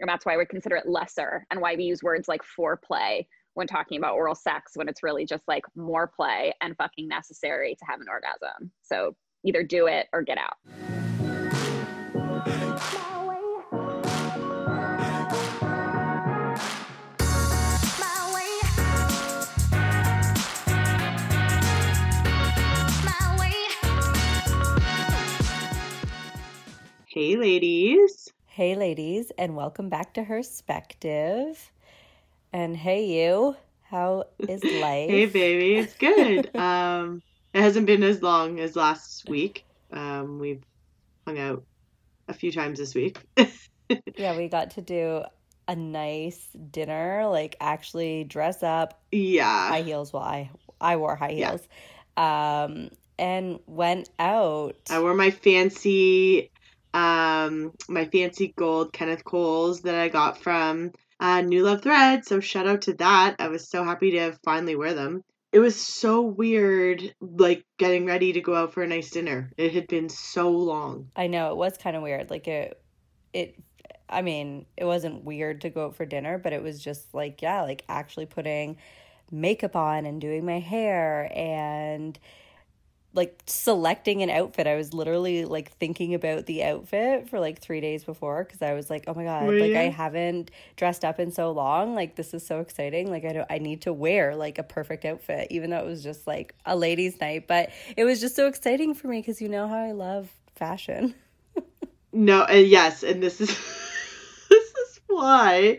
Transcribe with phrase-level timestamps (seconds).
[0.00, 3.66] and that's why we consider it lesser and why we use words like foreplay when
[3.66, 7.84] talking about oral sex when it's really just like more play and fucking necessary to
[7.86, 8.70] have an orgasm.
[8.82, 10.56] So either do it or get out.
[27.06, 28.23] Hey, ladies.
[28.54, 31.72] Hey, ladies, and welcome back to Herspective.
[32.52, 35.10] And hey, you, how is life?
[35.10, 36.54] hey, baby, it's good.
[36.54, 37.20] um,
[37.52, 39.64] it hasn't been as long as last week.
[39.90, 40.62] Um, we've
[41.26, 41.64] hung out
[42.28, 43.18] a few times this week.
[44.16, 45.24] yeah, we got to do
[45.66, 49.02] a nice dinner, like actually dress up.
[49.10, 50.12] Yeah, high heels.
[50.12, 50.48] Well, I
[50.80, 51.66] I wore high heels.
[52.16, 52.66] Yeah.
[52.68, 54.76] Um, and went out.
[54.90, 56.52] I wore my fancy
[56.94, 62.24] um, my fancy gold Kenneth Coles that I got from uh, New Love Thread.
[62.24, 63.36] So shout out to that.
[63.40, 65.22] I was so happy to finally wear them.
[65.52, 69.50] It was so weird, like getting ready to go out for a nice dinner.
[69.56, 71.10] It had been so long.
[71.14, 72.30] I know it was kind of weird.
[72.30, 72.80] Like it,
[73.32, 73.56] it.
[74.08, 77.42] I mean, it wasn't weird to go out for dinner, but it was just like
[77.42, 78.76] yeah, like actually putting
[79.30, 82.18] makeup on and doing my hair and
[83.14, 84.66] like selecting an outfit.
[84.66, 88.74] I was literally like thinking about the outfit for like three days before because I
[88.74, 89.78] was like, oh my god, Were like you?
[89.78, 91.94] I haven't dressed up in so long.
[91.94, 93.10] Like this is so exciting.
[93.10, 96.02] Like I don't, I need to wear like a perfect outfit, even though it was
[96.02, 97.46] just like a ladies' night.
[97.46, 101.14] But it was just so exciting for me because you know how I love fashion.
[102.12, 103.48] no, and uh, yes, and this is
[104.50, 105.78] this is why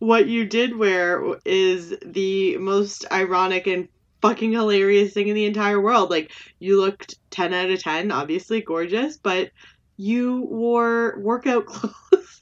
[0.00, 3.88] what you did wear is the most ironic and
[4.24, 6.08] fucking hilarious thing in the entire world.
[6.08, 9.50] Like you looked 10 out of 10, obviously gorgeous, but
[9.98, 12.40] you wore workout clothes.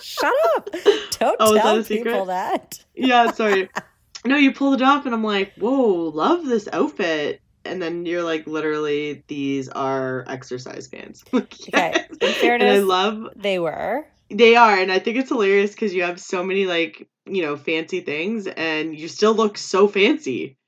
[0.00, 0.70] Shut up.
[1.18, 2.82] Don't oh, tell that people that.
[2.94, 3.68] yeah, sorry.
[4.22, 8.22] No, you pulled it off and I'm like, "Whoa, love this outfit." And then you're
[8.22, 11.24] like, literally, these are exercise pants.
[11.32, 12.04] Okay.
[12.20, 14.06] In fairness, and I love they were.
[14.28, 17.56] They are, and I think it's hilarious because you have so many like you know
[17.56, 20.58] fancy things, and you still look so fancy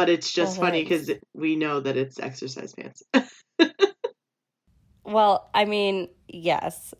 [0.00, 3.02] but it's just oh, funny because we know that it's exercise pants.
[5.04, 6.94] well, I mean, yes,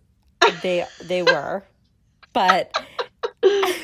[0.62, 1.64] they they were,
[2.34, 2.70] but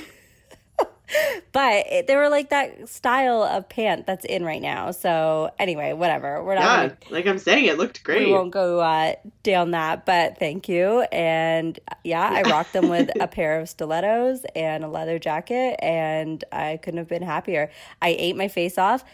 [1.53, 4.91] but they were like that style of pant that's in right now.
[4.91, 6.43] So anyway, whatever.
[6.43, 6.63] We're not.
[6.63, 8.27] Yeah, gonna, like I'm saying, it looked great.
[8.27, 11.03] We won't go uh, down that, but thank you.
[11.13, 16.43] And yeah, I rocked them with a pair of stilettos and a leather jacket, and
[16.53, 17.71] I couldn't have been happier.
[18.03, 19.05] I ate my face off.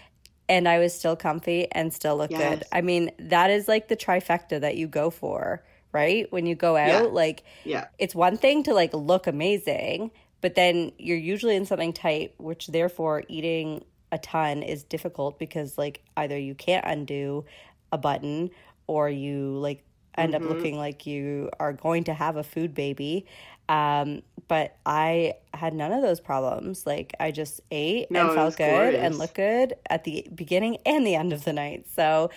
[0.48, 2.58] And I was still comfy and still look yes.
[2.58, 2.64] good.
[2.72, 5.62] I mean, that is like the trifecta that you go for,
[5.92, 6.30] right?
[6.30, 7.00] When you go out, yeah.
[7.00, 10.10] like, yeah, it's one thing to like look amazing,
[10.42, 15.78] but then you're usually in something tight, which therefore eating a ton is difficult because
[15.78, 17.46] like either you can't undo
[17.92, 18.50] a button
[18.86, 19.84] or you like
[20.18, 20.44] end mm-hmm.
[20.44, 23.24] up looking like you are going to have a food baby.
[23.68, 26.86] Um, but I had none of those problems.
[26.86, 29.00] Like I just ate no, and felt good glorious.
[29.00, 31.86] and looked good at the beginning and the end of the night.
[31.94, 32.30] So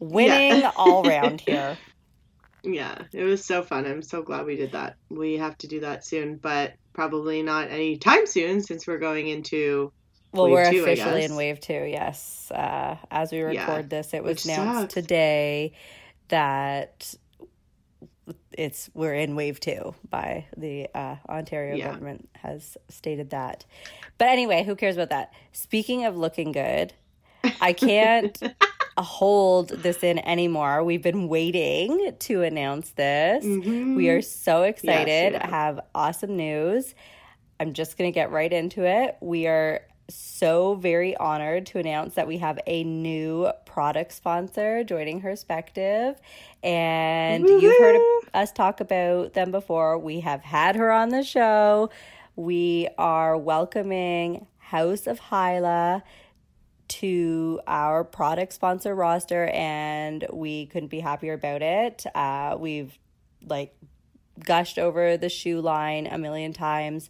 [0.00, 0.72] winning yeah.
[0.76, 1.78] all round here.
[2.64, 3.86] Yeah, it was so fun.
[3.86, 4.96] I'm so glad we did that.
[5.08, 9.92] We have to do that soon, but probably not anytime soon since we're going into
[10.32, 11.72] well, we're two, officially in wave two.
[11.72, 14.94] Yes, uh, as we record yeah, this, it was announced sucks.
[14.94, 15.74] today
[16.28, 17.14] that
[18.52, 21.92] it's we're in wave two by the uh, Ontario yeah.
[21.92, 23.64] government has stated that.
[24.18, 25.32] But anyway, who cares about that?
[25.52, 26.92] Speaking of looking good,
[27.60, 28.36] I can't
[29.02, 30.84] hold this in anymore.
[30.84, 33.44] We've been waiting to announce this.
[33.44, 33.96] Mm-hmm.
[33.96, 35.32] We are so excited.
[35.32, 35.50] Yes.
[35.50, 36.94] Have awesome news.
[37.58, 39.16] I'm just going to get right into it.
[39.20, 45.20] We are so very honored to announce that we have a new product sponsor joining
[45.20, 46.20] Herspective.
[46.62, 47.60] And Woo-hoo!
[47.60, 48.00] you've heard
[48.34, 49.98] us talk about them before.
[49.98, 51.90] We have had her on the show.
[52.36, 56.02] We are welcoming House of Hyla
[56.88, 62.04] to our product sponsor roster, and we couldn't be happier about it.
[62.14, 62.98] Uh, we've
[63.46, 63.74] like
[64.44, 67.08] gushed over the shoe line a million times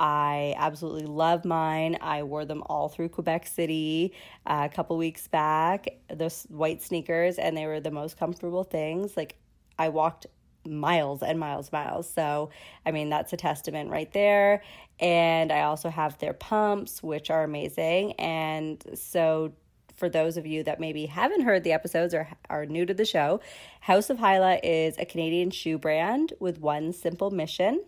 [0.00, 1.98] I absolutely love mine.
[2.00, 4.14] I wore them all through Quebec City
[4.46, 9.14] uh, a couple weeks back, those white sneakers, and they were the most comfortable things.
[9.14, 9.36] Like,
[9.78, 10.26] I walked
[10.66, 12.12] miles and miles, miles.
[12.12, 12.50] So,
[12.84, 14.62] I mean, that's a testament right there.
[14.98, 18.12] And I also have their pumps, which are amazing.
[18.12, 19.52] And so,
[19.94, 23.04] for those of you that maybe haven't heard the episodes or are new to the
[23.04, 23.40] show,
[23.80, 27.82] House of Hyla is a Canadian shoe brand with one simple mission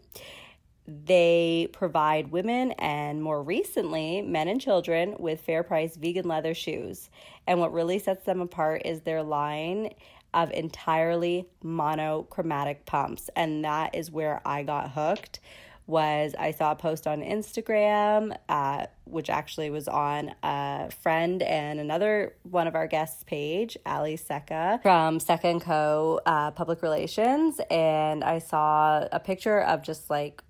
[0.87, 7.09] they provide women and more recently men and children with fair price vegan leather shoes.
[7.47, 9.91] And what really sets them apart is their line
[10.35, 13.31] of entirely monochromatic pumps.
[13.37, 15.41] And that is where I got hooked
[15.87, 21.81] was I saw a post on Instagram, uh, which actually was on a friend and
[21.81, 26.21] another one of our guests' page, Ali Seca from Seca & Co.
[26.25, 27.61] Uh, Public Relations.
[27.71, 30.43] And I saw a picture of just like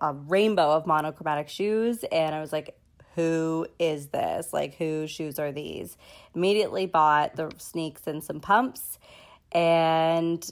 [0.00, 2.04] a rainbow of monochromatic shoes.
[2.12, 2.78] And I was like,
[3.14, 4.52] who is this?
[4.52, 5.96] Like, whose shoes are these?
[6.34, 8.98] Immediately bought the sneaks and some pumps
[9.54, 10.44] and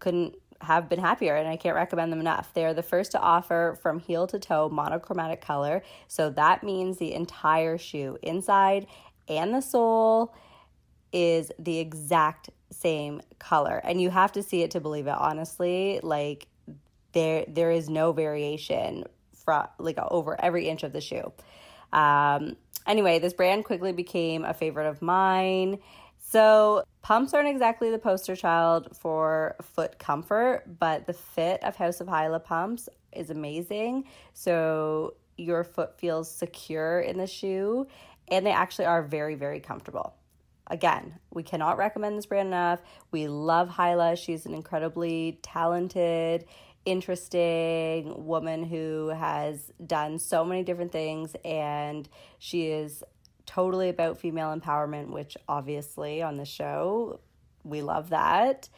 [0.00, 2.52] couldn't have been happier and I can't recommend them enough.
[2.54, 5.82] They are the first to offer from heel to toe monochromatic color.
[6.08, 8.86] So that means the entire shoe, inside
[9.28, 10.34] and the sole,
[11.12, 13.80] is the exact same color.
[13.84, 16.00] And you have to see it to believe it, honestly.
[16.02, 16.46] Like
[17.12, 19.04] there there is no variation
[19.44, 21.32] from like over every inch of the shoe.
[21.92, 22.56] Um
[22.86, 25.78] anyway, this brand quickly became a favorite of mine
[26.28, 32.00] so, pumps aren't exactly the poster child for foot comfort, but the fit of House
[32.00, 34.08] of Hyla pumps is amazing.
[34.34, 37.86] So, your foot feels secure in the shoe,
[38.26, 40.16] and they actually are very, very comfortable.
[40.66, 42.82] Again, we cannot recommend this brand enough.
[43.12, 44.16] We love Hyla.
[44.16, 46.44] She's an incredibly talented,
[46.84, 52.08] interesting woman who has done so many different things, and
[52.40, 53.04] she is
[53.46, 57.20] totally about female empowerment, which obviously on the show,
[57.64, 58.68] we love that.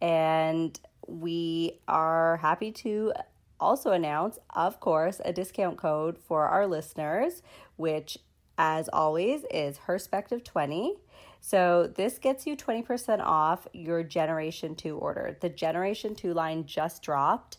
[0.00, 3.12] And we are happy to
[3.58, 7.42] also announce, of course, a discount code for our listeners,
[7.76, 8.18] which,
[8.58, 10.96] as always, is Herspective20.
[11.40, 15.36] So this gets you 20% off your Generation 2 order.
[15.40, 17.58] The Generation 2 line just dropped.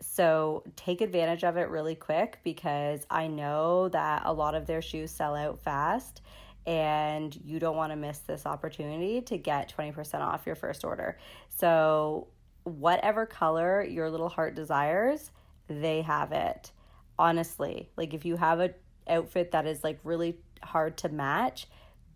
[0.00, 4.82] So take advantage of it really quick because I know that a lot of their
[4.82, 6.22] shoes sell out fast
[6.66, 11.18] and you don't want to miss this opportunity to get 20% off your first order.
[11.48, 12.28] So,
[12.64, 15.30] whatever color your little heart desires,
[15.68, 16.70] they have it.
[17.18, 18.74] Honestly, like if you have a
[19.08, 21.66] outfit that is like really hard to match,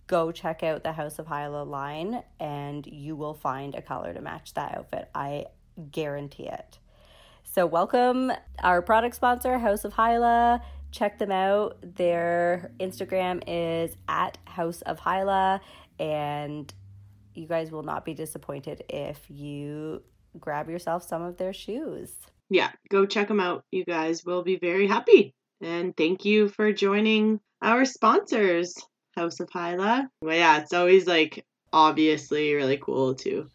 [0.07, 4.21] go check out the House of Hyla line and you will find a color to
[4.21, 5.09] match that outfit.
[5.15, 5.47] I
[5.91, 6.79] guarantee it.
[7.55, 8.33] So, welcome
[8.63, 10.63] our product sponsor, House of Hyla.
[10.91, 11.77] Check them out.
[11.83, 15.61] Their Instagram is at House of Hyla,
[15.99, 16.73] and
[17.35, 20.03] you guys will not be disappointed if you
[20.41, 22.15] grab yourself some of their shoes.
[22.49, 23.65] Yeah, go check them out.
[23.71, 25.35] You guys will be very happy.
[25.61, 28.75] And thank you for joining our sponsors,
[29.15, 30.09] House of Hyla.
[30.23, 33.51] Well, yeah, it's always like obviously really cool to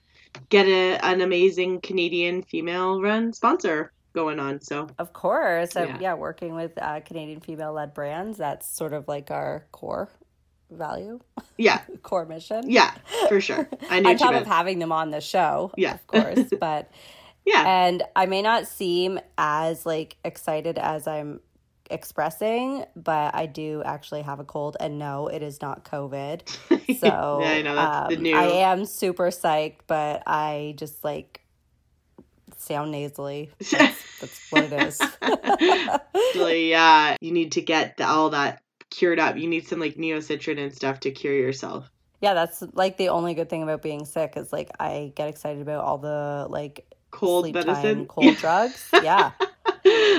[0.49, 4.61] get a, an amazing Canadian female run sponsor going on.
[4.61, 8.93] So, of course, yeah, uh, yeah working with uh, Canadian female led brands, that's sort
[8.93, 10.09] of like our core
[10.71, 11.19] value.
[11.57, 11.81] Yeah.
[12.03, 12.69] core mission.
[12.69, 12.93] Yeah,
[13.27, 13.69] for sure.
[13.89, 15.71] I knew on top of having them on the show.
[15.77, 15.93] Yeah.
[15.93, 16.39] Of course.
[16.59, 16.91] But
[17.45, 17.63] yeah.
[17.65, 21.39] And I may not seem as like excited as I'm
[21.89, 26.76] expressing, but I do actually have a cold, and no, it is not COVID.
[26.95, 28.35] So yeah, I know that's um, the new.
[28.35, 31.41] I am super psyched, but I just like
[32.57, 33.51] sound nasally.
[33.59, 35.01] That's, that's what it is.
[35.21, 39.37] Actually, yeah, you need to get the, all that cured up.
[39.37, 41.89] You need some like Neo Citran and stuff to cure yourself.
[42.19, 45.61] Yeah, that's like the only good thing about being sick is like I get excited
[45.61, 48.89] about all the like cold medicine, cold drugs.
[48.91, 49.31] Yeah.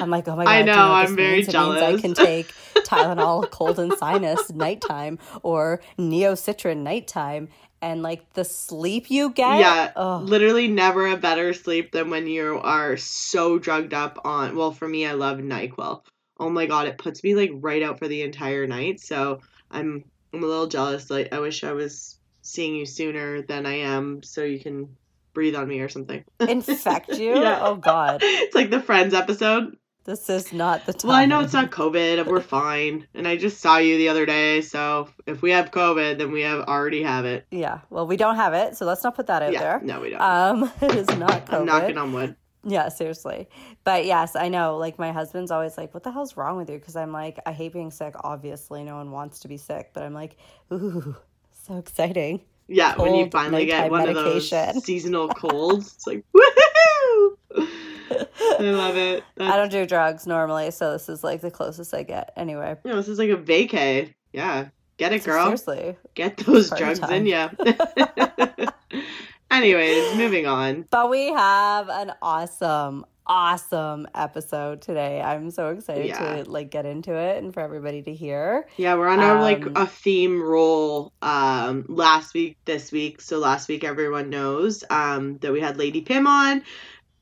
[0.03, 0.51] I'm like, oh my god!
[0.51, 0.73] I know.
[0.73, 1.83] You know I'm very jealous.
[1.83, 7.49] I can take Tylenol cold and sinus nighttime or Neo Citran nighttime,
[7.81, 9.59] and like the sleep you get.
[9.59, 10.23] Yeah, ugh.
[10.23, 14.57] literally never a better sleep than when you are so drugged up on.
[14.57, 16.03] Well, for me, I love Nyquil.
[16.41, 19.01] Oh my god, it puts me like right out for the entire night.
[19.01, 21.11] So I'm I'm a little jealous.
[21.11, 24.97] Like I wish I was seeing you sooner than I am, so you can
[25.39, 26.25] breathe on me or something.
[26.41, 27.41] Infect you?
[27.41, 27.61] yeah.
[27.63, 28.19] Oh God.
[28.25, 29.77] It's like the Friends episode.
[30.03, 31.09] This is not the time.
[31.11, 32.27] Well, I know it's not COVID.
[32.27, 33.07] We're fine.
[33.15, 34.63] And I just saw you the other day.
[34.63, 37.47] So if we have COVID, then we have already have it.
[37.53, 37.83] Yeah.
[37.89, 38.77] Well, we don't have it.
[38.77, 39.81] So let's not put that out yeah, there.
[39.81, 40.21] No, we don't.
[40.21, 41.53] Um, it is not COVID.
[41.61, 42.35] I'm knocking on wood.
[42.65, 43.49] Yeah, seriously.
[43.85, 44.77] But yes, I know.
[44.77, 46.81] Like, my husband's always like, What the hell's wrong with you?
[46.81, 48.15] Because I'm like, I hate being sick.
[48.25, 49.91] Obviously, no one wants to be sick.
[49.95, 50.37] But I'm like,
[50.73, 51.15] Ooh,
[51.53, 52.41] so exciting.
[52.69, 54.59] Yeah, when you finally get one medication.
[54.59, 57.37] of those seasonal colds, it's like, woohoo!
[57.61, 59.25] I love it.
[59.37, 59.51] That's...
[59.55, 62.33] I don't do drugs normally, so this is like the closest I get.
[62.37, 62.77] Anyway.
[62.85, 64.13] No, this is like a vacay.
[64.33, 64.69] Yeah.
[64.99, 65.45] Get it, girl.
[65.45, 65.97] Seriously.
[66.15, 67.51] Get those drugs in ya.
[69.51, 70.85] Anyways, moving on.
[70.91, 75.21] But we have an awesome, awesome episode today.
[75.21, 76.43] I'm so excited yeah.
[76.43, 78.67] to like get into it and for everybody to hear.
[78.77, 83.21] Yeah, we're on our um, like a theme roll um last week, this week.
[83.21, 86.63] So last week everyone knows um that we had Lady Pim on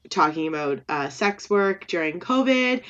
[0.09, 2.83] talking about uh, sex work during COVID.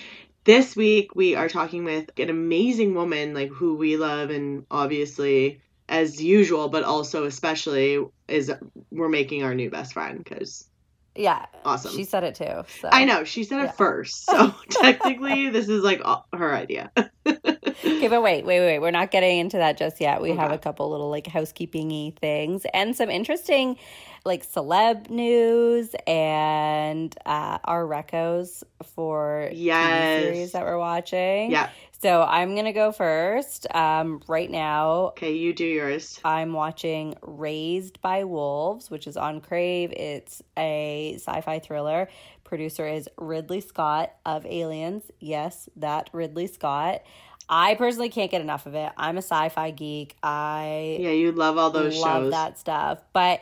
[0.44, 5.60] This week we are talking with an amazing woman like who we love and obviously
[5.88, 8.52] as usual, but also especially is
[8.90, 10.68] we're making our new best friend because
[11.16, 11.46] yeah.
[11.64, 11.92] Awesome.
[11.92, 12.64] She said it too.
[12.80, 12.88] So.
[12.92, 13.24] I know.
[13.24, 13.70] She said yeah.
[13.70, 14.26] it first.
[14.26, 16.00] So technically, this is like
[16.32, 16.90] her idea.
[17.26, 18.78] okay, but wait, wait, wait.
[18.78, 20.22] We're not getting into that just yet.
[20.22, 20.40] We okay.
[20.40, 23.76] have a couple little like housekeeping things and some interesting
[24.24, 30.22] like celeb news and uh, our recos for yes.
[30.22, 31.50] series that we're watching.
[31.50, 31.70] Yeah.
[32.02, 33.66] So I'm gonna go first.
[33.74, 35.08] Um, right now.
[35.08, 36.20] Okay, you do yours.
[36.24, 39.92] I'm watching Raised by Wolves, which is on Crave.
[39.92, 42.08] It's a sci-fi thriller.
[42.44, 45.04] Producer is Ridley Scott of Aliens.
[45.20, 47.02] Yes, that Ridley Scott.
[47.48, 48.92] I personally can't get enough of it.
[48.96, 50.16] I'm a sci-fi geek.
[50.22, 52.30] I yeah, you love all those love shows.
[52.32, 52.98] that stuff.
[53.12, 53.40] But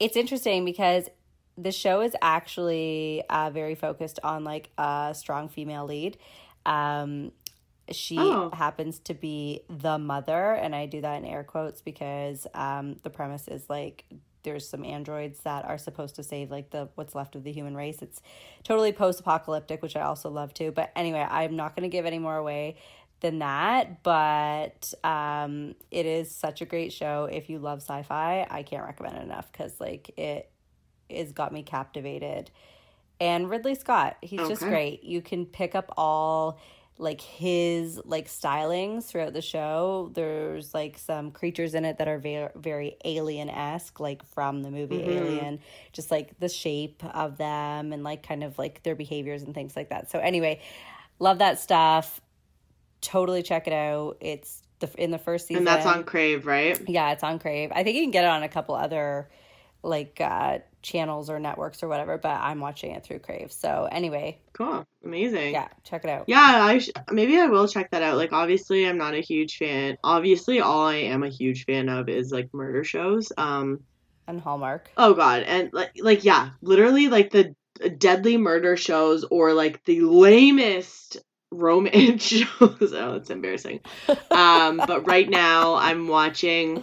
[0.00, 1.08] it's interesting because
[1.58, 6.16] the show is actually uh, very focused on like a strong female lead.
[6.66, 7.32] Um,
[7.90, 8.50] she oh.
[8.50, 13.10] happens to be the mother, and I do that in air quotes because um, the
[13.10, 14.04] premise is like
[14.42, 17.74] there's some androids that are supposed to save like the what's left of the human
[17.74, 18.00] race.
[18.02, 18.22] It's
[18.62, 20.70] totally post-apocalyptic, which I also love too.
[20.70, 22.76] But anyway, I'm not going to give any more away
[23.20, 27.28] than that, but um, it is such a great show.
[27.30, 30.50] If you love sci-fi, I can't recommend it enough because like it
[31.10, 32.50] has got me captivated.
[33.20, 34.48] And Ridley Scott, he's okay.
[34.48, 35.04] just great.
[35.04, 36.58] You can pick up all
[36.96, 40.10] like his like stylings throughout the show.
[40.14, 44.70] There's like some creatures in it that are very very alien esque, like from the
[44.70, 45.10] movie mm-hmm.
[45.10, 45.60] Alien.
[45.92, 49.74] Just like the shape of them and like kind of like their behaviors and things
[49.74, 50.10] like that.
[50.10, 50.60] So anyway,
[51.18, 52.20] love that stuff.
[53.00, 54.16] Totally check it out.
[54.20, 56.80] It's the in the first season, and that's on Crave, right?
[56.88, 57.72] Yeah, it's on Crave.
[57.74, 59.28] I think you can get it on a couple other
[59.82, 63.50] like uh channels or networks or whatever, but I'm watching it through Crave.
[63.50, 65.52] So anyway, cool, amazing.
[65.52, 66.24] Yeah, check it out.
[66.28, 68.16] Yeah, I sh- maybe I will check that out.
[68.16, 69.96] Like obviously, I'm not a huge fan.
[70.04, 73.32] Obviously, all I am a huge fan of is like murder shows.
[73.36, 73.80] Um,
[74.28, 74.90] and Hallmark.
[74.96, 77.54] Oh God, and like like yeah, literally like the
[77.98, 81.16] deadly murder shows or like the lamest
[81.50, 82.92] romance shows.
[82.92, 83.80] oh, it's embarrassing.
[84.30, 86.82] Um, but right now I'm watching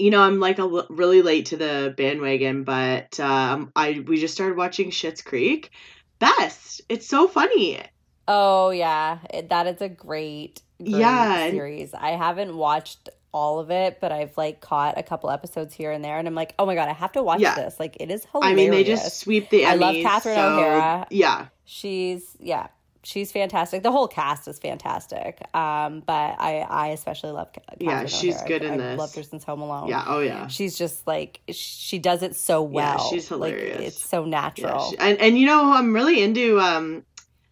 [0.00, 4.18] you know, I'm like a l- really late to the bandwagon, but um, I we
[4.18, 5.70] just started watching Schitt's Creek.
[6.18, 6.80] Best.
[6.88, 7.80] It's so funny.
[8.26, 11.94] Oh yeah, that is a great, great yeah series.
[11.94, 16.04] I haven't watched all of it, but I've like caught a couple episodes here and
[16.04, 17.54] there, and I'm like, oh my god, I have to watch yeah.
[17.54, 17.78] this.
[17.78, 18.52] Like, it is hilarious.
[18.52, 19.62] I mean, they just sweep the.
[19.62, 21.06] Emmys, I love Catherine so, O'Hara.
[21.10, 22.68] Yeah, she's yeah,
[23.02, 23.82] she's fantastic.
[23.82, 25.40] The whole cast is fantastic.
[25.54, 28.48] Um, but I I especially love Catherine yeah, she's O'Hara.
[28.48, 28.98] good in I've this.
[28.98, 29.88] Loved her since Home Alone.
[29.88, 30.48] Yeah, oh yeah.
[30.48, 32.98] She's just like she does it so well.
[32.98, 33.78] Yeah, she's hilarious.
[33.78, 34.84] Like, it's so natural.
[34.84, 37.04] Yeah, she, and and you know I'm really into um.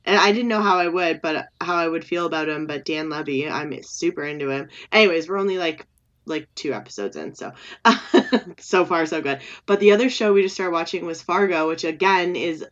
[0.05, 2.67] And I didn't know how I would, but how I would feel about him.
[2.67, 4.71] But Dan Levy, I'm super into him.
[4.91, 5.87] Anyways, we're only like
[6.25, 7.53] like two episodes in, so
[8.59, 9.41] so far so good.
[9.67, 12.65] But the other show we just started watching was Fargo, which again is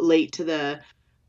[0.00, 0.80] late to the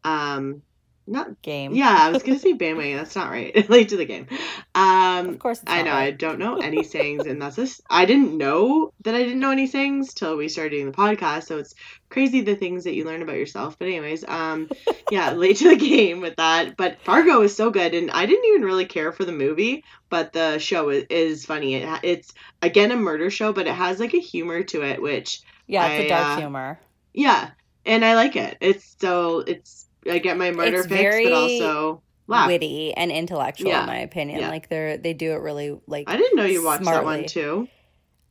[0.04, 0.64] um
[1.12, 1.74] not game.
[1.76, 2.98] Yeah, I was gonna say bandwagon.
[2.98, 3.70] That's not right.
[3.70, 4.28] Late to the game.
[4.74, 5.92] Um, of course, I know.
[5.92, 6.06] Right.
[6.06, 7.82] I don't know any sayings, and that's this.
[7.90, 11.44] I didn't know that I didn't know any sayings till we started doing the podcast.
[11.44, 11.76] So it's
[12.10, 13.78] crazy the things that you learn about yourself.
[13.78, 14.70] But anyways, um,
[15.12, 16.78] yeah, late to the game with that.
[16.78, 20.34] But Fargo is so good, and I didn't even really care for the movie, but
[20.34, 21.76] the show is, is funny.
[21.76, 25.42] It, it's again a murder show, but it has like a humor to it, which
[25.68, 26.80] yeah, it's I, a dark uh, humor.
[27.14, 27.50] Yeah,
[27.86, 28.58] and I like it.
[28.62, 32.48] It's so it's I get my murder it's fix, but also laugh.
[32.48, 33.82] witty and intellectual, yeah.
[33.82, 34.40] in my opinion.
[34.40, 34.50] Yeah.
[34.50, 36.10] Like they're they do it really like.
[36.10, 37.00] I didn't know you watched smartly.
[37.00, 37.68] that one too.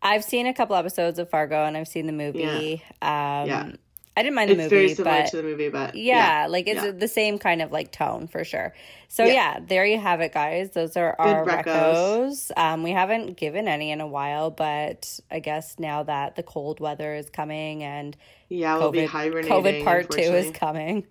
[0.02, 2.82] I've seen a couple episodes of Fargo, and I've seen the movie.
[3.02, 3.42] Yeah.
[3.42, 3.72] Um, yeah.
[4.16, 6.46] I didn't mind the it's movie, very similar but to the movie, but yeah, yeah
[6.48, 6.90] like it's yeah.
[6.90, 8.74] the same kind of like tone for sure.
[9.08, 9.32] So yeah.
[9.32, 10.72] yeah there you have it, guys.
[10.72, 12.50] Those are Good our recos.
[12.56, 16.80] Um, we haven't given any in a while, but I guess now that the cold
[16.80, 18.16] weather is coming and
[18.48, 19.50] yeah, we'll be hibernating.
[19.50, 21.06] COVID part two is coming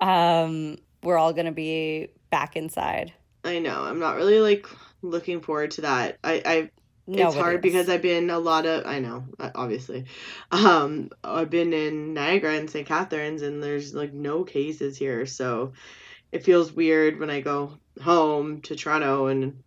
[0.00, 3.12] um, we're all gonna be back inside.
[3.44, 3.82] I know.
[3.82, 4.66] I'm not really like
[5.02, 6.18] looking forward to that.
[6.22, 6.70] I, I
[7.10, 9.24] it's hard because I've been a lot of I know
[9.54, 10.04] obviously,
[10.50, 12.86] um, I've been in Niagara and St.
[12.86, 15.72] Catharines and there's like no cases here, so
[16.32, 19.62] it feels weird when I go home to Toronto and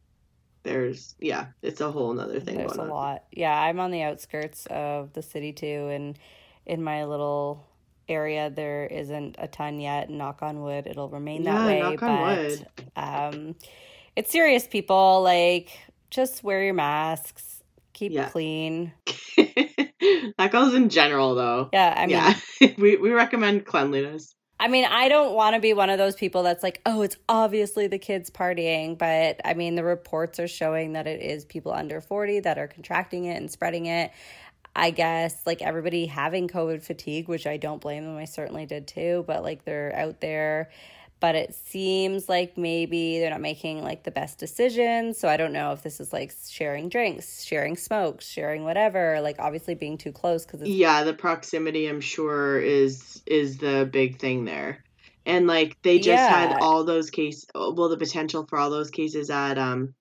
[0.63, 2.57] there's yeah, it's a whole nother thing.
[2.57, 2.89] There's a on.
[2.89, 3.23] lot.
[3.31, 6.19] Yeah, I'm on the outskirts of the city too, and
[6.65, 7.65] in my little
[8.07, 10.09] area there isn't a ton yet.
[10.09, 11.79] Knock on wood, it'll remain that way.
[11.81, 12.67] Knock on wood.
[12.95, 13.55] Um,
[14.15, 15.21] it's serious, people.
[15.23, 15.69] Like,
[16.09, 18.29] just wear your masks, keep yeah.
[18.29, 18.93] clean.
[19.37, 21.69] that goes in general, though.
[21.73, 22.73] Yeah, I mean, yeah.
[22.77, 24.35] we we recommend cleanliness.
[24.61, 27.17] I mean, I don't want to be one of those people that's like, oh, it's
[27.27, 28.95] obviously the kids partying.
[28.95, 32.67] But I mean, the reports are showing that it is people under 40 that are
[32.67, 34.11] contracting it and spreading it.
[34.75, 38.17] I guess like everybody having COVID fatigue, which I don't blame them.
[38.17, 39.23] I certainly did too.
[39.27, 40.69] But like they're out there
[41.21, 45.19] but it seems like maybe they're not making like the best decisions.
[45.19, 49.21] So I don't know if this is like sharing drinks, sharing smokes, sharing whatever.
[49.21, 54.19] Like obviously being too close because yeah, the proximity I'm sure is is the big
[54.19, 54.83] thing there.
[55.23, 56.27] And like they just yeah.
[56.27, 59.93] had all those cases, well, the potential for all those cases at um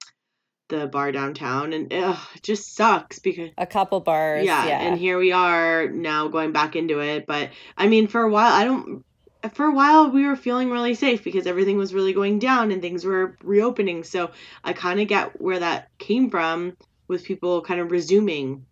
[0.70, 4.80] the bar downtown, and ugh, it just sucks because a couple bars, yeah, yeah.
[4.80, 7.26] And here we are now going back into it.
[7.26, 9.04] But I mean, for a while, I don't
[9.52, 12.82] for a while we were feeling really safe because everything was really going down and
[12.82, 14.04] things were reopening.
[14.04, 14.30] So
[14.62, 16.76] I kind of get where that came from
[17.08, 18.66] with people kind of resuming.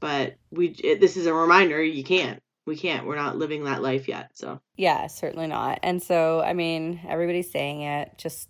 [0.00, 2.42] But we it, this is a reminder you can't.
[2.66, 3.06] We can't.
[3.06, 4.30] We're not living that life yet.
[4.34, 5.80] So Yeah, certainly not.
[5.82, 8.12] And so I mean, everybody's saying it.
[8.18, 8.48] Just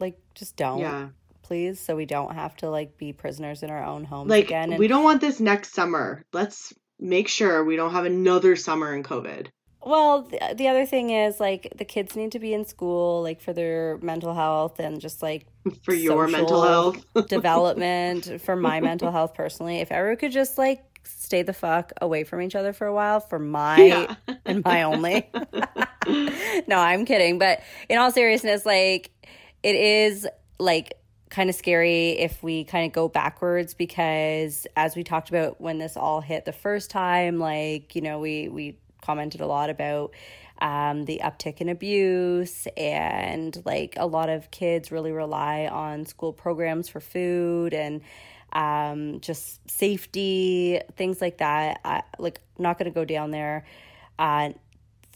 [0.00, 0.80] like just don't.
[0.80, 1.08] Yeah.
[1.46, 4.72] Please, so we don't have to like be prisoners in our own homes like, again.
[4.72, 6.24] And- we don't want this next summer.
[6.32, 9.46] Let's make sure we don't have another summer in COVID.
[9.80, 13.40] Well, the, the other thing is like the kids need to be in school, like
[13.40, 15.46] for their mental health and just like
[15.84, 19.76] for your mental health development, for my mental health personally.
[19.76, 23.20] If everyone could just like stay the fuck away from each other for a while
[23.20, 24.14] for my yeah.
[24.44, 25.30] and my only.
[26.66, 27.38] no, I'm kidding.
[27.38, 29.12] But in all seriousness, like
[29.62, 30.26] it is
[30.58, 30.94] like
[31.30, 35.78] kind of scary if we kind of go backwards because as we talked about when
[35.78, 40.12] this all hit the first time, like, you know, we we commented a lot about
[40.60, 46.32] um, the uptick in abuse and like a lot of kids really rely on school
[46.32, 48.00] programs for food and
[48.52, 51.80] um, just safety things like that.
[51.84, 53.66] I, like not going to go down there.
[54.18, 54.50] Uh,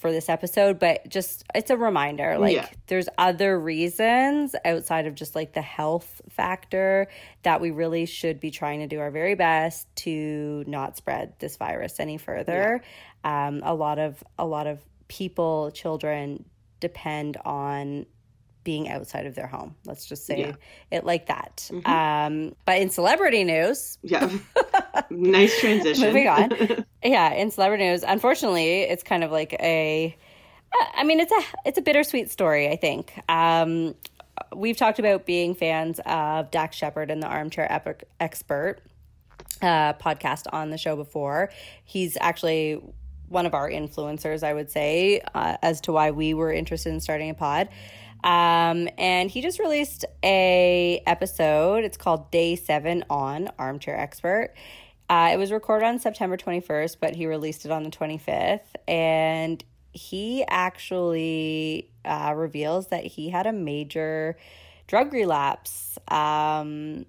[0.00, 2.68] for this episode but just it's a reminder like yeah.
[2.88, 7.06] there's other reasons outside of just like the health factor
[7.42, 11.56] that we really should be trying to do our very best to not spread this
[11.56, 12.82] virus any further
[13.22, 16.44] um, a lot of a lot of people, children
[16.78, 18.06] depend on
[18.62, 19.74] being outside of their home.
[19.84, 20.52] Let's just say yeah.
[20.90, 21.68] it like that.
[21.70, 21.90] Mm-hmm.
[21.90, 24.30] Um, but in celebrity news, yeah,
[25.10, 26.06] nice transition.
[26.06, 26.50] moving on,
[27.04, 30.16] yeah, in celebrity news, unfortunately, it's kind of like a.
[30.94, 32.68] I mean, it's a it's a bittersweet story.
[32.68, 33.12] I think.
[33.28, 33.94] Um,
[34.54, 38.80] we've talked about being fans of Dax Shepard and the Armchair Epic Expert
[39.62, 41.50] uh, podcast on the show before.
[41.84, 42.80] He's actually
[43.28, 47.00] one of our influencers, I would say, uh, as to why we were interested in
[47.00, 47.68] starting a pod.
[48.22, 51.84] Um, and he just released a episode.
[51.84, 54.54] It's called Day Seven on Armchair Expert.
[55.10, 58.60] Uh, it was recorded on September 21st, but he released it on the 25th.
[58.86, 64.38] And he actually uh, reveals that he had a major
[64.86, 65.98] drug relapse.
[66.06, 67.06] Um,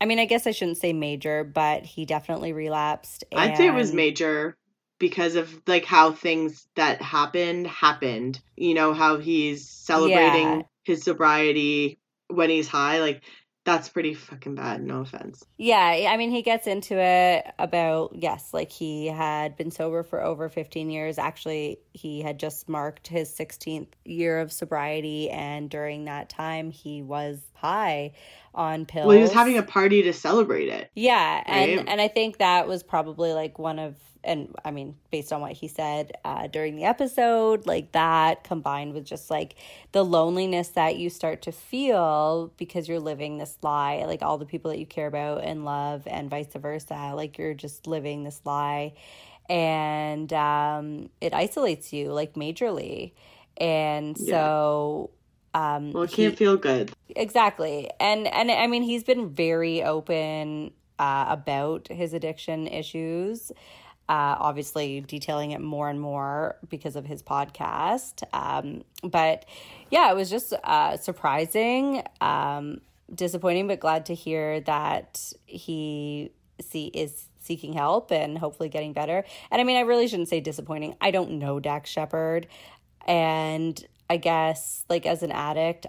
[0.00, 3.22] I mean, I guess I shouldn't say major, but he definitely relapsed.
[3.32, 4.56] I'd say it was major
[4.98, 8.40] because of like how things that happened happened.
[8.56, 10.62] You know how he's celebrating yeah.
[10.82, 13.22] his sobriety when he's high like
[13.66, 15.44] that's pretty fucking bad no offense.
[15.58, 20.22] Yeah i mean he gets into it about yes like he had been sober for
[20.22, 21.18] over 15 years.
[21.18, 27.02] Actually he had just marked his 16th year of sobriety and during that time he
[27.02, 28.12] was high
[28.54, 30.90] on pills well he was having a party to celebrate it.
[30.94, 31.78] Yeah right?
[31.78, 33.96] and and i think that was probably like one of
[34.26, 38.92] and I mean, based on what he said uh, during the episode, like that combined
[38.92, 39.54] with just like
[39.92, 44.44] the loneliness that you start to feel because you're living this lie, like all the
[44.44, 48.40] people that you care about and love, and vice versa, like you're just living this
[48.44, 48.92] lie,
[49.48, 53.12] and um, it isolates you like majorly,
[53.56, 54.32] and yeah.
[54.32, 55.10] so.
[55.54, 56.92] Um, well, it can't he, feel good.
[57.08, 63.52] Exactly, and and I mean, he's been very open uh, about his addiction issues
[64.08, 68.22] uh, obviously detailing it more and more because of his podcast.
[68.32, 69.44] Um, but
[69.90, 72.80] yeah, it was just uh, surprising, um,
[73.12, 79.24] disappointing, but glad to hear that he see is seeking help and hopefully getting better.
[79.50, 80.96] And I mean, I really shouldn't say disappointing.
[81.00, 82.46] I don't know Dax Shepard,
[83.06, 85.86] and I guess like as an addict,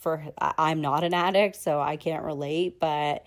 [0.00, 3.24] for I'm not an addict, so I can't relate, but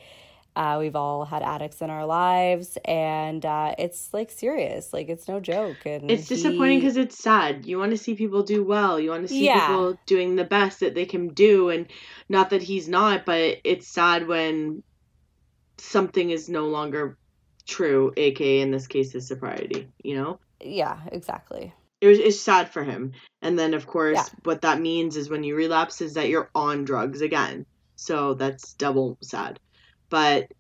[0.60, 4.92] Uh, we've all had addicts in our lives, and uh, it's like serious.
[4.92, 5.86] Like it's no joke.
[5.86, 7.66] And it's disappointing because it's sad.
[7.66, 9.00] You want to see people do well.
[9.00, 9.68] You want to see yeah.
[9.68, 11.88] people doing the best that they can do, and
[12.28, 14.84] not that he's not, but it's sad when
[15.78, 17.18] something is no longer
[17.66, 19.88] true, aka in this case, is sobriety.
[20.04, 20.40] You know?
[20.60, 21.74] Yeah, exactly.
[22.02, 23.14] It was, it's sad for him.
[23.42, 24.40] And then, of course, yeah.
[24.44, 27.66] what that means is when you relapse, is that you're on drugs again.
[27.96, 29.58] So that's double sad.
[30.10, 30.52] But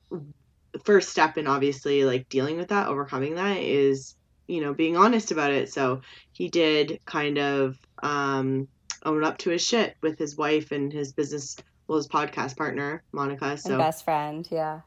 [0.84, 4.16] first step in obviously like dealing with that, overcoming that is,
[4.48, 5.72] you know, being honest about it.
[5.72, 8.68] So he did kind of um,
[9.04, 11.58] own up to his shit with his wife and his business,
[11.88, 13.58] well, his podcast partner, Monica.
[13.58, 14.82] So and best friend, yeah.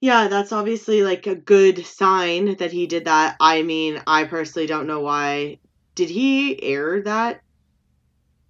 [0.00, 3.36] Yeah, that's obviously like a good sign that he did that.
[3.40, 5.58] I mean, I personally don't know why.
[5.96, 7.40] Did he air that?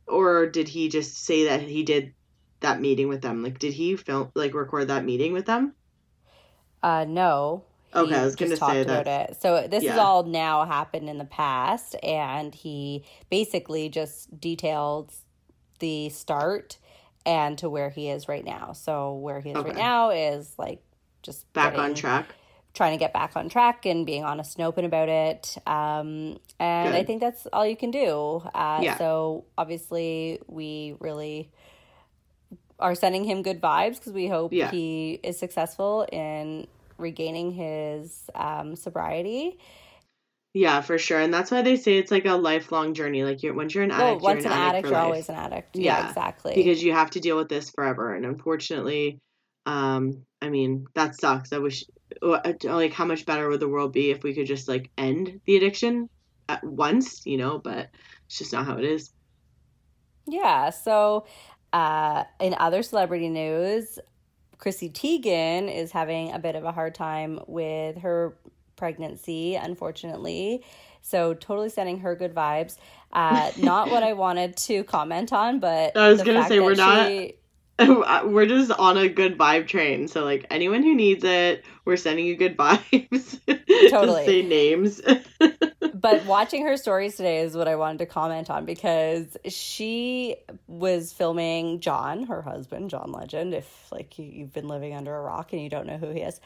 [0.07, 2.15] Or did he just say that he did
[2.61, 3.43] that meeting with them?
[3.43, 5.75] Like, did he film, like, record that meeting with them?
[6.83, 7.65] Uh, no.
[7.95, 9.07] Okay, I was going to say that.
[9.07, 9.37] It.
[9.41, 9.93] So this yeah.
[9.93, 15.13] has all now happened in the past, and he basically just detailed
[15.79, 16.77] the start
[17.25, 18.73] and to where he is right now.
[18.73, 19.71] So where he is okay.
[19.71, 20.83] right now is like
[21.23, 22.35] just back getting, on track
[22.75, 26.93] trying to get back on track and being honest and open about it um, and
[26.93, 26.95] Good.
[26.95, 28.97] i think that's all you can do uh, yeah.
[28.97, 31.51] so obviously we really
[32.79, 34.71] are sending him good vibes because we hope yeah.
[34.71, 36.67] he is successful in
[36.99, 39.59] regaining his um, sobriety
[40.55, 43.23] yeah, for sure, and that's why they say it's like a lifelong journey.
[43.23, 45.29] Like you're once you're an addict, well, once you're an, an addict, addict you're always
[45.29, 45.77] an addict.
[45.77, 46.55] Yeah, yeah, exactly.
[46.55, 49.21] Because you have to deal with this forever, and unfortunately,
[49.67, 51.53] um, I mean, that sucks.
[51.53, 51.85] I wish,
[52.23, 55.57] like, how much better would the world be if we could just like end the
[55.57, 56.09] addiction
[56.49, 57.59] at once, you know?
[57.59, 57.91] But
[58.27, 59.13] it's just not how it is.
[60.27, 60.71] Yeah.
[60.71, 61.27] So,
[61.73, 63.99] uh, in other celebrity news,
[64.59, 68.37] Chrissy Teigen is having a bit of a hard time with her
[68.77, 70.65] pregnancy, unfortunately.
[71.03, 72.77] So, totally sending her good vibes.
[73.13, 77.11] Uh, not what I wanted to comment on, but I was gonna say we're not.
[77.11, 77.35] She,
[78.25, 80.09] we're just on a good vibe train.
[80.09, 83.39] So like anyone who needs it, we're sending you good vibes.
[83.91, 84.27] Totally.
[84.27, 85.01] say names.
[86.01, 91.13] But watching her stories today is what I wanted to comment on because she was
[91.13, 93.55] filming John, her husband, John Legend.
[93.55, 96.21] If like you, have been living under a rock and you don't know who he
[96.21, 96.41] is.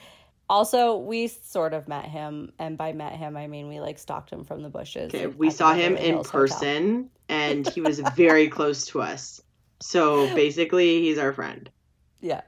[0.48, 4.30] Also, we sort of met him, and by met him, I mean we like stalked
[4.30, 5.14] him from the bushes.
[5.14, 7.10] Okay, we saw him in person, Hotel.
[7.28, 9.40] and he was very close to us.
[9.80, 11.70] So basically, he's our friend.
[12.20, 12.42] Yeah.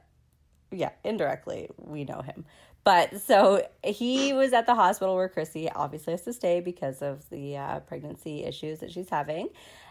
[0.70, 2.44] Yeah, indirectly, we know him.
[2.84, 7.28] But so he was at the hospital where Chrissy obviously has to stay because of
[7.30, 9.48] the uh, pregnancy issues that she's having.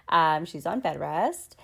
[0.10, 1.58] Um, she's on bed rest.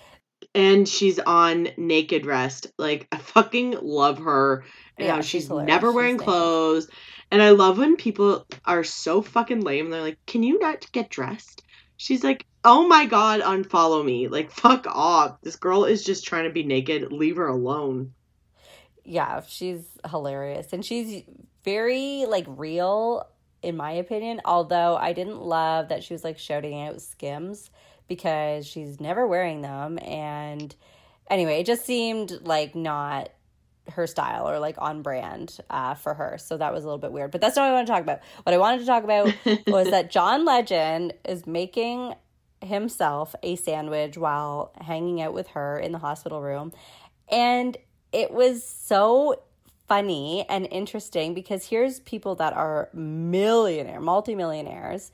[0.54, 2.66] And she's on naked rest.
[2.78, 4.64] Like, I fucking love her.
[4.98, 6.88] And yeah, she's, she's never wearing she's clothes.
[7.30, 9.86] And I love when people are so fucking lame.
[9.86, 11.62] And they're like, can you not get dressed?
[11.96, 14.26] She's like, oh my god, unfollow me.
[14.26, 15.40] Like, fuck off.
[15.42, 17.12] This girl is just trying to be naked.
[17.12, 18.14] Leave her alone.
[19.04, 20.72] Yeah, she's hilarious.
[20.72, 21.22] And she's
[21.64, 23.26] very, like, real,
[23.62, 24.40] in my opinion.
[24.44, 27.70] Although I didn't love that she was, like, shouting out Skims
[28.08, 29.98] because she's never wearing them.
[30.02, 30.74] And
[31.30, 33.30] anyway, it just seemed like not
[33.90, 36.36] her style or like on brand uh, for her.
[36.38, 37.30] So that was a little bit weird.
[37.30, 38.20] But that's not what I want to talk about.
[38.42, 39.34] What I wanted to talk about
[39.66, 42.14] was that John Legend is making
[42.62, 46.72] himself a sandwich while hanging out with her in the hospital room.
[47.30, 47.76] And
[48.12, 49.40] it was so
[49.88, 55.10] funny and interesting because here's people that are millionaire, multimillionaires.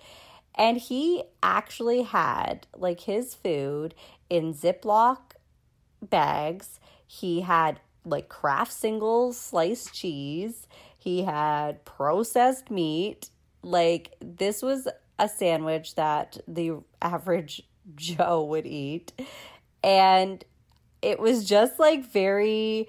[0.54, 3.94] And he actually had like his food
[4.28, 5.18] in Ziploc
[6.02, 6.78] bags.
[7.06, 10.66] He had like Kraft singles sliced cheese.
[10.98, 13.30] He had processed meat.
[13.62, 17.62] Like this was a sandwich that the average
[17.94, 19.12] Joe would eat.
[19.82, 20.44] And
[21.06, 22.88] it was just like very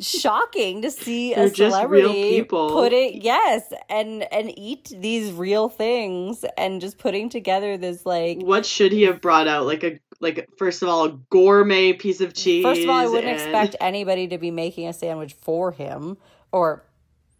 [0.00, 6.44] shocking to see They're a celebrity put it yes and and eat these real things
[6.56, 9.66] and just putting together this like what should he have brought out?
[9.66, 13.06] Like a like first of all a gourmet piece of cheese first of all i
[13.06, 13.34] wouldn't and...
[13.34, 16.16] expect anybody to be making a sandwich for him
[16.52, 16.84] or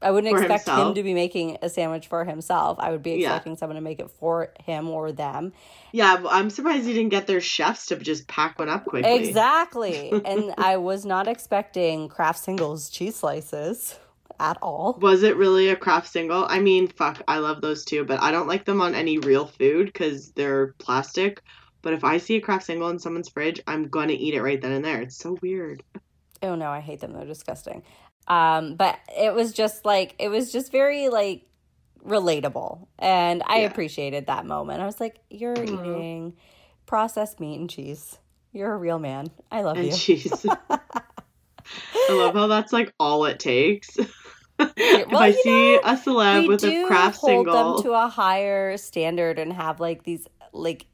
[0.04, 0.88] I wouldn't expect himself.
[0.88, 2.78] him to be making a sandwich for himself.
[2.78, 3.58] I would be expecting yeah.
[3.58, 5.52] someone to make it for him or them.
[5.92, 9.14] Yeah, I'm surprised he didn't get their chefs to just pack one up quickly.
[9.14, 10.10] Exactly.
[10.24, 13.98] and I was not expecting Kraft Singles cheese slices
[14.38, 14.98] at all.
[15.00, 16.46] Was it really a Kraft Single?
[16.48, 19.46] I mean, fuck, I love those too, but I don't like them on any real
[19.46, 21.42] food because they're plastic.
[21.82, 24.42] But if I see a Kraft Single in someone's fridge, I'm going to eat it
[24.42, 25.02] right then and there.
[25.02, 25.82] It's so weird.
[26.42, 27.12] Oh no, I hate them.
[27.12, 27.82] They're disgusting.
[28.26, 31.46] Um, but it was just like it was just very like
[32.04, 33.66] relatable, and I yeah.
[33.66, 34.80] appreciated that moment.
[34.80, 35.84] I was like, "You're mm-hmm.
[35.84, 36.36] eating
[36.86, 38.18] processed meat and cheese.
[38.52, 39.28] You're a real man.
[39.50, 40.46] I love and you." Cheese.
[40.70, 43.96] I love how that's like all it takes.
[44.58, 48.08] if well, I see know, a celeb with a Kraft hold single, them to a
[48.08, 50.86] higher standard and have like these like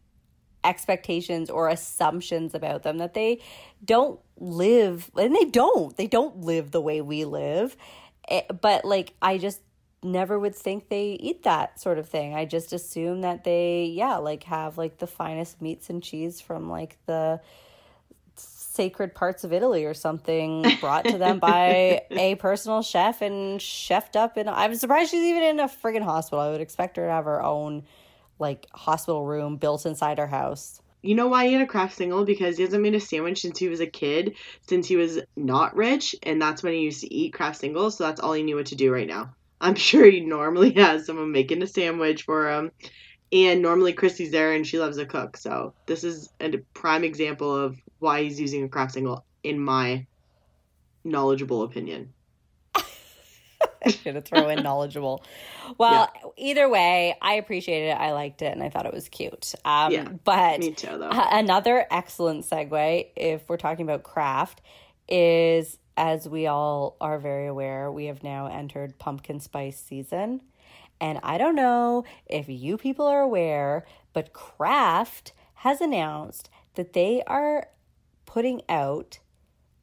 [0.64, 3.40] expectations or assumptions about them that they
[3.84, 7.76] don't live and they don't they don't live the way we live.
[8.28, 9.60] Eh, but like i just
[10.02, 12.34] never would think they eat that sort of thing.
[12.34, 16.70] I just assume that they yeah like have like the finest meats and cheese from
[16.70, 17.40] like the
[18.36, 24.14] sacred parts of italy or something brought to them by a personal chef and chefed
[24.14, 26.38] up and i'm surprised she's even in a friggin hospital.
[26.38, 27.82] I would expect her to have her own
[28.40, 30.81] like hospital room built inside her house.
[31.03, 32.24] You know why he had a Kraft single?
[32.24, 34.35] Because he hasn't made a sandwich since he was a kid,
[34.68, 38.05] since he was not rich, and that's when he used to eat Kraft singles, so
[38.05, 39.35] that's all he knew what to do right now.
[39.62, 42.72] I'm sure he normally has someone making a sandwich for him.
[43.33, 45.37] And normally Chrissy's there and she loves to cook.
[45.37, 50.07] So this is a prime example of why he's using a Kraft single, in my
[51.05, 52.12] knowledgeable opinion.
[53.86, 55.24] I should have thrown in knowledgeable.
[55.78, 56.30] Well, yeah.
[56.36, 57.98] either way, I appreciated it.
[57.98, 59.54] I liked it, and I thought it was cute.
[59.64, 60.98] Um, yeah, but me too.
[60.98, 64.60] Though another excellent segue, if we're talking about Kraft,
[65.08, 70.42] is as we all are very aware, we have now entered pumpkin spice season,
[71.00, 77.22] and I don't know if you people are aware, but Kraft has announced that they
[77.26, 77.68] are
[78.26, 79.18] putting out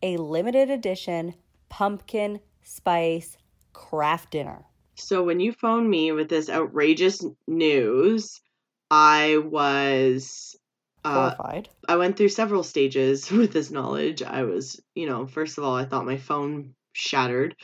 [0.02, 1.34] a limited edition
[1.70, 3.38] pumpkin spice
[3.78, 4.66] Kraft dinner.
[4.96, 8.42] So when you phoned me with this outrageous news,
[8.90, 10.58] I was
[11.06, 11.70] uh, horrified.
[11.88, 14.24] I went through several stages with this knowledge.
[14.24, 17.56] I was, you know, first of all, I thought my phone shattered.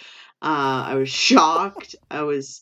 [0.41, 1.95] Uh, I was shocked.
[2.11, 2.61] I was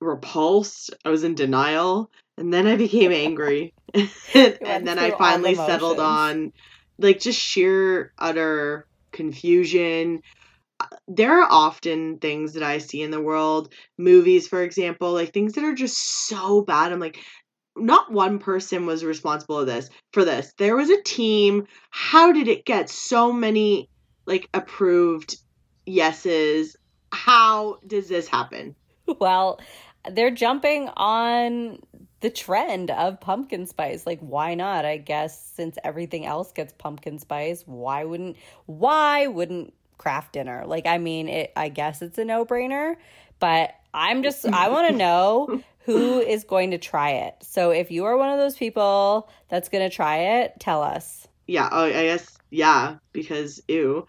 [0.00, 0.94] repulsed.
[1.04, 2.10] I was in denial.
[2.38, 3.74] And then I became angry.
[3.94, 6.52] and, and then I finally settled on
[6.98, 10.22] like just sheer utter confusion,
[11.08, 15.54] there are often things that I see in the world, movies, for example, like things
[15.54, 16.92] that are just so bad.
[16.92, 17.18] I'm like,
[17.76, 20.52] not one person was responsible of this for this.
[20.58, 21.66] There was a team.
[21.90, 23.88] How did it get so many
[24.24, 25.36] like approved
[25.84, 26.76] yeses?
[27.12, 28.74] How does this happen?
[29.20, 29.60] Well,
[30.10, 31.78] they're jumping on
[32.20, 34.04] the trend of pumpkin spice.
[34.04, 34.84] Like, why not?
[34.84, 40.64] I guess since everything else gets pumpkin spice, why wouldn't why wouldn't Kraft dinner.
[40.66, 41.52] Like, I mean, it.
[41.56, 42.96] I guess it's a no brainer,
[43.38, 47.36] but I'm just I want to know who is going to try it.
[47.42, 51.26] So if you are one of those people that's going to try it, tell us.
[51.46, 54.06] Yeah, oh, I guess yeah, because ew.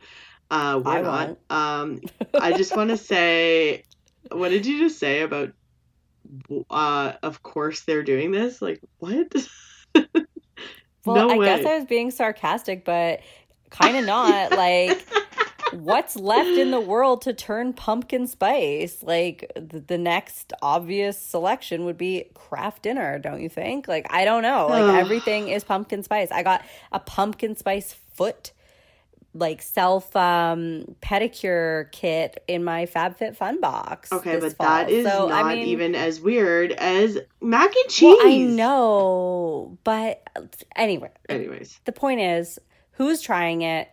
[0.49, 1.37] Uh, why I not?
[1.49, 2.01] Um,
[2.33, 3.83] I just want to say,
[4.31, 5.51] what did you just say about?
[6.69, 8.61] Uh, of course they're doing this.
[8.61, 9.33] Like what?
[9.95, 11.45] well, no I way.
[11.45, 13.21] guess I was being sarcastic, but
[13.69, 14.51] kind of not.
[14.51, 15.05] like
[15.83, 19.01] what's left in the world to turn pumpkin spice?
[19.01, 23.87] Like the, the next obvious selection would be Kraft dinner, don't you think?
[23.87, 24.67] Like I don't know.
[24.67, 26.31] Like everything is pumpkin spice.
[26.31, 28.51] I got a pumpkin spice foot
[29.33, 34.11] like self um pedicure kit in my FabFitFun box.
[34.11, 34.67] Okay, but fall.
[34.67, 38.17] that is so, not I mean, even as weird as mac and cheese.
[38.17, 40.23] Well, I know, but
[40.75, 41.11] anyway.
[41.29, 42.57] Anyways, the point is,
[42.91, 43.89] who's trying it?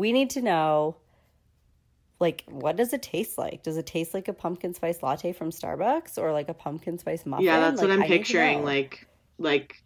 [0.00, 0.96] we need to know
[2.20, 3.62] like what does it taste like?
[3.62, 7.24] Does it taste like a pumpkin spice latte from Starbucks or like a pumpkin spice
[7.24, 7.46] muffin?
[7.46, 8.62] Yeah, that's like, what I'm I picturing.
[8.62, 9.82] Like like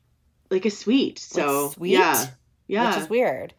[0.51, 1.21] like a sweet.
[1.21, 2.27] So like sweet, yeah.
[2.67, 2.91] Yeah.
[2.91, 3.55] Which is weird.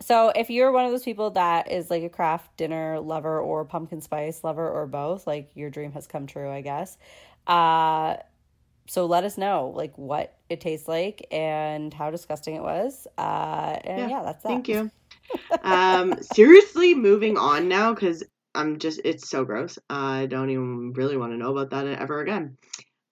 [0.00, 3.64] So if you're one of those people that is like a craft dinner lover or
[3.64, 6.98] pumpkin spice lover or both, like your dream has come true, I guess.
[7.46, 8.16] Uh
[8.86, 13.06] so let us know like what it tastes like and how disgusting it was.
[13.16, 14.48] Uh and yeah, yeah that's that.
[14.48, 14.90] Thank you
[15.62, 19.78] um, seriously, moving on now because I'm just, it's so gross.
[19.88, 22.56] I don't even really want to know about that ever again.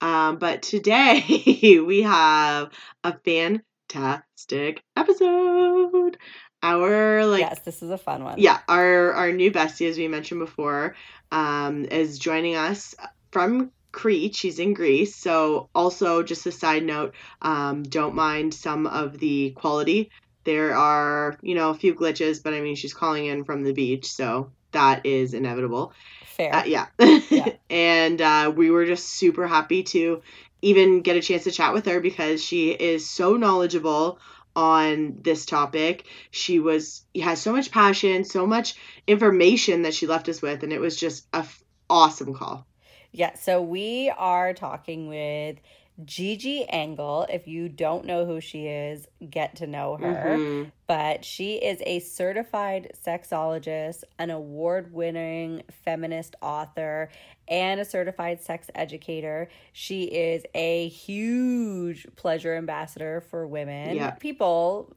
[0.01, 1.23] Um, but today
[1.85, 2.69] we have
[3.03, 6.17] a fantastic episode.
[6.63, 8.39] Our like yes, this is a fun one.
[8.39, 10.95] Yeah, our our new bestie, as we mentioned before,
[11.31, 12.95] um, is joining us
[13.31, 14.35] from Crete.
[14.35, 15.15] She's in Greece.
[15.15, 20.09] So, also, just a side note, um, don't mind some of the quality
[20.47, 23.73] there are, you know, a few glitches, but I mean, she's calling in from the
[23.73, 25.91] beach, so that is inevitable.
[26.25, 26.55] Fair.
[26.55, 26.85] Uh, yeah.
[27.29, 27.49] yeah.
[27.69, 30.21] and uh, we were just super happy to
[30.61, 34.19] even get a chance to chat with her because she is so knowledgeable
[34.55, 36.05] on this topic.
[36.31, 40.71] She was has so much passion, so much information that she left us with, and
[40.71, 42.65] it was just a f- awesome call.
[43.11, 45.57] Yeah, so we are talking with
[46.05, 47.25] Gigi Engle.
[47.29, 50.37] If you don't know who she is, get to know her.
[50.37, 50.69] Mm-hmm.
[50.85, 57.09] But she is a certified sexologist, an award winning feminist author,
[57.47, 59.49] and a certified sex educator.
[59.73, 63.95] She is a huge pleasure ambassador for women.
[63.95, 64.11] Yeah.
[64.11, 64.95] People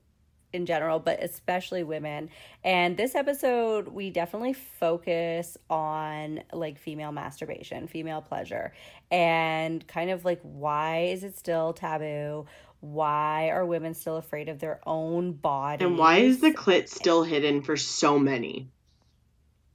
[0.53, 2.31] in general, but especially women.
[2.65, 8.73] And this episode, we definitely focus on like female masturbation, female pleasure,
[9.11, 12.47] and kind of like why is it still taboo?
[12.81, 15.85] Why are women still afraid of their own body?
[15.85, 18.71] And why is the clit still hidden for so many?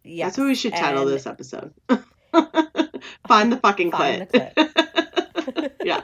[0.04, 1.12] Yeah, That's what we should title and...
[1.12, 1.74] this episode.
[3.28, 4.56] Find the fucking Find clit.
[4.56, 5.72] The clit.
[5.84, 6.02] yeah.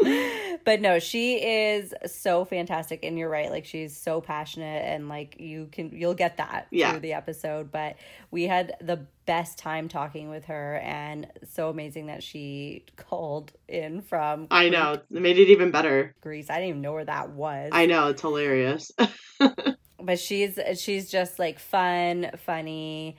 [0.64, 3.50] but no, she is so fantastic, and you're right.
[3.50, 6.90] Like she's so passionate, and like you can you'll get that yeah.
[6.90, 7.70] through the episode.
[7.70, 7.96] But
[8.30, 14.02] we had the best time talking with her, and so amazing that she called in
[14.02, 14.46] from.
[14.50, 16.14] I know, it made it even better.
[16.20, 16.50] Greece.
[16.50, 17.70] I didn't even know where that was.
[17.72, 18.92] I know it's hilarious.
[20.00, 23.16] but she's she's just like fun, funny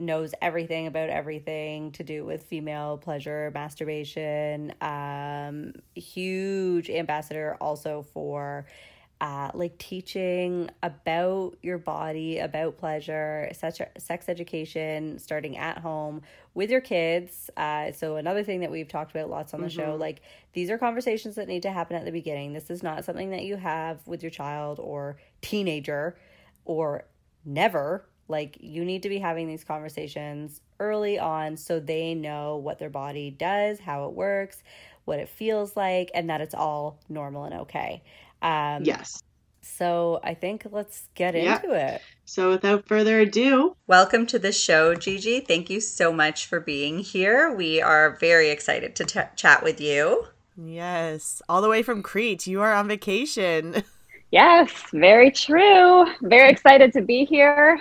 [0.00, 4.72] knows everything about everything to do with female pleasure, masturbation.
[4.80, 8.66] Um, huge ambassador also for
[9.20, 16.22] uh, like teaching about your body, about pleasure, sex, sex education, starting at home
[16.54, 17.50] with your kids.
[17.56, 19.78] Uh, so, another thing that we've talked about lots on the mm-hmm.
[19.78, 20.22] show like
[20.54, 22.54] these are conversations that need to happen at the beginning.
[22.54, 26.16] This is not something that you have with your child or teenager
[26.64, 27.04] or
[27.44, 32.78] never like, you need to be having these conversations early on so they know what
[32.78, 34.62] their body does, how it works,
[35.04, 38.02] what it feels like, and that it's all normal and okay.
[38.40, 39.22] Um, yes.
[39.62, 41.56] So I think let's get yeah.
[41.56, 42.00] into it.
[42.24, 45.40] So without further ado, welcome to the show, Gigi.
[45.40, 47.52] Thank you so much for being here.
[47.52, 50.28] We are very excited to t- chat with you.
[50.56, 52.46] Yes, all the way from Crete.
[52.46, 53.82] You are on vacation.
[54.32, 56.06] Yes, very true.
[56.22, 57.80] Very excited to be here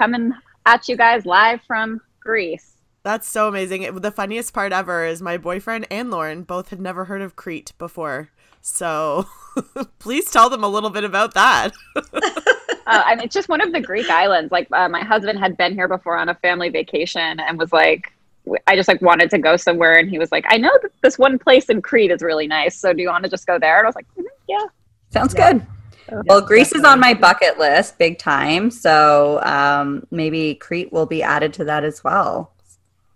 [0.00, 0.32] coming
[0.64, 2.72] at you guys live from Greece.
[3.02, 3.94] That's so amazing.
[3.96, 7.72] The funniest part ever is my boyfriend and Lauren both had never heard of Crete
[7.76, 8.30] before.
[8.62, 9.26] So
[9.98, 11.72] please tell them a little bit about that.
[11.96, 12.00] uh,
[12.86, 14.50] I mean, it's just one of the Greek islands.
[14.50, 18.10] Like uh, my husband had been here before on a family vacation and was like,
[18.66, 21.18] I just like wanted to go somewhere, and he was like, I know that this
[21.18, 22.74] one place in Crete is really nice.
[22.74, 23.76] So do you want to just go there?
[23.78, 24.64] And I was like, mm-hmm, Yeah,
[25.10, 25.52] sounds yeah.
[25.52, 25.66] good.
[26.26, 28.70] Well, Greece is on my bucket list big time.
[28.70, 32.52] So um, maybe Crete will be added to that as well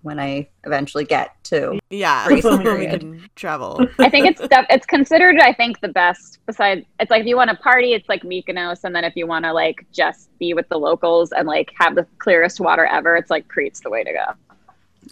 [0.04, 3.86] when I eventually get to yeah Greece we can travel.
[3.98, 6.38] I think it's it's considered I think the best.
[6.46, 9.26] Besides, it's like if you want to party, it's like Mykonos, and then if you
[9.26, 13.16] want to like just be with the locals and like have the clearest water ever,
[13.16, 14.58] it's like Crete's the way to go.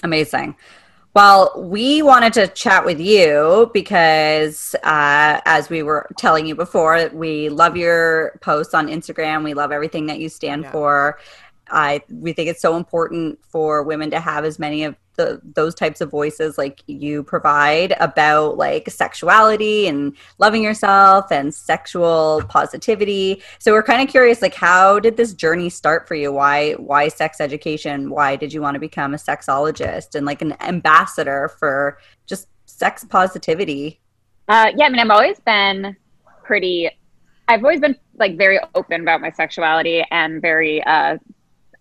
[0.03, 0.55] Amazing.
[1.15, 7.11] Well, we wanted to chat with you because, uh, as we were telling you before,
[7.13, 9.45] we love your posts on Instagram.
[9.45, 10.73] We love everything that you stand yeah.
[10.73, 11.19] for.
[11.73, 15.75] I we think it's so important for women to have as many of the those
[15.75, 23.43] types of voices like you provide about like sexuality and loving yourself and sexual positivity.
[23.59, 26.33] So we're kind of curious like how did this journey start for you?
[26.33, 28.11] Why why sex education?
[28.11, 33.05] Why did you want to become a sexologist and like an ambassador for just sex
[33.05, 33.99] positivity?
[34.49, 35.97] Uh, yeah i mean i've always been
[36.43, 36.91] pretty
[37.49, 41.17] i've always been like very open about my sexuality and very uh,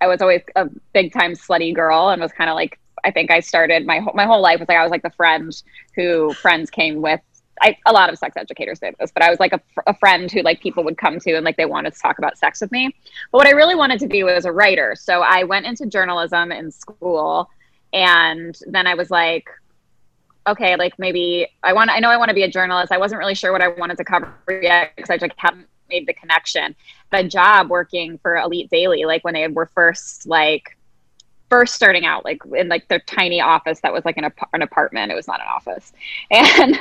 [0.01, 3.31] I was always a big time slutty girl and was kind of like I think
[3.31, 5.51] I started my whole, my whole life was like I was like the friend
[5.95, 7.19] who friends came with.
[7.63, 10.31] I, a lot of sex educators say this, but I was like a, a friend
[10.31, 12.71] who like people would come to and like they wanted to talk about sex with
[12.71, 12.95] me.
[13.31, 14.95] But what I really wanted to be was a writer.
[14.95, 17.49] So I went into journalism in school,
[17.93, 19.47] and then I was like,
[20.47, 21.91] okay, like maybe I want.
[21.91, 22.91] I know I want to be a journalist.
[22.91, 26.07] I wasn't really sure what I wanted to cover yet because I like hadn't made
[26.07, 26.75] the connection.
[27.11, 30.77] The job working for Elite Daily, like when they were first like
[31.51, 35.11] first starting out like in like their tiny office that was like an, an apartment.
[35.11, 35.91] It was not an office.
[36.31, 36.75] And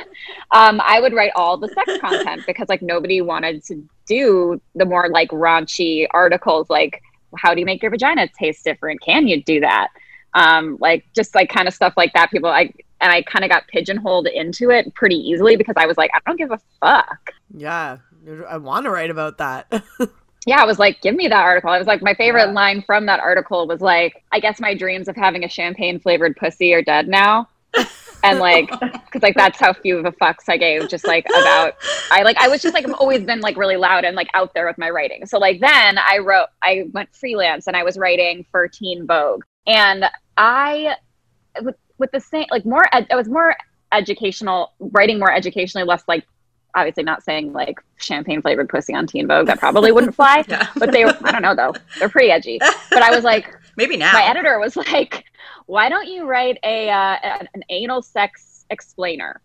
[0.51, 4.85] um, i would write all the sex content because like nobody wanted to do the
[4.85, 7.01] more like raunchy articles like
[7.37, 9.01] how do you make your vagina taste different?
[9.01, 9.89] Can you do that?
[10.33, 12.31] Um, like just like kind of stuff like that.
[12.31, 15.97] People like and i kind of got pigeonholed into it pretty easily because i was
[15.97, 17.33] like i don't give a fuck.
[17.53, 17.97] Yeah.
[18.47, 19.83] I want to write about that
[20.45, 21.69] yeah, I was like, give me that article.
[21.69, 22.53] I was like, my favorite yeah.
[22.53, 26.35] line from that article was like, I guess my dreams of having a champagne flavored
[26.35, 27.47] pussy are dead now.
[28.23, 31.73] and like because like that's how few of a fucks i gave just like about
[32.11, 34.53] i like i was just like i've always been like really loud and like out
[34.53, 37.97] there with my writing so like then i wrote i went freelance and i was
[37.97, 40.05] writing for teen vogue and
[40.37, 40.95] i
[41.61, 43.55] with, with the same like more ed- i was more
[43.91, 46.25] educational writing more educationally less like
[46.75, 50.67] obviously not saying like champagne flavored pussy on teen vogue that probably wouldn't fly yeah.
[50.77, 52.59] but they were i don't know though they're pretty edgy
[52.89, 55.25] but i was like maybe now my editor was like
[55.71, 57.17] why don't you write a uh,
[57.53, 59.41] an anal sex explainer?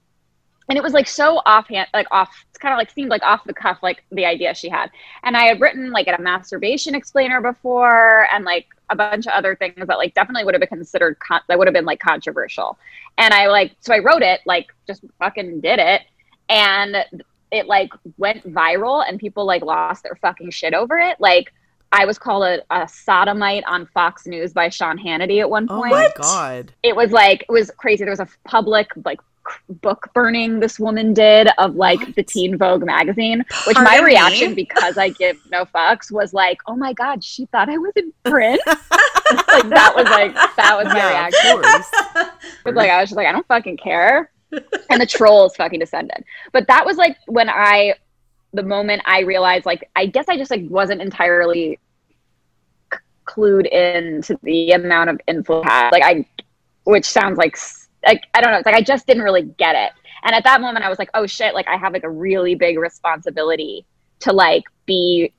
[0.68, 3.44] And it was like so offhand, like off, it's kind of like seemed like off
[3.44, 4.90] the cuff, like the idea she had.
[5.22, 9.54] And I had written like a masturbation explainer before and like a bunch of other
[9.54, 12.76] things that like definitely would have been considered, con- that would have been like controversial.
[13.16, 16.02] And I like, so I wrote it, like just fucking did it.
[16.48, 17.04] And
[17.50, 21.20] it like went viral and people like lost their fucking shit over it.
[21.20, 21.52] Like,
[21.92, 25.92] I was called a, a, sodomite on Fox News by Sean Hannity at one point.
[25.92, 26.72] Oh my god!
[26.82, 28.04] It was like it was crazy.
[28.04, 29.20] There was a public like
[29.80, 32.14] book burning this woman did of like what?
[32.16, 33.44] the Teen Vogue magazine.
[33.66, 34.54] Which Pardon my reaction, me?
[34.54, 38.12] because I give no fucks, was like, "Oh my god, she thought I was in
[38.24, 42.74] print." like that was like that was my yeah, reaction.
[42.74, 44.30] Like I was just like, I don't fucking care.
[44.90, 46.24] and the trolls fucking descended.
[46.52, 47.94] But that was like when I
[48.56, 51.78] the moment I realized, like, I guess I just like wasn't entirely
[52.92, 55.66] c- clued in to the amount of influence.
[55.66, 56.26] Like, I,
[56.84, 57.56] which sounds like,
[58.06, 58.58] like I don't know.
[58.58, 59.92] It's like I just didn't really get it.
[60.24, 61.54] And at that moment, I was like, oh shit!
[61.54, 63.84] Like, I have like a really big responsibility
[64.20, 65.32] to like be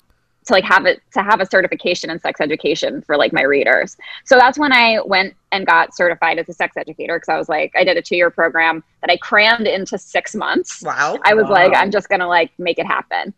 [0.48, 3.98] to like have it to have a certification in sex education for like my readers.
[4.26, 7.50] So that's when I went and got certified as a sex educator because I was
[7.50, 10.82] like I did a 2-year program that I crammed into 6 months.
[10.82, 11.20] Wow.
[11.24, 11.52] I was wow.
[11.52, 13.34] like I'm just going to like make it happen.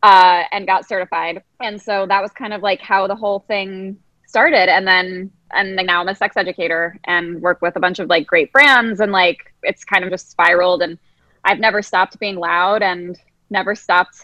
[0.00, 1.42] Uh, and got certified.
[1.60, 3.98] And so that was kind of like how the whole thing
[4.28, 8.08] started and then and now I'm a sex educator and work with a bunch of
[8.08, 10.98] like great brands and like it's kind of just spiraled and
[11.44, 13.18] I've never stopped being loud and
[13.48, 14.20] never stopped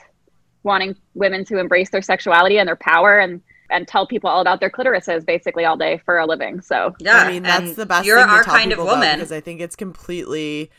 [0.65, 3.41] wanting women to embrace their sexuality and their power and
[3.71, 6.61] and tell people all about their clitorises basically all day for a living.
[6.61, 8.07] So yeah, I mean that's the best.
[8.07, 10.71] You're thing our to tell kind of woman because I think it's completely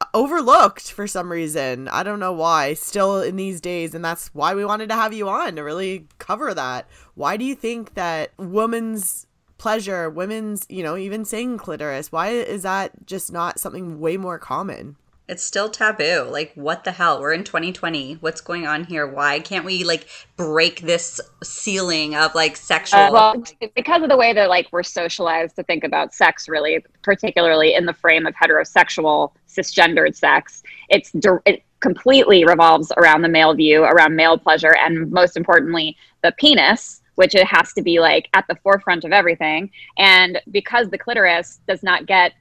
[0.00, 1.88] uh, overlooked for some reason.
[1.88, 2.74] I don't know why.
[2.74, 6.06] Still in these days, and that's why we wanted to have you on to really
[6.18, 6.88] cover that.
[7.14, 9.26] Why do you think that women's
[9.58, 14.38] pleasure, women's, you know, even saying clitoris, why is that just not something way more
[14.38, 14.96] common?
[15.26, 16.28] It's still taboo.
[16.30, 17.20] Like, what the hell?
[17.20, 18.14] We're in 2020.
[18.14, 19.06] What's going on here?
[19.06, 20.06] Why can't we like
[20.36, 23.00] break this ceiling of like sexual?
[23.00, 23.44] Uh, well,
[23.74, 27.86] because of the way that like we're socialized to think about sex, really, particularly in
[27.86, 31.12] the frame of heterosexual cisgendered sex, it's
[31.46, 37.00] it completely revolves around the male view, around male pleasure, and most importantly, the penis
[37.16, 39.70] which it has to be like at the forefront of everything.
[39.98, 42.32] And because the clitoris does not get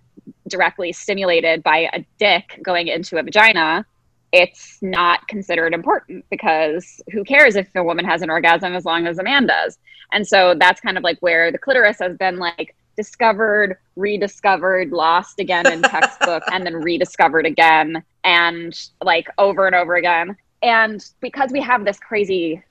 [0.47, 3.85] directly stimulated by a dick going into a vagina,
[4.31, 9.05] it's not considered important because who cares if a woman has an orgasm as long
[9.05, 9.77] as a man does?
[10.11, 15.39] And so that's kind of like where the clitoris has been like discovered, rediscovered, lost
[15.39, 20.35] again in textbook, and then rediscovered again, and like over and over again.
[20.61, 22.61] And because we have this crazy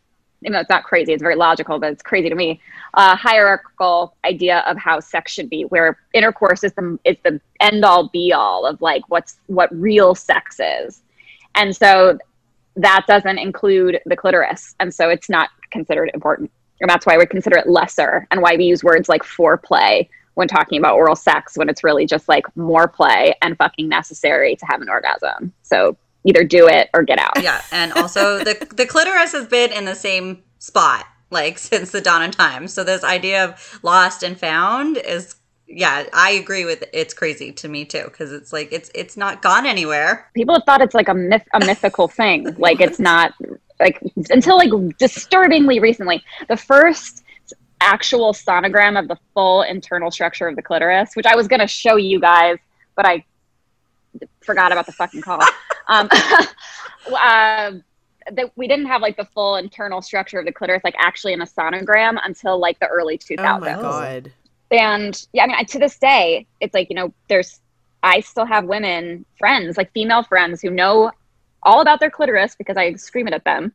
[0.43, 2.61] you know, it's not crazy, it's very logical, but it's crazy to me.
[2.95, 7.85] Uh, hierarchical idea of how sex should be, where intercourse is the is the end
[7.85, 11.03] all be all of like what's what real sex is,
[11.55, 12.19] and so
[12.77, 17.27] that doesn't include the clitoris, and so it's not considered important, and that's why we
[17.27, 21.57] consider it lesser, and why we use words like foreplay when talking about oral sex
[21.59, 25.53] when it's really just like more play and fucking necessary to have an orgasm.
[25.63, 27.43] So either do it or get out.
[27.43, 32.01] Yeah, and also the the clitoris has been in the same spot like since the
[32.01, 32.69] dawn of time.
[32.69, 35.37] So this idea of lost and found is
[35.75, 36.91] yeah, I agree with it.
[36.93, 40.31] it's crazy to me too because it's like it's it's not gone anywhere.
[40.35, 42.55] People have thought it's like a myth a mythical thing.
[42.59, 43.33] Like it's not
[43.81, 44.01] like
[44.31, 46.23] until like disturbingly recently.
[46.49, 47.25] The first
[47.81, 51.67] actual sonogram of the full internal structure of the clitoris, which I was going to
[51.67, 52.59] show you guys,
[52.95, 53.25] but I
[54.41, 55.41] forgot about the fucking call.
[55.89, 56.09] Um,
[57.13, 57.73] uh,
[58.31, 61.43] that we didn't have like the full internal structure of the clitoris like actually in
[61.43, 63.39] a sonogram until like the early 2000s.
[63.39, 64.33] Oh my god.
[64.71, 67.61] And yeah, I mean, I, to this day, it's like, you know, there's,
[68.03, 71.11] I still have women friends, like female friends who know
[71.63, 73.75] all about their clitoris because I scream it at them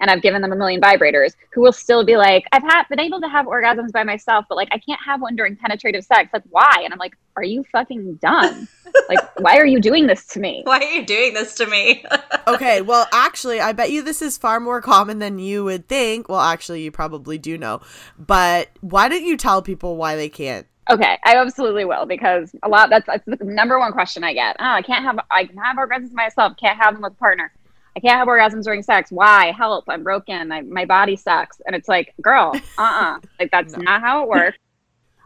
[0.00, 3.00] and I've given them a million vibrators who will still be like, I've had, been
[3.00, 6.30] able to have orgasms by myself, but like I can't have one during penetrative sex.
[6.32, 6.82] Like, why?
[6.84, 8.68] And I'm like, are you fucking done?
[9.08, 10.62] like, why are you doing this to me?
[10.64, 12.04] Why are you doing this to me?
[12.48, 16.28] okay, well, actually, I bet you this is far more common than you would think.
[16.28, 17.80] Well, actually, you probably do know.
[18.18, 22.68] But why don't you tell people why they can't Okay, I absolutely will because a
[22.68, 24.56] lot that's, that's the number one question I get.
[24.58, 27.52] Oh, I can't have I can have orgasms myself, can't have them with a partner.
[27.98, 29.10] I can't have orgasms during sex.
[29.10, 29.50] Why?
[29.50, 29.84] Help!
[29.88, 30.52] I'm broken.
[30.52, 31.60] I, my body sucks.
[31.66, 33.16] And it's like, girl, uh, uh-uh.
[33.16, 33.82] uh like that's no.
[33.82, 34.58] not how it works.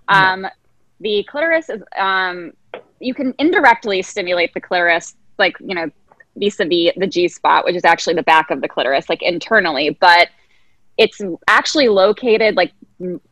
[0.08, 0.48] Um, no.
[1.00, 2.52] the clitoris is um,
[2.98, 5.88] you can indirectly stimulate the clitoris, like you know,
[6.36, 10.28] vis-a-vis the G spot, which is actually the back of the clitoris, like internally, but
[10.98, 12.72] it's actually located like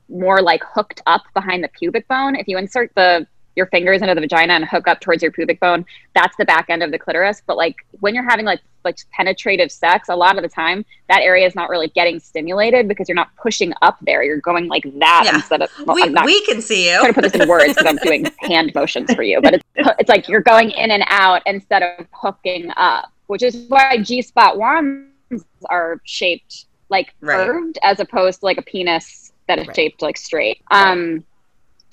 [0.08, 2.36] more like hooked up behind the pubic bone.
[2.36, 3.26] If you insert the
[3.56, 5.84] your fingers into the vagina and hook up towards your pubic bone,
[6.14, 7.42] that's the back end of the clitoris.
[7.46, 11.20] But like when you're having like like penetrative sex, a lot of the time that
[11.20, 14.22] area is not really getting stimulated because you're not pushing up there.
[14.22, 15.34] You're going like that yeah.
[15.34, 16.94] instead of well, we, not, we can see you.
[16.94, 19.54] I'm trying to put this in words because I'm doing hand motions for you, but
[19.54, 23.98] it's it's like you're going in and out instead of hooking up, which is why
[23.98, 25.10] G spot wands
[25.68, 27.46] are shaped like right.
[27.46, 29.76] curved as opposed to like a penis that is right.
[29.76, 30.62] shaped like straight.
[30.70, 31.24] Um,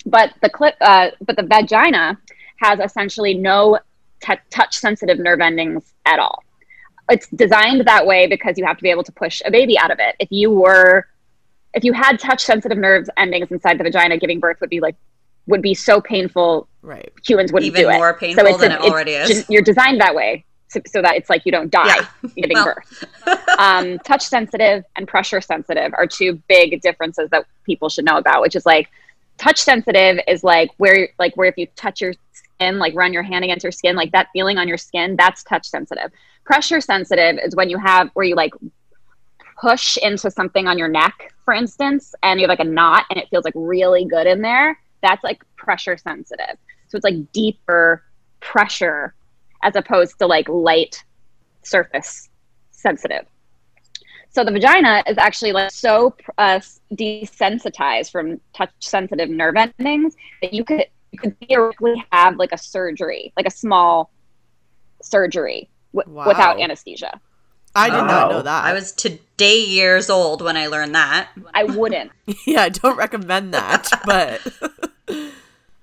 [0.08, 2.18] but the clip, uh, but the vagina
[2.60, 3.78] has essentially no
[4.20, 6.42] t- touch sensitive nerve endings at all.
[7.10, 9.90] It's designed that way because you have to be able to push a baby out
[9.90, 10.16] of it.
[10.18, 11.06] If you were,
[11.74, 14.96] if you had touch sensitive nerves endings inside the vagina, giving birth would be like
[15.46, 16.68] would be so painful.
[16.82, 17.10] Right.
[17.26, 17.94] Humans wouldn't Even do it.
[17.94, 19.48] more painful so than a, it already is.
[19.48, 22.30] You're designed that way so, so, that it's like you don't die yeah.
[22.36, 22.74] giving well.
[22.74, 23.58] birth.
[23.58, 28.42] Um, touch sensitive and pressure sensitive are two big differences that people should know about,
[28.42, 28.88] which is like
[29.38, 33.22] touch sensitive is like where like where if you touch your skin, like run your
[33.22, 36.10] hand against your skin, like that feeling on your skin, that's touch sensitive.
[36.44, 38.52] Pressure sensitive is when you have where you like
[39.60, 43.18] push into something on your neck, for instance, and you have like a knot and
[43.18, 44.78] it feels like really good in there.
[45.02, 46.56] That's like pressure sensitive.
[46.88, 48.02] So it's like deeper
[48.40, 49.14] pressure
[49.62, 51.04] as opposed to like light
[51.62, 52.28] surface
[52.70, 53.26] sensitive.
[54.38, 56.60] So the vagina is actually like so uh,
[56.94, 62.56] desensitized from touch sensitive nerve endings that you could you could theoretically have like a
[62.56, 64.12] surgery, like a small
[65.02, 66.28] surgery w- wow.
[66.28, 67.20] without anesthesia.
[67.74, 68.04] I did oh.
[68.04, 68.64] not know that.
[68.64, 71.30] I was today years old when I learned that.
[71.52, 72.12] I wouldn't.
[72.46, 74.40] yeah, I don't recommend that, but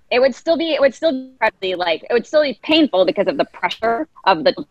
[0.09, 1.29] it would still be it would still
[1.59, 4.65] be like it would still be painful because of the pressure of the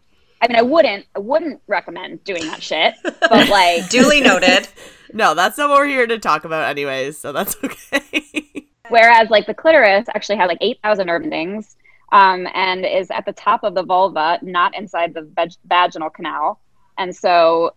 [0.44, 2.94] I mean I wouldn't I wouldn't recommend doing that shit.
[3.02, 4.68] But like duly noted.
[5.12, 8.68] no, that's not what we're here to talk about anyways, so that's okay.
[8.90, 11.76] Whereas like the clitoris actually has like eight thousand nerve endings.
[12.12, 16.60] Um, and is at the top of the vulva, not inside the vag- vaginal canal.
[16.96, 17.74] And so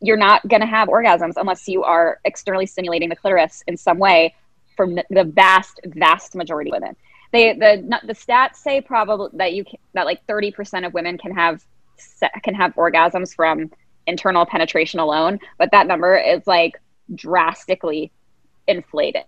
[0.00, 3.98] you're not going to have orgasms unless you are externally stimulating the clitoris in some
[3.98, 4.34] way
[4.76, 6.96] for the vast, vast majority of women.
[7.32, 11.18] They the the stats say probably that you can, that like thirty percent of women
[11.18, 11.64] can have
[12.42, 13.70] can have orgasms from
[14.06, 16.80] internal penetration alone, but that number is like
[17.14, 18.10] drastically
[18.66, 19.24] inflated.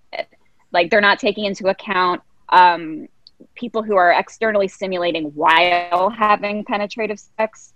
[0.72, 3.08] Like they're not taking into account um,
[3.54, 7.74] people who are externally stimulating while having penetrative sex.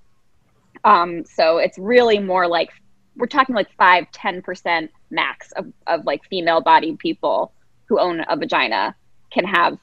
[0.85, 2.71] Um, so it's really more like
[3.17, 7.53] we're talking like five, 10% max of, of like female bodied people
[7.89, 8.95] who own a vagina
[9.33, 9.79] can have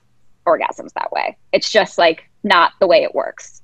[0.45, 1.37] orgasms that way.
[1.51, 3.61] It's just like not the way it works.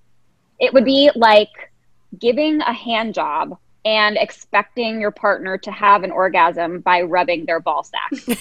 [0.59, 1.71] It would be like
[2.17, 7.59] giving a hand job and expecting your partner to have an orgasm by rubbing their
[7.59, 8.37] ball sack.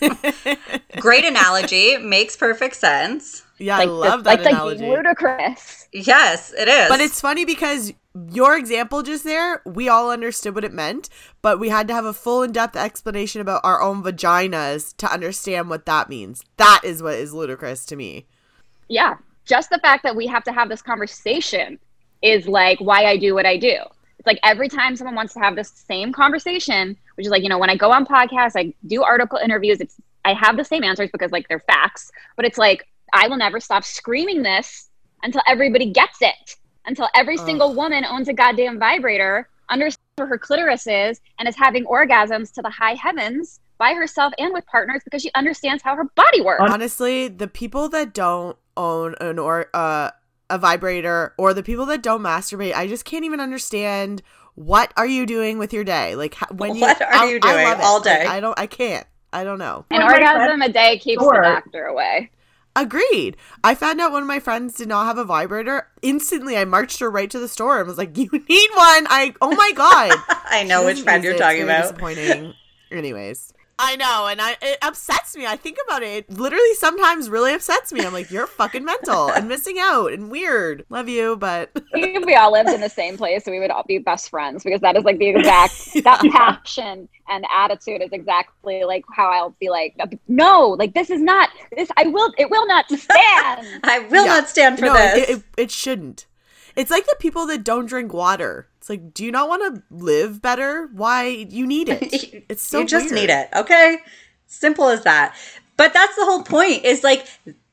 [0.98, 1.96] Great analogy.
[1.98, 3.44] Makes perfect sense.
[3.58, 4.86] Yeah, like, I love that like, analogy.
[4.86, 5.88] Like ludicrous.
[5.92, 6.88] Yes, it is.
[6.88, 7.92] But it's funny because
[8.30, 11.08] your example just there, we all understood what it meant,
[11.42, 15.68] but we had to have a full in-depth explanation about our own vaginas to understand
[15.68, 16.44] what that means.
[16.56, 18.26] That is what is ludicrous to me.
[18.88, 21.78] Yeah, just the fact that we have to have this conversation
[22.22, 23.76] is like why I do what I do.
[24.18, 27.48] It's like every time someone wants to have this same conversation, which is like, you
[27.48, 30.82] know, when I go on podcasts, I do article interviews, it's I have the same
[30.82, 34.88] answers because like they're facts, but it's like I will never stop screaming this
[35.22, 36.56] until everybody gets it.
[36.88, 41.54] Until every single woman owns a goddamn vibrator, understands where her clitoris is, and is
[41.54, 45.94] having orgasms to the high heavens by herself and with partners because she understands how
[45.94, 46.62] her body works.
[46.66, 50.10] Honestly, the people that don't own an or uh,
[50.48, 54.22] a vibrator or the people that don't masturbate, I just can't even understand
[54.54, 56.14] what are you doing with your day?
[56.16, 58.20] Like when you What are I, you doing all day?
[58.20, 59.06] Like, I don't I can't.
[59.30, 59.84] I don't know.
[59.90, 62.30] An orgasm a day keeps the doctor away.
[62.80, 63.36] Agreed.
[63.64, 65.88] I found out one of my friends did not have a vibrator.
[66.00, 69.34] Instantly, I marched her right to the store and was like, "You need one!" I
[69.40, 70.12] oh my god.
[70.44, 71.82] I know which friend you're talking about.
[71.82, 72.54] Disappointing.
[72.92, 75.46] Anyways, I know, and I it upsets me.
[75.46, 76.26] I think about it.
[76.28, 78.00] It literally sometimes really upsets me.
[78.00, 80.84] I'm like, you're fucking mental and missing out and weird.
[80.88, 83.98] Love you, but if we all lived in the same place, we would all be
[83.98, 86.00] best friends because that is like the exact yeah.
[86.02, 91.20] that passion and attitude is exactly like how I'll be like, no, like this is
[91.20, 91.88] not this.
[91.96, 92.32] I will.
[92.36, 93.80] It will not stand.
[93.84, 94.32] I will yeah.
[94.32, 95.18] not stand for no, this.
[95.18, 96.26] It, it, it shouldn't.
[96.74, 98.68] It's like the people that don't drink water.
[98.88, 100.88] It's like, do you not want to live better?
[100.94, 102.44] Why you need it?
[102.48, 103.14] It's so you just weird.
[103.14, 103.48] need it.
[103.54, 103.98] Okay,
[104.46, 105.34] simple as that.
[105.76, 106.86] But that's the whole point.
[106.86, 107.26] Is like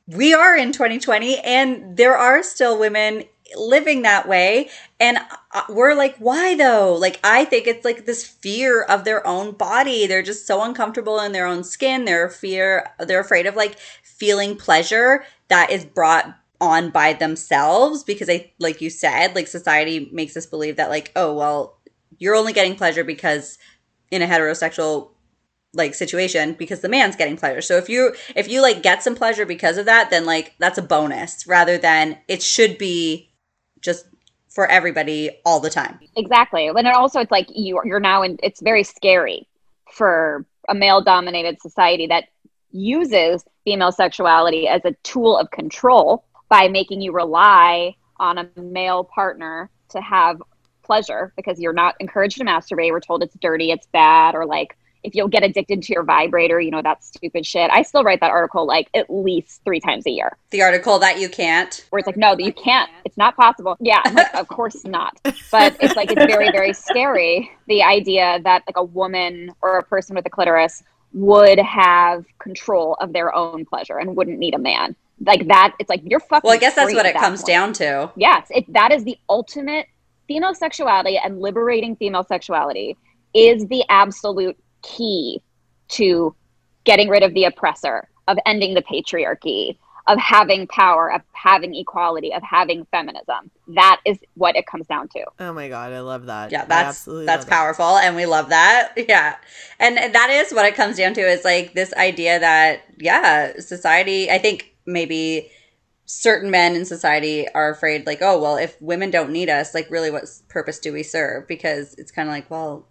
[0.06, 3.24] we are in 2020, and there are still women
[3.56, 5.18] living that way and
[5.52, 9.52] uh, we're like why though like i think it's like this fear of their own
[9.52, 13.78] body they're just so uncomfortable in their own skin they're fear they're afraid of like
[14.02, 20.08] feeling pleasure that is brought on by themselves because I like you said, like society
[20.12, 21.78] makes us believe that like, oh well,
[22.18, 23.58] you're only getting pleasure because
[24.10, 25.10] in a heterosexual
[25.74, 27.60] like situation because the man's getting pleasure.
[27.60, 30.78] So if you if you like get some pleasure because of that, then like that's
[30.78, 33.30] a bonus rather than it should be
[33.80, 34.06] just
[34.48, 35.98] for everybody all the time.
[36.16, 36.68] Exactly.
[36.68, 39.46] And also it's like you you're now in it's very scary
[39.92, 42.24] for a male dominated society that
[42.72, 49.04] uses female sexuality as a tool of control by making you rely on a male
[49.04, 50.42] partner to have
[50.82, 52.90] pleasure because you're not encouraged to masturbate.
[52.90, 56.60] We're told it's dirty, it's bad, or like if you'll get addicted to your vibrator,
[56.60, 57.70] you know, that stupid shit.
[57.70, 60.36] I still write that article like at least three times a year.
[60.50, 61.86] The article that you can't.
[61.90, 62.90] Where it's like, no, you can't.
[63.04, 63.76] It's not possible.
[63.78, 65.20] Yeah, like, of course not.
[65.52, 67.52] But it's like, it's very, very scary.
[67.68, 70.82] The idea that like a woman or a person with a clitoris
[71.12, 75.88] would have control of their own pleasure and wouldn't need a man like that it's
[75.88, 77.48] like you're fucking well i guess that's what it that comes point.
[77.48, 79.86] down to yes it, that is the ultimate
[80.28, 82.96] female sexuality and liberating female sexuality
[83.34, 85.40] is the absolute key
[85.88, 86.34] to
[86.84, 92.32] getting rid of the oppressor of ending the patriarchy of having power, of having equality,
[92.32, 93.50] of having feminism.
[93.74, 95.24] That is what it comes down to.
[95.40, 96.52] Oh my god, I love that.
[96.52, 98.04] Yeah, that's that's powerful that.
[98.04, 98.92] and we love that.
[99.08, 99.36] Yeah.
[99.78, 104.30] And that is what it comes down to is like this idea that yeah, society,
[104.30, 105.50] I think maybe
[106.04, 109.90] certain men in society are afraid like oh well if women don't need us like
[109.90, 111.46] really what purpose do we serve?
[111.48, 112.86] Because it's kind of like well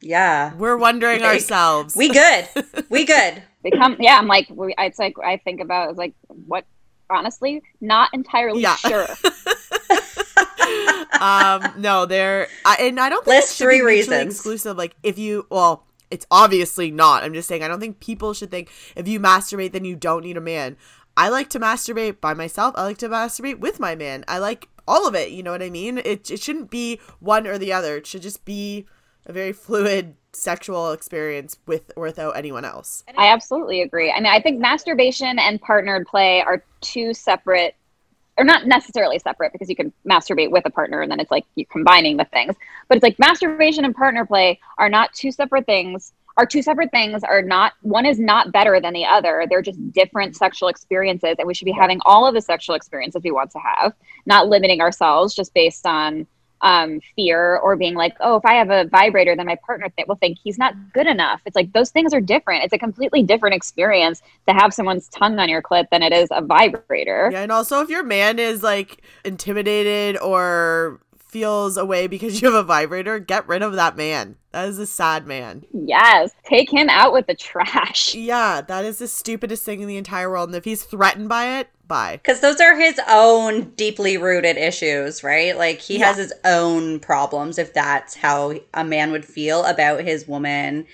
[0.00, 0.54] yeah.
[0.54, 1.96] We're wondering like, ourselves.
[1.96, 2.48] We good.
[2.88, 3.42] We good.
[3.62, 6.64] Become yeah i'm like we, it's like i think about it's like what
[7.10, 8.76] honestly not entirely yeah.
[8.76, 9.06] sure.
[11.20, 14.34] Um no there and i don't think list three reasons.
[14.34, 17.24] exclusive like if you well it's obviously not.
[17.24, 20.22] I'm just saying i don't think people should think if you masturbate then you don't
[20.22, 20.76] need a man
[21.18, 22.74] I like to masturbate by myself.
[22.76, 24.24] I like to masturbate with my man.
[24.28, 25.32] I like all of it.
[25.32, 25.98] You know what I mean?
[25.98, 27.96] It, it shouldn't be one or the other.
[27.96, 28.86] It should just be
[29.26, 33.02] a very fluid sexual experience with or without anyone else.
[33.16, 34.12] I absolutely agree.
[34.12, 37.74] I mean, I think masturbation and partnered play are two separate
[38.36, 41.44] or not necessarily separate because you can masturbate with a partner and then it's like
[41.56, 42.54] you're combining the things.
[42.86, 46.92] But it's like masturbation and partner play are not two separate things are two separate
[46.92, 49.44] things are not one is not better than the other.
[49.50, 53.22] They're just different sexual experiences and we should be having all of the sexual experiences
[53.24, 53.92] we want to have
[54.24, 56.26] not limiting ourselves just based on
[56.60, 60.08] um, fear or being like oh if i have a vibrator then my partner th-
[60.08, 61.40] will think he's not good enough.
[61.44, 62.64] It's like those things are different.
[62.64, 66.28] It's a completely different experience to have someone's tongue on your clit than it is
[66.30, 67.30] a vibrator.
[67.32, 72.58] Yeah and also if your man is like intimidated or feels away because you have
[72.58, 74.36] a vibrator, get rid of that man.
[74.52, 75.64] That is a sad man.
[75.72, 76.32] Yes.
[76.44, 78.14] Take him out with the trash.
[78.28, 80.48] Yeah, that is the stupidest thing in the entire world.
[80.48, 82.16] And if he's threatened by it, bye.
[82.16, 85.56] Because those are his own deeply rooted issues, right?
[85.56, 86.06] Like he yeah.
[86.06, 90.86] has his own problems if that's how a man would feel about his woman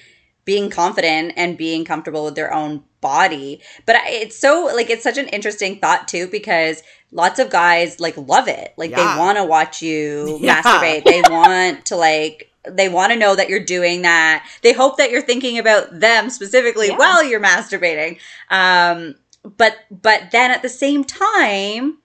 [0.44, 3.60] being confident and being comfortable with their own body.
[3.86, 6.82] But it's so like it's such an interesting thought too because
[7.14, 8.74] lots of guys like love it.
[8.76, 9.14] Like yeah.
[9.14, 10.60] they want to watch you yeah.
[10.60, 11.04] masturbate.
[11.04, 14.46] They want to like they want to know that you're doing that.
[14.62, 16.98] They hope that you're thinking about them specifically yeah.
[16.98, 18.18] while you're masturbating.
[18.50, 19.14] Um
[19.56, 21.98] but but then at the same time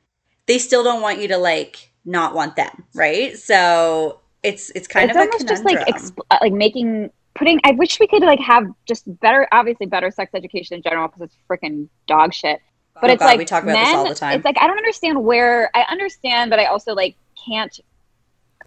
[0.46, 3.38] they still don't want you to like not want them, right?
[3.38, 7.72] So it's it's kind it's of almost just like exp- uh, like making putting i
[7.72, 11.36] wish we could like have just better obviously better sex education in general because it's
[11.50, 12.62] freaking dog shit
[13.00, 14.36] Oh but oh it's God, like we talk about men, this all the time.
[14.36, 17.80] it's like i don't understand where i understand but i also like can't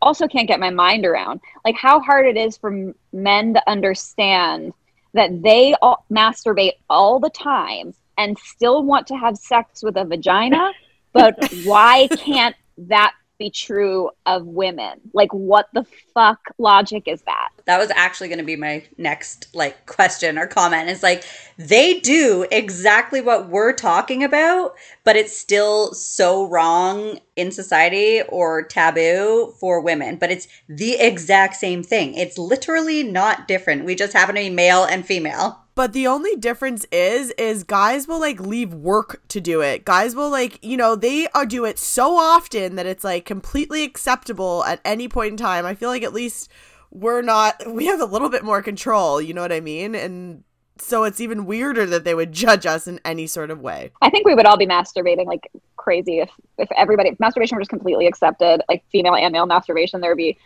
[0.00, 4.72] also can't get my mind around like how hard it is for men to understand
[5.12, 10.04] that they all masturbate all the time and still want to have sex with a
[10.04, 10.72] vagina
[11.12, 13.12] but why can't that
[13.42, 15.00] be true of women.
[15.12, 15.84] Like, what the
[16.14, 17.48] fuck logic is that?
[17.64, 20.88] That was actually going to be my next like question or comment.
[20.88, 21.24] Is like
[21.58, 28.62] they do exactly what we're talking about, but it's still so wrong in society or
[28.62, 30.16] taboo for women.
[30.16, 32.14] But it's the exact same thing.
[32.14, 33.84] It's literally not different.
[33.84, 35.61] We just happen to be male and female.
[35.74, 39.84] But the only difference is, is guys will like leave work to do it.
[39.84, 43.82] Guys will like, you know, they are do it so often that it's like completely
[43.82, 45.64] acceptable at any point in time.
[45.64, 46.50] I feel like at least
[46.90, 49.20] we're not, we have a little bit more control.
[49.20, 49.94] You know what I mean?
[49.94, 50.44] And
[50.78, 53.92] so it's even weirder that they would judge us in any sort of way.
[54.02, 57.60] I think we would all be masturbating like crazy if if everybody if masturbation were
[57.60, 60.38] just completely accepted, like female and male masturbation, there would be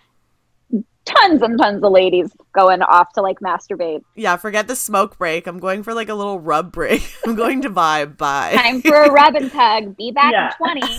[1.06, 4.02] tons and tons of ladies going off to like masturbate.
[4.14, 5.46] Yeah, forget the smoke break.
[5.46, 7.14] I'm going for like a little rub break.
[7.26, 8.18] I'm going to vibe.
[8.18, 8.54] Bye.
[8.54, 9.96] Time for a rub and tug.
[9.96, 10.52] Be back yeah.
[10.60, 10.98] in 20.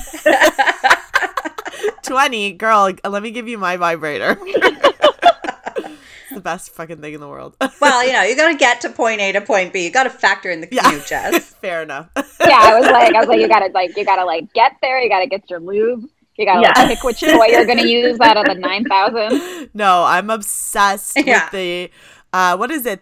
[2.04, 4.38] 20, girl, let me give you my vibrator.
[4.46, 7.56] it's the best fucking thing in the world.
[7.82, 9.84] well, you know, you got to get to point A to point B.
[9.84, 11.32] You got to factor in the commute, yeah.
[11.32, 11.54] Jess.
[11.56, 12.10] Fair enough.
[12.16, 14.52] yeah, I was like, I was like, you got to like, you got to like
[14.54, 15.02] get there.
[15.02, 16.74] You got to get your lube you gotta yeah.
[16.76, 19.70] like, pick which toy you're gonna use out of the nine thousand.
[19.74, 21.46] No, I'm obsessed yeah.
[21.46, 21.92] with the
[22.34, 23.02] uh what is it?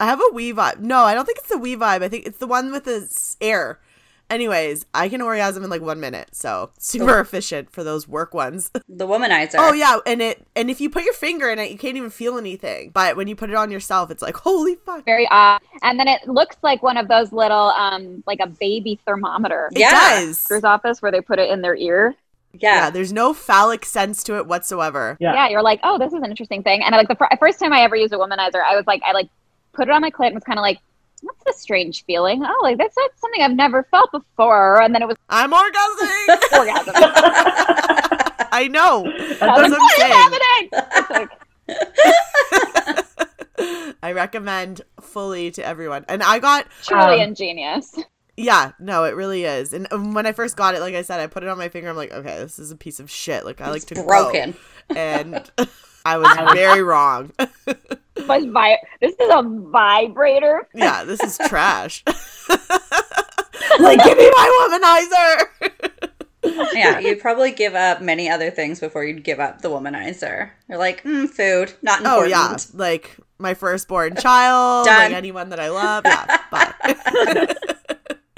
[0.00, 0.80] I have a We Vibe.
[0.80, 2.02] No, I don't think it's the We Vibe.
[2.02, 3.80] I think it's the one with the air.
[4.30, 7.20] Anyways, I can orgasm in like one minute, so super oh.
[7.20, 8.70] efficient for those work ones.
[8.86, 9.54] The womanizer.
[9.56, 12.10] Oh yeah, and it and if you put your finger in it, you can't even
[12.10, 12.90] feel anything.
[12.90, 15.06] But when you put it on yourself, it's like holy fuck.
[15.06, 15.62] Very odd.
[15.82, 19.70] And then it looks like one of those little um like a baby thermometer.
[19.72, 19.90] It yeah.
[19.90, 20.42] does.
[20.42, 22.14] Doctor's office where they put it in their ear.
[22.52, 22.74] Yeah.
[22.74, 22.90] yeah.
[22.90, 25.16] there's no phallic sense to it whatsoever.
[25.20, 25.34] Yeah.
[25.34, 26.82] yeah, you're like, oh, this is an interesting thing.
[26.82, 29.12] And like the fr- first time I ever used a womanizer, I was like, I
[29.12, 29.28] like
[29.72, 30.78] put it on my clit and was kind of like,
[31.22, 32.42] what's this strange feeling?
[32.44, 34.80] Oh, like that's not something I've never felt before.
[34.80, 36.28] And then it was, I'm orgasming.
[36.58, 36.94] orgasm.
[38.50, 39.04] I know.
[39.38, 39.88] That's what I'm
[41.08, 41.28] saying.
[44.02, 46.04] I recommend fully to everyone.
[46.08, 47.98] And I got truly um, ingenious.
[48.38, 49.72] Yeah, no, it really is.
[49.72, 51.68] And um, when I first got it, like I said, I put it on my
[51.68, 51.90] finger.
[51.90, 53.44] I'm like, okay, this is a piece of shit.
[53.44, 54.96] Like I like to broken, grow.
[54.96, 55.50] and
[56.04, 57.32] I was very wrong.
[58.28, 60.68] was vi- this is a vibrator.
[60.72, 62.04] Yeah, this is trash.
[62.06, 66.74] like, give me my womanizer.
[66.74, 70.50] yeah, you'd probably give up many other things before you'd give up the womanizer.
[70.68, 72.24] You're like, mm, food, not important.
[72.24, 75.10] Oh yeah, like my firstborn child, Done.
[75.10, 76.04] like anyone that I love.
[76.06, 77.74] Yeah, bye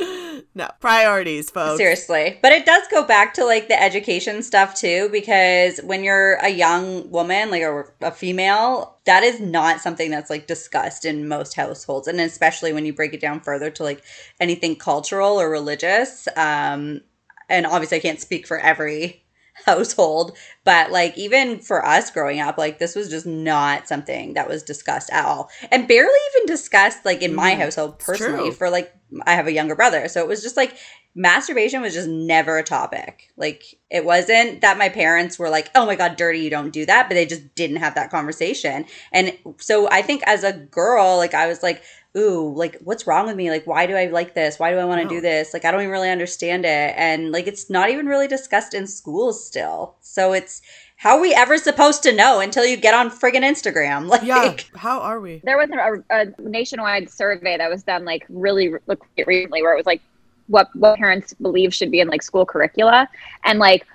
[0.55, 1.79] no priorities folks.
[1.79, 2.39] Seriously.
[2.43, 6.49] But it does go back to like the education stuff too because when you're a
[6.49, 11.55] young woman like a, a female that is not something that's like discussed in most
[11.55, 12.09] households.
[12.09, 14.03] And especially when you break it down further to like
[14.39, 17.01] anything cultural or religious um
[17.49, 19.25] and obviously i can't speak for every
[19.67, 24.49] household but like even for us growing up like this was just not something that
[24.49, 25.51] was discussed at all.
[25.71, 28.95] And barely even discussed like in my mm, household personally for like
[29.27, 30.77] i have a younger brother so it was just like
[31.15, 35.85] masturbation was just never a topic like it wasn't that my parents were like oh
[35.85, 39.37] my god dirty you don't do that but they just didn't have that conversation and
[39.59, 41.83] so i think as a girl like i was like
[42.17, 43.51] ooh, like what's wrong with me?
[43.51, 44.59] Like, why do I like this?
[44.59, 45.53] Why do I want to do this?
[45.53, 46.95] Like, I don't even really understand it.
[46.97, 49.95] And like, it's not even really discussed in schools still.
[50.01, 50.63] So it's,
[51.01, 54.07] how are we ever supposed to know until you get on friggin' Instagram?
[54.11, 55.41] Like, yeah, how are we?
[55.45, 58.75] There was a, a nationwide survey that was done like really
[59.17, 60.03] recently, where it was like
[60.49, 63.09] what what parents believe should be in like school curricula,
[63.45, 63.87] and like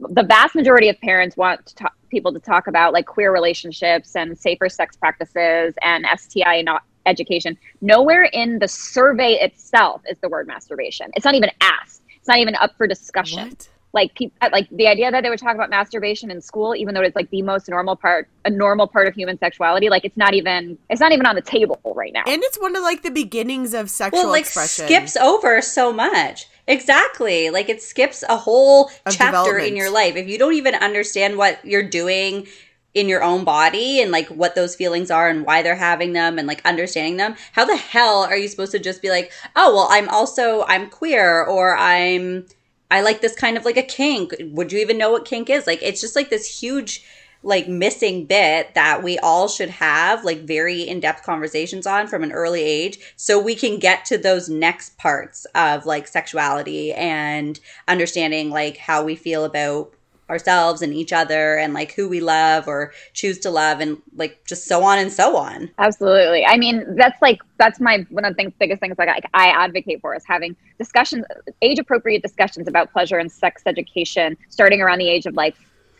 [0.00, 4.16] the vast majority of parents want to talk, people to talk about like queer relationships
[4.16, 7.56] and safer sex practices and STI not education.
[7.82, 11.10] Nowhere in the survey itself is the word masturbation.
[11.14, 12.02] It's not even asked.
[12.16, 13.50] It's not even up for discussion.
[13.50, 13.68] What?
[13.92, 16.94] Like people, uh, like the idea that they would talk about masturbation in school, even
[16.94, 19.88] though it's like the most normal part, a normal part of human sexuality.
[19.88, 22.22] Like it's not even, it's not even on the table right now.
[22.26, 24.86] And it's one of like the beginnings of sexual well, like expression.
[24.86, 26.46] Skips over so much.
[26.66, 27.48] Exactly.
[27.48, 30.16] Like it skips a whole of chapter in your life.
[30.16, 32.46] If you don't even understand what you're doing
[32.94, 36.38] in your own body and like what those feelings are and why they're having them
[36.38, 39.74] and like understanding them how the hell are you supposed to just be like oh
[39.74, 42.46] well i'm also i'm queer or i'm
[42.90, 44.34] i like this kind of like a kink.
[44.40, 45.66] Would you even know what kink is?
[45.66, 47.04] Like it's just like this huge
[47.42, 52.32] like missing bit that we all should have like very in-depth conversations on from an
[52.32, 58.50] early age so we can get to those next parts of like sexuality and understanding
[58.50, 59.92] like how we feel about
[60.30, 64.44] ourselves and each other and like who we love or choose to love and like
[64.46, 65.70] just so on and so on.
[65.78, 66.44] Absolutely.
[66.44, 69.48] I mean, that's like that's my one of the things, biggest things like I, I
[69.48, 71.24] advocate for is having discussions,
[71.62, 75.56] age appropriate discussions about pleasure and sex education, starting around the age of like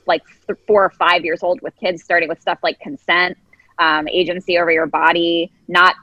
[0.07, 0.23] like
[0.67, 3.37] four or five years old with kids, starting with stuff like consent,
[3.79, 5.95] um, agency over your body, not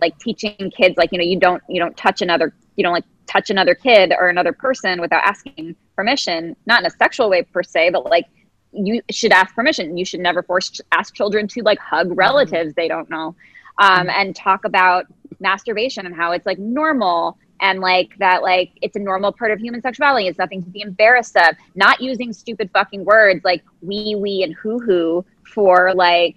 [0.00, 3.04] like teaching kids like you know you don't you don't touch another you don't like
[3.26, 7.62] touch another kid or another person without asking permission not in a sexual way per
[7.62, 8.26] se but like
[8.74, 9.96] you should ask permission.
[9.96, 12.16] You should never force ask children to like hug mm-hmm.
[12.16, 13.34] relatives they don't know
[13.78, 15.06] um, and talk about
[15.40, 19.60] masturbation and how it's like normal and like that like it's a normal part of
[19.60, 20.26] human sexuality.
[20.26, 21.56] It's nothing to be embarrassed of.
[21.74, 25.24] Not using stupid fucking words like wee wee and hoo hoo
[25.54, 26.34] for like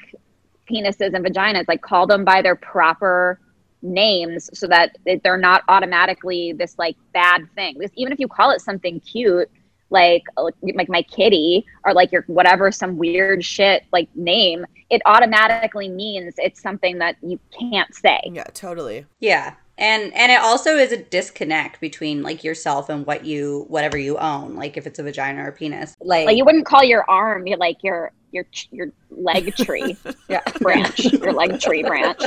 [0.70, 1.66] penises and vaginas.
[1.68, 3.40] Like call them by their proper
[3.88, 7.78] names so that they're not automatically this like bad thing.
[7.80, 9.50] This even if you call it something cute,
[10.38, 15.02] uh, like like my kitty or like your whatever some weird shit like name, it
[15.06, 18.20] automatically means it's something that you can't say.
[18.26, 19.06] Yeah, totally.
[19.20, 19.56] Yeah.
[19.80, 24.18] And and it also is a disconnect between like yourself and what you whatever you
[24.18, 25.96] own, like if it's a vagina or a penis.
[26.02, 29.98] Like, like you wouldn't call your arm like your your your leg tree
[30.30, 30.42] yeah.
[30.60, 32.22] branch, your leg tree branch.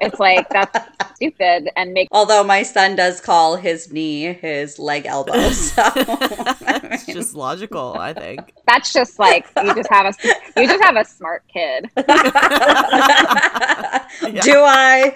[0.00, 0.78] It's like that's
[1.14, 2.08] stupid and make.
[2.10, 7.96] Although my son does call his knee his leg elbow, so it's just logical.
[7.98, 11.90] I think that's just like you just have a you just have a smart kid.
[14.42, 15.14] Do I?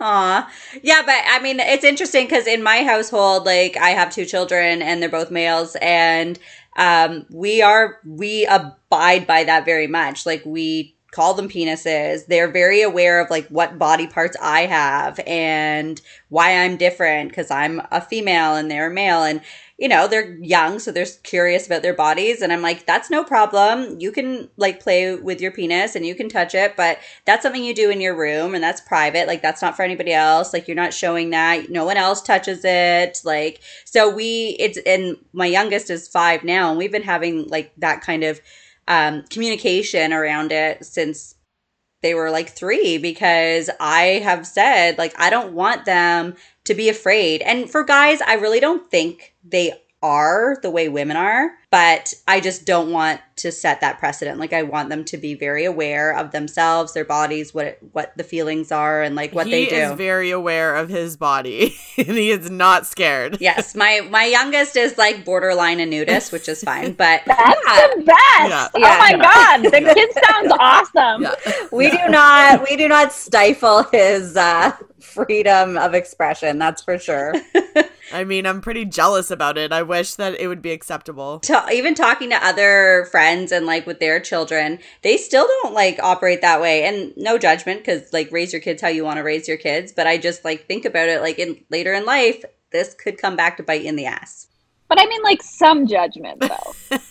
[0.00, 0.50] Aw.
[0.82, 4.82] Yeah, but I mean, it's interesting because in my household, like, I have two children
[4.82, 6.38] and they're both males, and
[6.76, 10.26] um, we are we abide by that very much.
[10.26, 12.26] Like we call them penises.
[12.26, 17.50] They're very aware of like what body parts I have and why I'm different because
[17.50, 19.40] I'm a female and they're male and
[19.78, 22.40] you know, they're young, so they're curious about their bodies.
[22.40, 24.00] And I'm like, that's no problem.
[24.00, 27.62] You can like play with your penis and you can touch it, but that's something
[27.62, 29.26] you do in your room and that's private.
[29.26, 30.54] Like, that's not for anybody else.
[30.54, 31.70] Like, you're not showing that.
[31.70, 33.20] No one else touches it.
[33.22, 37.72] Like, so we, it's, and my youngest is five now, and we've been having like
[37.76, 38.40] that kind of
[38.88, 41.35] um, communication around it since
[42.06, 46.88] they were like three because I have said, like, I don't want them to be
[46.88, 47.42] afraid.
[47.42, 49.72] And for guys, I really don't think they
[50.04, 54.40] are the way women are, but I just don't want to set that precedent.
[54.40, 58.24] Like I want them to be very aware of themselves, their bodies, what what the
[58.24, 59.74] feelings are, and like what he they do.
[59.74, 63.36] He is very aware of his body, and he is not scared.
[63.42, 66.94] yes, my my youngest is like borderline a nudist, which is fine.
[67.06, 67.88] But that's yeah.
[67.94, 68.16] the best.
[68.48, 68.68] Yeah.
[68.74, 68.98] Oh yeah.
[68.98, 71.22] my god, the kid sounds awesome.
[71.24, 71.66] Yeah.
[71.72, 76.58] We do not we do not stifle his uh, freedom of expression.
[76.58, 77.34] That's for sure.
[78.12, 79.72] I mean, I'm pretty jealous about it.
[79.72, 81.40] I wish that it would be acceptable.
[81.40, 85.98] To, even talking to other friends and like with their children, they still don't like
[86.02, 86.84] operate that way.
[86.84, 89.92] And no judgment because like raise your kids how you want to raise your kids.
[89.92, 93.36] But I just like think about it like in later in life, this could come
[93.36, 94.48] back to bite in the ass.
[94.88, 96.48] But I mean, like some judgment, though.
[96.90, 97.02] like,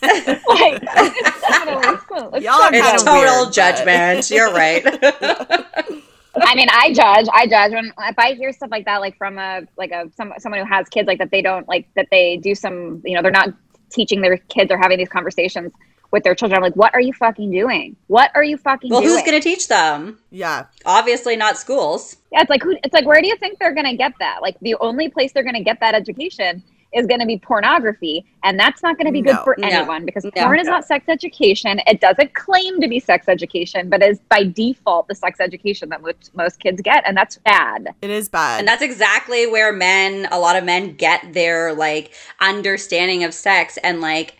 [0.82, 4.18] it's, Y'all are it's total weird, judgment.
[4.18, 4.30] But...
[4.30, 4.82] You're right.
[6.38, 7.26] I mean, I judge.
[7.32, 10.32] I judge when if I hear stuff like that, like from a like a some
[10.38, 13.22] someone who has kids, like that they don't like that they do some, you know,
[13.22, 13.48] they're not
[13.90, 15.72] teaching their kids or having these conversations
[16.10, 16.56] with their children.
[16.56, 17.96] I'm like, what are you fucking doing?
[18.06, 19.12] What are you fucking well, doing?
[19.12, 20.18] who's going to teach them?
[20.30, 20.66] Yeah.
[20.84, 22.16] Obviously not schools.
[22.32, 24.40] Yeah, it's like who it's like where do you think they're going to get that?
[24.42, 26.62] Like the only place they're going to get that education
[26.94, 29.66] is going to be pornography and that's not going to be no, good for no,
[29.66, 31.80] anyone because no, porn is not sex education.
[31.86, 36.02] It doesn't claim to be sex education but is by default the sex education that
[36.02, 37.94] most, most kids get and that's bad.
[38.02, 38.60] It is bad.
[38.60, 43.78] And that's exactly where men a lot of men get their like understanding of sex
[43.82, 44.35] and like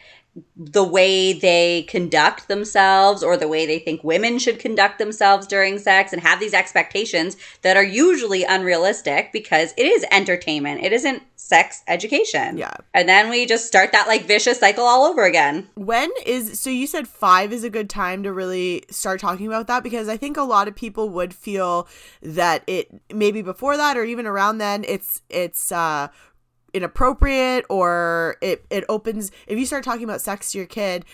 [0.56, 5.78] the way they conduct themselves or the way they think women should conduct themselves during
[5.78, 10.82] sex and have these expectations that are usually unrealistic because it is entertainment.
[10.82, 12.58] It isn't sex education.
[12.58, 12.74] Yeah.
[12.92, 15.68] And then we just start that like vicious cycle all over again.
[15.74, 19.68] When is so you said 5 is a good time to really start talking about
[19.68, 21.88] that because I think a lot of people would feel
[22.22, 26.08] that it maybe before that or even around then it's it's uh
[26.76, 31.04] inappropriate or it it opens if you start talking about sex to your kid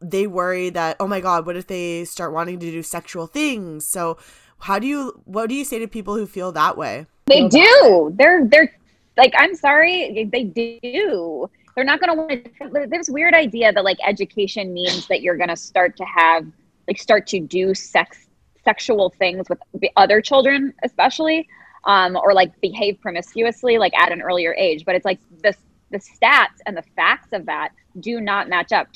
[0.00, 3.86] they worry that oh my god what if they start wanting to do sexual things?
[3.86, 4.18] So
[4.58, 7.06] how do you what do you say to people who feel that way?
[7.26, 8.12] They do.
[8.16, 8.74] they're they're
[9.16, 11.50] like i'm sorry they do.
[11.74, 15.36] They're not going to want to there's weird idea that like education means that you're
[15.36, 16.44] going to start to have
[16.88, 18.26] like start to do sex
[18.64, 21.48] sexual things with the other children especially
[21.88, 24.84] um, or like behave promiscuously like at an earlier age.
[24.84, 25.56] But it's like this
[25.90, 28.86] the stats and the facts of that do not match up.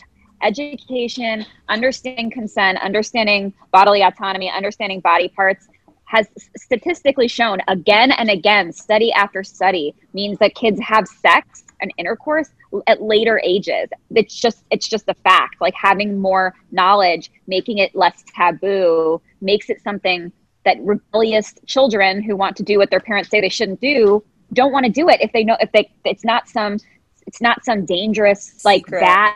[0.43, 5.69] Education understanding consent understanding bodily autonomy understanding body parts
[6.05, 11.91] has statistically shown again and again study after study means that kids have sex and
[11.97, 12.51] intercourse
[12.87, 13.89] at later ages.
[14.15, 15.63] It's just it's just a fact.
[15.63, 20.31] Like having more knowledge making it less taboo makes it something
[20.65, 24.73] that rebellious children who want to do what their parents say they shouldn't do don't
[24.73, 26.79] want to do it if they know if they it's not some
[27.27, 29.01] it's not some dangerous like secret.
[29.01, 29.35] bad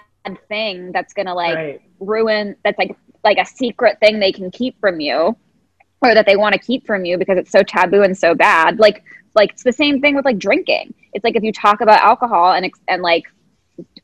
[0.49, 1.83] thing that's gonna like right.
[2.01, 5.37] ruin that's like like a secret thing they can keep from you
[6.03, 8.79] or that they want to keep from you because it's so taboo and so bad
[8.79, 9.03] like
[9.35, 12.53] like it's the same thing with like drinking it's like if you talk about alcohol
[12.53, 13.25] and and like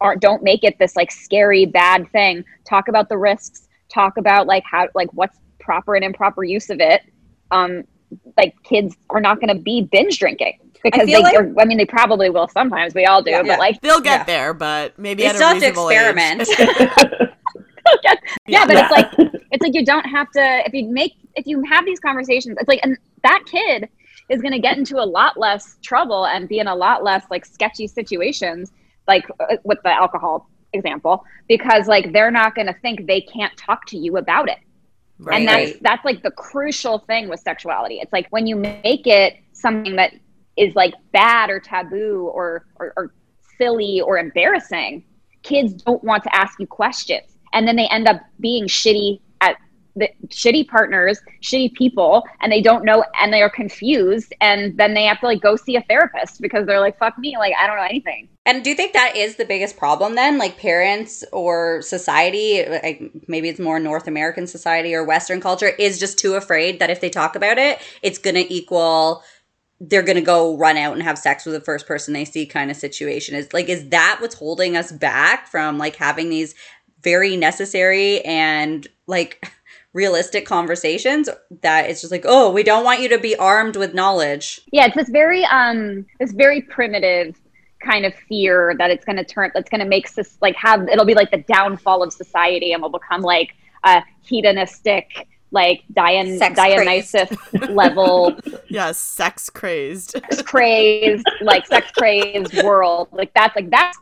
[0.01, 4.47] aren't don't make it this like scary bad thing talk about the risks talk about
[4.47, 7.03] like how like what's proper and improper use of it
[7.53, 7.85] um
[8.37, 10.59] like kids are not going to be binge drinking.
[10.83, 13.81] Because they like, I mean they probably will sometimes we all do yeah, but like
[13.83, 14.25] they'll get yeah.
[14.25, 16.49] there but maybe it's at a reasonable experiment.
[16.59, 18.15] Yeah,
[18.49, 19.07] yeah, but it's like
[19.53, 22.69] it's like you don't have to if you make if you have these conversations it's
[22.69, 23.89] like and that kid
[24.29, 27.25] is going to get into a lot less trouble and be in a lot less
[27.31, 28.73] like sketchy situations
[29.07, 33.57] like uh, with the alcohol example because like they're not going to think they can't
[33.57, 34.59] talk to you about it
[35.19, 35.39] right.
[35.39, 37.99] and that's that's like the crucial thing with sexuality.
[38.01, 40.13] It's like when you make it something that
[40.57, 43.15] is like bad or taboo or, or, or
[43.59, 45.05] silly or embarrassing
[45.43, 47.37] kids don't want to ask you questions.
[47.53, 49.21] And then they end up being shitty
[49.97, 54.33] the shitty partners, shitty people, and they don't know and they are confused.
[54.41, 57.37] And then they have to like go see a therapist because they're like, fuck me,
[57.37, 58.29] like I don't know anything.
[58.45, 60.39] And do you think that is the biggest problem then?
[60.39, 66.01] Like parents or society, like maybe it's more North American society or Western culture, is
[66.01, 69.23] just too afraid that if they talk about it, it's going to equal
[69.85, 72.47] they're going to go run out and have sex with the first person they see
[72.47, 76.55] kind of situation is like is that what's holding us back from like having these
[77.03, 79.53] very necessary and like
[79.93, 81.29] realistic conversations
[81.61, 84.87] that it's just like oh we don't want you to be armed with knowledge yeah
[84.87, 87.39] it's this very um this very primitive
[87.81, 90.89] kind of fear that it's going to turn that's going to make this like have
[90.89, 96.39] it'll be like the downfall of society and we'll become like a hedonistic like Dion
[96.39, 97.31] Dionysus
[97.69, 98.35] level.
[98.69, 103.09] yes, sex crazy, sex crazed, like sex crazed world.
[103.13, 103.99] Like that's like that's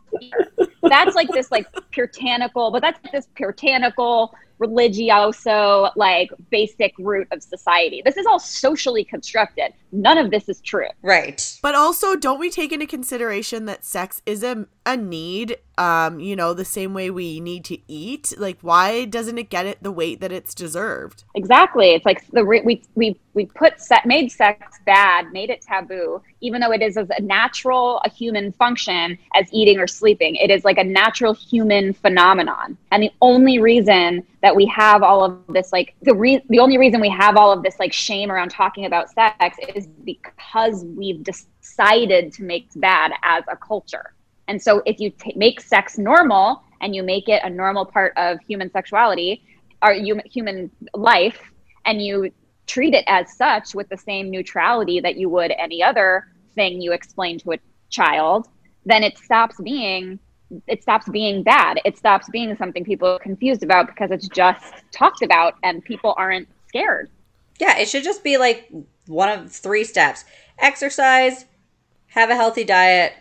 [0.83, 8.03] that's like this like puritanical, but that's this puritanical religioso, like basic root of society.
[8.05, 9.73] This is all socially constructed.
[9.93, 10.89] None of this is true.
[11.03, 11.59] Right.
[11.63, 15.57] But also, don't we take into consideration that sex is a, a need?
[15.79, 18.35] Um, you know, the same way we need to eat.
[18.37, 21.25] Like, why doesn't it get it the weight that it's deserved?
[21.35, 21.93] Exactly.
[21.93, 26.61] It's like the we we we put set made sex bad, made it taboo, even
[26.61, 30.37] though it is as a natural a human function as eating or sleeping.
[30.37, 32.77] It is like a natural human phenomenon.
[32.91, 36.79] And the only reason that we have all of this like the re- the only
[36.79, 41.23] reason we have all of this like shame around talking about sex is because we've
[41.23, 44.15] decided to make bad as a culture.
[44.49, 48.13] And so if you t- make sex normal and you make it a normal part
[48.17, 49.45] of human sexuality
[49.83, 51.41] or human life
[51.85, 52.33] and you
[52.71, 56.93] treat it as such with the same neutrality that you would any other thing you
[56.93, 57.59] explain to a
[57.91, 58.49] child,
[58.87, 60.19] then it stops being
[60.67, 61.81] it stops being bad.
[61.85, 66.13] It stops being something people are confused about because it's just talked about and people
[66.17, 67.09] aren't scared.
[67.61, 68.69] Yeah, it should just be like
[69.07, 70.25] one of three steps.
[70.59, 71.45] Exercise,
[72.09, 73.13] have a healthy diet,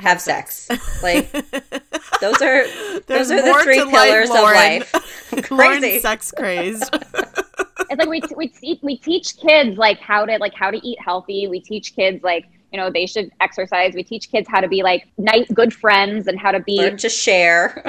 [0.00, 0.68] have sex.
[1.02, 1.30] Like
[2.20, 2.66] those are
[3.06, 4.94] those are the three pillars life,
[5.32, 5.44] of life.
[5.44, 6.88] Crazy sex crazed.
[6.92, 11.48] it's like we we we teach kids like how to like how to eat healthy.
[11.48, 14.82] We teach kids like you know they should exercise we teach kids how to be
[14.82, 17.82] like nice good friends and how to be Learn to share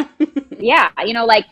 [0.57, 1.45] yeah you know like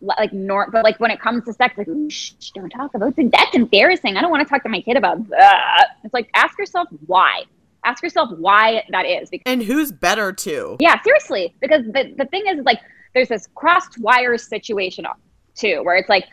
[0.00, 3.30] like nor but like when it comes to sex like shh, don't talk about that
[3.30, 6.58] that's embarrassing i don't want to talk to my kid about that it's like ask
[6.58, 7.44] yourself why
[7.84, 12.26] ask yourself why that is because, and who's better to yeah seriously because the, the
[12.26, 12.80] thing is like
[13.14, 15.06] there's this crossed wires situation
[15.54, 16.24] too where it's like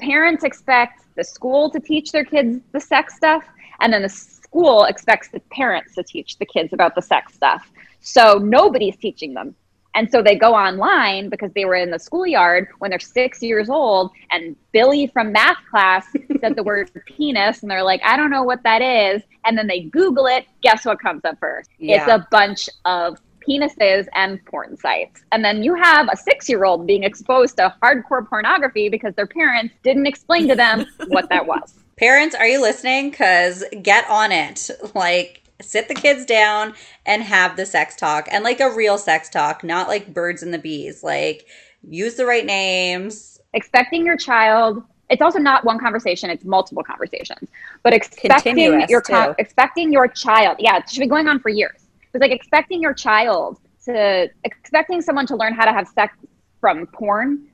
[0.00, 3.44] parents expect the school to teach their kids the sex stuff
[3.80, 4.08] and then the
[4.54, 7.70] school expects the parents to teach the kids about the sex stuff.
[8.00, 9.54] So nobody's teaching them.
[9.94, 13.70] And so they go online because they were in the schoolyard when they're six years
[13.70, 14.10] old.
[14.30, 16.06] And Billy from math class
[16.40, 19.22] said the word penis, and they're like, I don't know what that is.
[19.44, 20.46] And then they Google it.
[20.62, 21.70] Guess what comes up first?
[21.78, 22.02] Yeah.
[22.02, 25.22] It's a bunch of penises and porn sites.
[25.32, 29.26] And then you have a six year old being exposed to hardcore pornography because their
[29.26, 31.74] parents didn't explain to them what that was.
[31.96, 33.10] Parents, are you listening?
[33.10, 34.70] Because get on it.
[34.94, 36.74] Like, sit the kids down
[37.06, 40.52] and have the sex talk and like a real sex talk, not like birds and
[40.52, 41.02] the bees.
[41.02, 41.46] Like
[41.82, 43.40] use the right names.
[43.52, 47.48] Expecting your child it's also not one conversation it's multiple conversations
[47.82, 51.86] but expecting your con- expecting your child yeah it should be going on for years
[52.12, 56.16] it's like expecting your child to expecting someone to learn how to have sex
[56.60, 57.46] from porn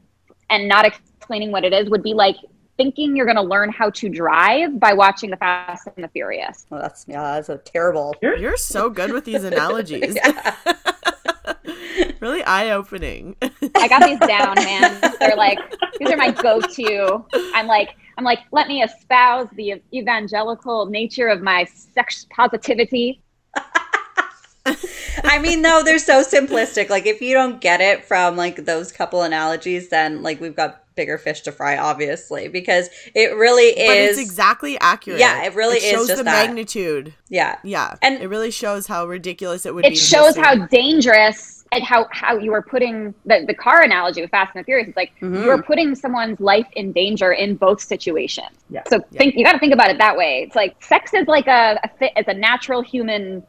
[0.48, 2.36] and not explaining what it is would be like
[2.80, 6.64] thinking you're going to learn how to drive by watching the Fast and the Furious.
[6.70, 8.14] Well, that's yeah, that's a terrible.
[8.22, 10.16] You're, you're so good with these analogies.
[12.20, 13.36] really eye opening.
[13.42, 14.98] I got these down, man.
[15.20, 15.58] They're like
[15.98, 17.22] these are my go-to.
[17.54, 23.20] I'm like I'm like let me espouse the evangelical nature of my sex positivity.
[25.24, 26.90] I mean, no, they're so simplistic.
[26.90, 30.79] Like, if you don't get it from like those couple analogies, then like we've got
[30.94, 33.88] bigger fish to fry, obviously, because it really is.
[33.88, 35.20] But it's exactly accurate.
[35.20, 36.46] Yeah, it really it shows is the that.
[36.46, 37.14] magnitude.
[37.28, 39.94] Yeah, yeah, and it really shows how ridiculous it would it be.
[39.94, 44.30] It shows how dangerous and how how you are putting the, the car analogy with
[44.30, 44.88] Fast and the Furious.
[44.88, 45.44] It's like mm-hmm.
[45.44, 48.48] you're putting someone's life in danger in both situations.
[48.68, 48.82] Yeah.
[48.88, 49.18] So yeah.
[49.18, 50.42] think you got to think about it that way.
[50.46, 53.44] It's like sex is like a, a it's a natural human.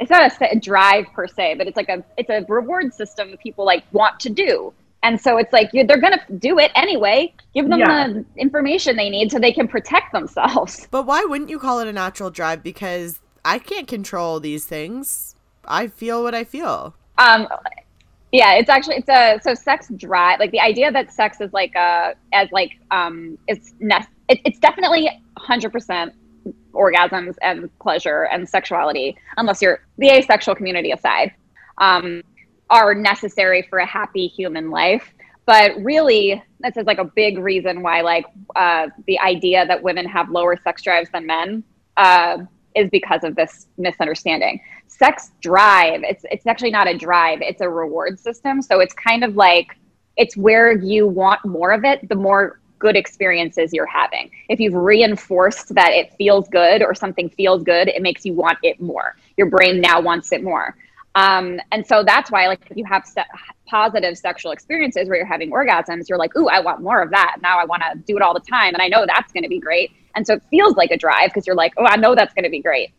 [0.00, 3.30] It's not a, a drive per se, but it's like a it's a reward system
[3.30, 4.72] that people like want to do.
[5.04, 7.32] And so it's like they're going to do it anyway.
[7.54, 8.08] Give them yeah.
[8.08, 10.88] the information they need so they can protect themselves.
[10.90, 12.62] But why wouldn't you call it a natural drive?
[12.62, 15.36] Because I can't control these things.
[15.66, 16.94] I feel what I feel.
[17.18, 17.46] Um,
[18.32, 21.74] yeah, it's actually it's a so sex drive like the idea that sex is like
[21.76, 26.12] a as like um it's ne- it, it's definitely hundred percent
[26.72, 31.32] orgasms and pleasure and sexuality unless you're the asexual community aside
[31.78, 32.22] um
[32.70, 35.12] are necessary for a happy human life.
[35.46, 38.24] But really this is like a big reason why like
[38.56, 41.62] uh, the idea that women have lower sex drives than men
[41.96, 42.38] uh,
[42.74, 44.60] is because of this misunderstanding.
[44.86, 48.62] Sex drive it's it's actually not a drive it's a reward system.
[48.62, 49.76] So it's kind of like
[50.16, 54.30] it's where you want more of it the more good experiences you're having.
[54.48, 58.58] If you've reinforced that it feels good or something feels good it makes you want
[58.62, 59.16] it more.
[59.36, 60.74] Your brain now wants it more
[61.14, 63.22] um, and so that's why like if you have se-
[63.68, 67.36] positive sexual experiences where you're having orgasms you're like ooh i want more of that.
[67.42, 68.74] Now i want to do it all the time.
[68.74, 69.92] And i know that's going to be great.
[70.16, 72.44] And so it feels like a drive because you're like oh i know that's going
[72.44, 72.90] to be great.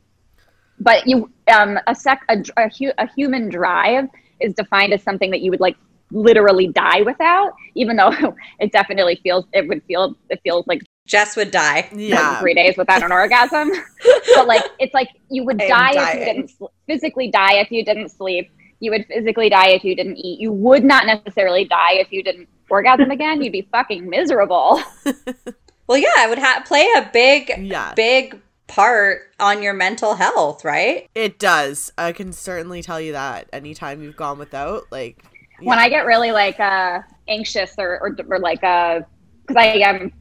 [0.79, 4.05] But you um, a sec a, a, hu- a human drive
[4.39, 5.75] is defined as something that you would like
[6.11, 8.11] literally die without even though
[8.59, 11.89] it definitely feels it would feel it feels like Jess would die.
[11.95, 12.39] Yeah.
[12.39, 13.71] Three days without an orgasm.
[14.35, 16.51] but like, it's like you would die if you didn't
[16.87, 18.51] physically die if you didn't sleep.
[18.79, 20.39] You would physically die if you didn't eat.
[20.39, 23.41] You would not necessarily die if you didn't orgasm again.
[23.41, 24.81] You'd be fucking miserable.
[25.87, 27.93] well, yeah, it would ha- play a big, yeah.
[27.93, 31.09] big part on your mental health, right?
[31.15, 31.91] It does.
[31.97, 35.23] I can certainly tell you that anytime you've gone without, like
[35.61, 35.69] yeah.
[35.69, 39.01] when I get really like uh anxious or or, or like uh
[39.41, 40.11] because I am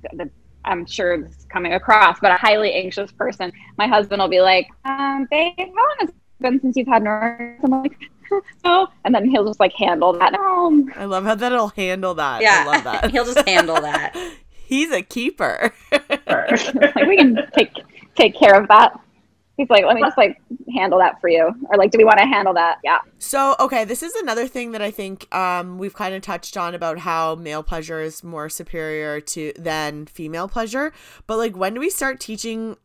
[0.64, 4.40] I'm sure this is coming across, but a highly anxious person, my husband will be
[4.40, 7.74] like, um, babe, how long has it been since you've had an orgasm?
[7.74, 7.98] I'm like,
[8.64, 8.88] no.
[9.04, 10.32] And then he'll just like handle that.
[10.32, 10.88] No.
[10.96, 12.42] I love how that'll handle that.
[12.42, 12.64] Yeah.
[12.66, 13.10] I love that.
[13.10, 14.14] he'll just handle that.
[14.66, 15.74] He's a keeper.
[15.92, 17.70] like we can take
[18.14, 18.98] take care of that.
[19.56, 20.40] He's like, let me just like
[20.74, 21.52] handle that for you.
[21.70, 22.78] Or like, do we want to handle that?
[22.82, 22.98] Yeah.
[23.18, 26.74] So, okay, this is another thing that I think um, we've kind of touched on
[26.74, 30.92] about how male pleasure is more superior to than female pleasure.
[31.26, 32.76] But like, when do we start teaching?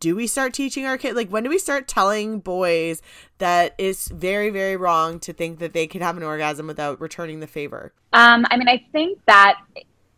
[0.00, 1.16] Do we start teaching our kids?
[1.16, 3.00] Like, when do we start telling boys
[3.38, 7.40] that it's very, very wrong to think that they can have an orgasm without returning
[7.40, 7.94] the favor?
[8.12, 9.58] Um, I mean, I think that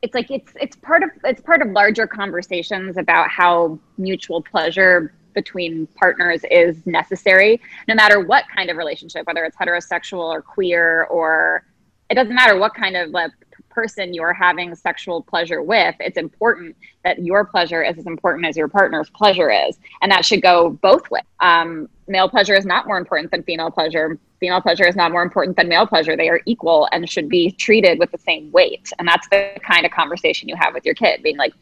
[0.03, 5.15] it's like it's it's part of it's part of larger conversations about how mutual pleasure
[5.35, 11.05] between partners is necessary no matter what kind of relationship whether it's heterosexual or queer
[11.05, 11.65] or
[12.11, 13.31] it doesn't matter what kind of like
[13.75, 18.57] person you're having sexual pleasure with it's important that your pleasure is as important as
[18.57, 21.25] your partner's pleasure is and that should go both ways.
[21.41, 24.19] Um, male pleasure is not more important than female pleasure.
[24.39, 26.17] Female pleasure is not more important than male pleasure.
[26.17, 29.85] They are equal and should be treated with the same weight and that's the kind
[29.85, 31.53] of conversation you have with your kid being like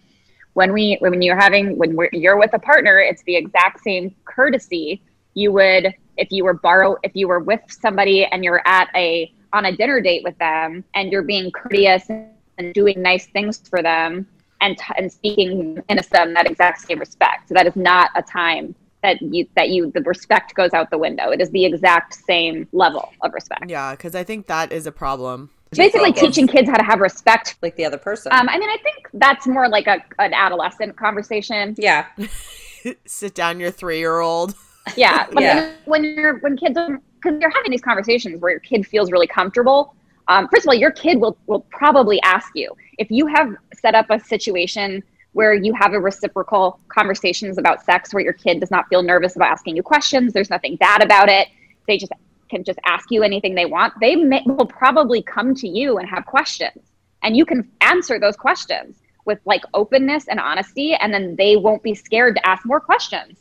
[0.55, 5.03] when we when you're having when you're with a partner it's the exact same courtesy.
[5.35, 9.33] You would if you were borrow if you were with somebody and you're at a
[9.53, 13.83] on a dinner date with them and you're being courteous and doing nice things for
[13.83, 14.27] them
[14.61, 17.49] and and speaking in a them that exact same respect.
[17.49, 20.99] So that is not a time that you that you the respect goes out the
[20.99, 21.31] window.
[21.31, 23.69] It is the exact same level of respect.
[23.69, 27.57] Yeah because i think that is a problem basically teaching kids how to have respect
[27.63, 30.97] like the other person um, i mean i think that's more like a an adolescent
[30.97, 32.07] conversation yeah
[33.07, 34.55] sit down your three-year-old
[34.97, 35.27] Yeah.
[35.39, 35.73] yeah.
[35.85, 36.79] When you're when kids
[37.23, 39.95] because you're having these conversations where your kid feels really comfortable.
[40.29, 43.95] Um, first of all, your kid will will probably ask you if you have set
[43.95, 48.71] up a situation where you have a reciprocal conversations about sex where your kid does
[48.71, 50.33] not feel nervous about asking you questions.
[50.33, 51.49] There's nothing bad about it.
[51.87, 52.13] They just
[52.53, 53.95] can just ask you anything they want.
[54.01, 56.93] They may, will probably come to you and have questions,
[57.23, 61.83] and you can answer those questions with like openness and honesty, and then they won't
[61.83, 63.39] be scared to ask more questions.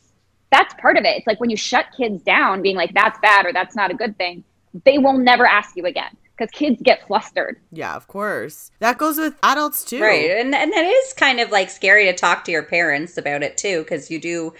[0.50, 1.16] That's part of it.
[1.16, 3.94] It's like when you shut kids down, being like, that's bad or that's not a
[3.94, 4.44] good thing,
[4.84, 7.60] they will never ask you again because kids get flustered.
[7.70, 8.70] Yeah, of course.
[8.80, 10.02] That goes with adults too.
[10.02, 10.30] Right.
[10.30, 13.56] And and that is kind of like scary to talk to your parents about it
[13.56, 14.54] too because you do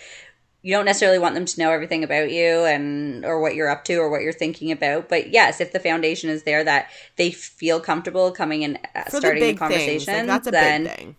[0.63, 3.85] you don't necessarily want them to know everything about you and or what you're up
[3.85, 7.31] to or what you're thinking about but yes if the foundation is there that they
[7.31, 11.17] feel comfortable coming and uh, starting the, the conversation like, that's a then, big thing.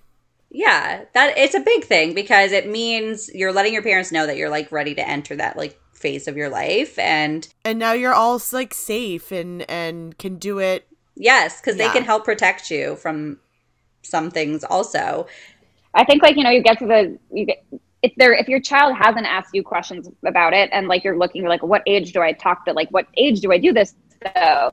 [0.49, 4.37] Yeah that it's a big thing because it means you're letting your parents know that
[4.37, 8.13] you're like ready to enter that like phase of your life and and now you're
[8.13, 10.85] all like safe and and can do it.
[11.15, 11.87] Yes because yeah.
[11.87, 13.39] they can help protect you from
[14.03, 15.27] some things also.
[15.95, 17.63] I think like you know you get to the you get
[18.03, 21.45] if there if your child hasn't asked you questions about it and like you're looking
[21.45, 23.95] like what age do i talk to like what age do i do this
[24.35, 24.71] so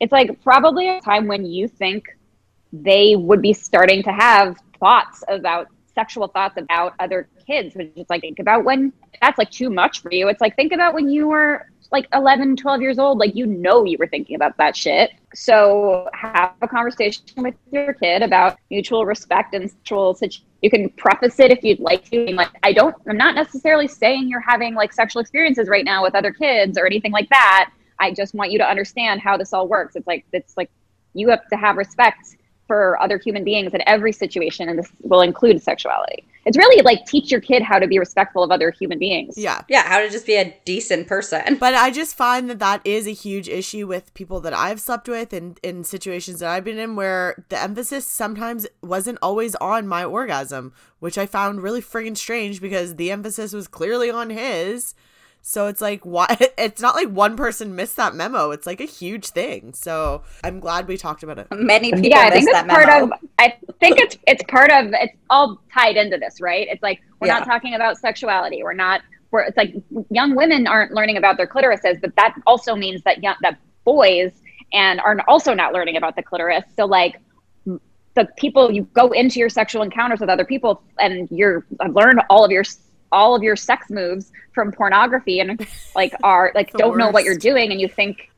[0.00, 2.16] it's like probably a time when you think
[2.72, 8.06] they would be starting to have thoughts about sexual thoughts about other kids which is
[8.08, 10.28] like think about when that's like too much for you.
[10.28, 13.84] It's like think about when you were like 11 12 years old like you know
[13.84, 15.10] you were thinking about that shit.
[15.34, 20.90] So have a conversation with your kid about mutual respect and mutual situation you can
[20.90, 22.32] preface it if you'd like to.
[22.34, 26.14] Like i don't i'm not necessarily saying you're having like sexual experiences right now with
[26.14, 27.70] other kids or anything like that.
[28.00, 29.96] I just want you to understand how this all works.
[29.96, 30.70] It's like it's like
[31.14, 32.36] you have to have respect
[32.68, 37.04] for other human beings in every situation and this will include sexuality it's really like
[37.04, 39.36] teach your kid how to be respectful of other human beings.
[39.36, 39.60] Yeah.
[39.68, 41.58] Yeah, how to just be a decent person.
[41.60, 45.08] But I just find that that is a huge issue with people that I've slept
[45.08, 49.86] with and in situations that I've been in where the emphasis sometimes wasn't always on
[49.86, 54.94] my orgasm, which I found really friggin' strange because the emphasis was clearly on his.
[55.48, 58.50] So it's like why it's not like one person missed that memo.
[58.50, 59.72] It's like a huge thing.
[59.72, 61.46] So I'm glad we talked about it.
[61.50, 65.14] Many people yeah, I think it's part of I think it's it's part of it's
[65.30, 66.68] all tied into this, right?
[66.70, 67.38] It's like we're yeah.
[67.38, 68.62] not talking about sexuality.
[68.62, 69.00] We're not
[69.30, 69.74] we're it's like
[70.10, 74.32] young women aren't learning about their clitorises, but that also means that young that boys
[74.74, 76.64] and are also not learning about the clitoris.
[76.76, 77.22] So like
[77.64, 82.44] the people you go into your sexual encounters with other people and you're learn all
[82.44, 82.64] of your
[83.12, 86.98] all of your sex moves from pornography and like are like don't worst.
[86.98, 88.30] know what you're doing and you think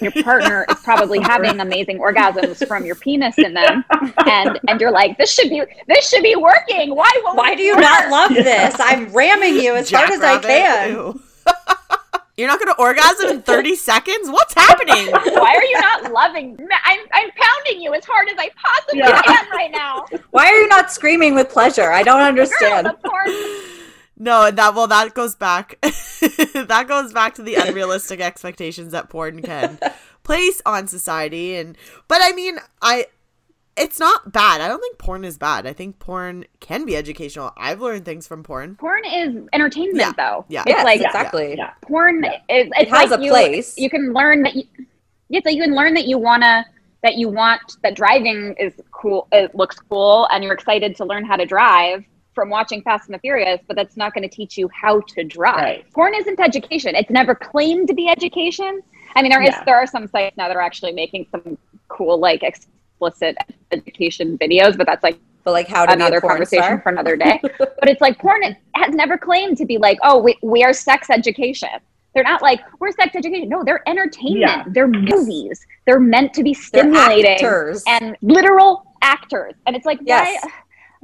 [0.00, 3.84] your partner is probably having amazing orgasms from your penis in them
[4.26, 7.74] and and you're like this should be this should be working why why do you
[7.74, 7.82] work?
[7.82, 11.20] not love this i'm ramming you as Jack hard as i can
[12.38, 14.30] You're not going to orgasm in 30 seconds?
[14.30, 15.08] What's happening?
[15.10, 16.56] Why are you not loving?
[16.84, 19.20] I'm, I'm pounding you as hard as I possibly yeah.
[19.22, 20.06] can right now.
[20.30, 21.90] Why are you not screaming with pleasure?
[21.90, 22.86] I don't understand.
[23.02, 23.12] Girl,
[24.18, 25.78] no, and that well, that goes back.
[25.82, 29.78] that goes back to the unrealistic expectations that porn can
[30.24, 31.76] place on society, and
[32.08, 33.06] but I mean, I
[33.76, 34.60] it's not bad.
[34.60, 35.66] I don't think porn is bad.
[35.66, 37.52] I think porn can be educational.
[37.56, 38.74] I've learned things from porn.
[38.74, 40.12] Porn is entertainment, yeah.
[40.16, 40.44] though.
[40.48, 41.54] Yeah, it's yes, like exactly.
[41.56, 41.70] Yeah.
[41.82, 42.40] Porn yeah.
[42.48, 43.78] is it has like a you, place.
[43.78, 44.56] You can learn that.
[44.56, 44.64] You,
[45.30, 46.66] it's like you can learn that you wanna
[47.04, 49.28] that you want that driving is cool.
[49.30, 52.04] It looks cool, and you're excited to learn how to drive
[52.38, 55.24] from watching Fast and the Furious, but that's not going to teach you how to
[55.24, 55.56] drive.
[55.56, 55.92] Right.
[55.92, 56.94] Porn isn't education.
[56.94, 58.80] It's never claimed to be education.
[59.16, 59.64] I mean, there is yeah.
[59.64, 61.58] there are some sites now that are actually making some
[61.88, 63.36] cool like explicit
[63.72, 66.80] education videos, but that's like but like how to another conversation star?
[66.80, 67.40] for another day.
[67.58, 68.40] but it's like porn
[68.76, 71.70] has never claimed to be like, oh, we, we are sex education.
[72.14, 73.48] They're not like we're sex education.
[73.48, 74.38] No, they're entertainment.
[74.38, 74.64] Yeah.
[74.68, 75.66] They're movies.
[75.86, 77.36] They're meant to be stimulating
[77.88, 79.54] and literal actors.
[79.66, 80.38] And it's like, yes.
[80.44, 80.52] why?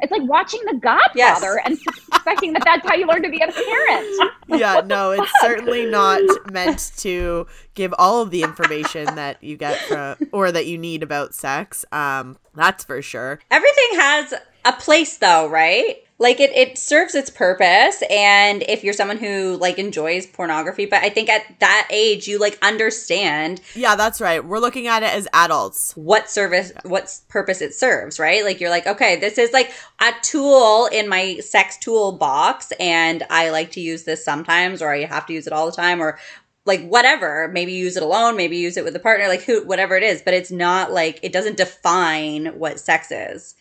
[0.00, 1.66] It's like watching The Godfather yes.
[1.66, 4.30] and suspecting that that's how you learn to be a parent.
[4.46, 6.20] Yeah, no, it's certainly not
[6.52, 11.02] meant to give all of the information that you get from or that you need
[11.02, 11.84] about sex.
[11.92, 13.40] Um, that's for sure.
[13.50, 14.34] Everything has
[14.66, 16.03] a place though, right?
[16.18, 21.02] Like it, it serves its purpose and if you're someone who like enjoys pornography but
[21.02, 24.44] i think at that age you like understand yeah that's right.
[24.44, 25.92] We're looking at it as adults.
[25.96, 28.44] what service what purpose it serves right?
[28.44, 33.22] Like you're like okay this is like a tool in my sex tool box and
[33.30, 36.00] i like to use this sometimes or i have to use it all the time
[36.00, 36.18] or
[36.66, 37.50] like whatever.
[37.52, 40.22] Maybe use it alone maybe use it with a partner like who whatever it is.
[40.22, 43.54] But it's not like it doesn't define what sex is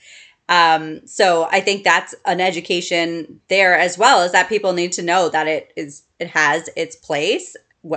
[0.49, 5.01] Um, so I think that's an education there as well, is that people need to
[5.01, 7.55] know that it is it has its place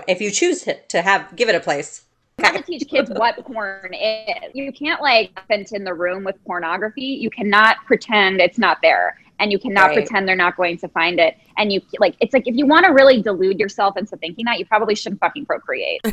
[0.09, 2.05] if you choose to have give it a place.
[2.39, 4.51] You have to teach kids what porn is.
[4.53, 7.19] You can't like vent in the room with pornography.
[7.21, 9.95] You cannot pretend it's not there, and you cannot right.
[9.95, 11.37] pretend they're not going to find it.
[11.57, 14.59] And you like it's like if you want to really delude yourself into thinking that,
[14.59, 16.01] you probably shouldn't fucking procreate.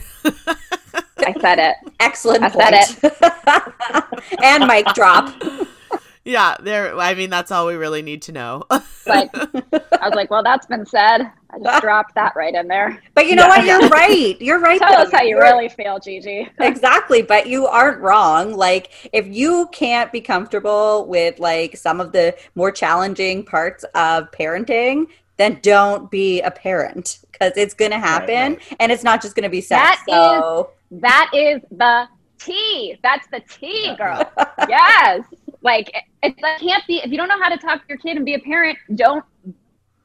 [1.26, 1.76] I said it.
[2.00, 2.44] Excellent.
[2.44, 2.86] I point.
[2.86, 4.40] said it.
[4.44, 5.34] and mic drop
[6.26, 6.98] yeah, there.
[6.98, 8.64] I mean, that's all we really need to know.
[8.70, 11.22] but I was like, well, that's been said.
[11.50, 13.02] I just dropped that right in there.
[13.14, 13.58] But you know yeah.
[13.58, 13.66] what?
[13.66, 14.42] You're right.
[14.42, 14.80] You're right.
[14.80, 15.04] Tell though.
[15.04, 15.42] us how you You're...
[15.42, 16.50] really feel, Gigi.
[16.60, 17.22] exactly.
[17.22, 18.54] But you aren't wrong.
[18.54, 24.32] Like, if you can't be comfortable with like some of the more challenging parts of
[24.32, 28.78] parenting, then don't be a parent because it's going to happen, right, right.
[28.80, 29.82] and it's not just going to be sex.
[29.82, 30.70] That so...
[30.92, 32.08] is, that is the
[32.40, 32.98] T.
[33.02, 34.32] That's the T, girl.
[34.70, 35.26] yes.
[35.64, 35.90] Like
[36.22, 38.26] it, it can't be if you don't know how to talk to your kid and
[38.26, 39.24] be a parent, don't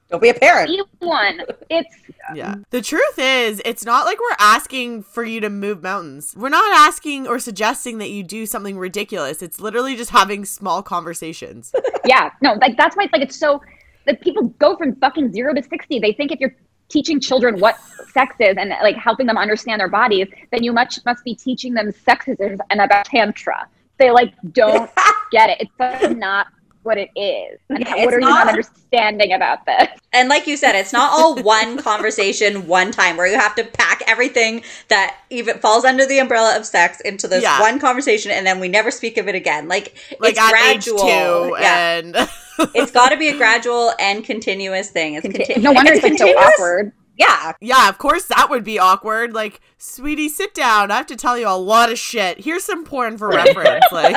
[0.08, 0.68] don't be a parent.
[0.68, 1.42] Be one.
[1.68, 1.94] It's
[2.34, 2.52] yeah.
[2.52, 6.34] Um, the truth is, it's not like we're asking for you to move mountains.
[6.36, 9.42] We're not asking or suggesting that you do something ridiculous.
[9.42, 11.74] It's literally just having small conversations.
[12.06, 12.30] yeah.
[12.40, 13.60] No, like that's why it's like it's so
[14.06, 15.98] that people go from fucking zero to sixty.
[15.98, 16.54] They think if you're
[16.88, 17.78] teaching children what
[18.14, 21.74] sex is and like helping them understand their bodies, then you much must be teaching
[21.74, 23.68] them sexism and about tantra
[23.98, 24.90] they like don't
[25.30, 25.68] get it.
[25.78, 26.48] It's not
[26.82, 27.60] what it is.
[27.68, 29.88] And yeah, what are not, you not understanding about this?
[30.12, 33.64] And like you said, it's not all one conversation, one time where you have to
[33.64, 37.60] pack everything that even falls under the umbrella of sex into this yeah.
[37.60, 39.68] one conversation and then we never speak of it again.
[39.68, 41.58] Like, like it's gradual.
[41.60, 41.98] yeah.
[41.98, 42.16] and
[42.74, 45.14] it's got to be a gradual and continuous thing.
[45.14, 46.92] It's Conti- no wonder it's, it's so awkward.
[47.18, 47.52] Yeah.
[47.60, 49.34] Yeah, of course that would be awkward.
[49.34, 50.90] Like, sweetie, sit down.
[50.90, 52.40] I have to tell you a lot of shit.
[52.40, 53.84] Here's some porn for reference.
[53.90, 54.16] like,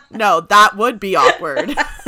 [0.10, 1.76] no, that would be awkward.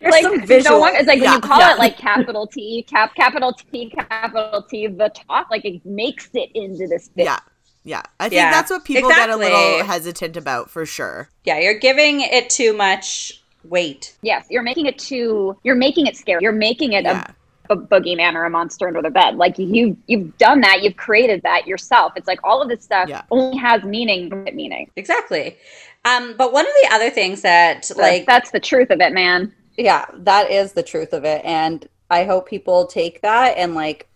[0.00, 0.76] like some visual.
[0.76, 1.74] No one, it's like yeah, when you call yeah.
[1.74, 6.50] it like capital T, cap, capital T, capital T, the talk, like it makes it
[6.54, 7.08] into this.
[7.08, 7.24] Bit.
[7.24, 7.38] Yeah.
[7.86, 9.44] Yeah, I think yeah, that's what people exactly.
[9.44, 11.28] get a little hesitant about for sure.
[11.44, 14.16] Yeah, you're giving it too much weight.
[14.22, 15.58] Yes, you're making it too.
[15.64, 16.42] You're making it scary.
[16.42, 17.26] You're making it yeah.
[17.28, 17.34] a
[17.70, 19.36] a boogeyman or a monster under the bed.
[19.36, 22.12] Like you you've done that, you've created that yourself.
[22.16, 23.22] It's like all of this stuff yeah.
[23.30, 24.90] only has meaning meaning.
[24.96, 25.56] Exactly.
[26.04, 29.52] Um, but one of the other things that like that's the truth of it, man.
[29.76, 31.44] Yeah, that is the truth of it.
[31.44, 34.08] And I hope people take that and like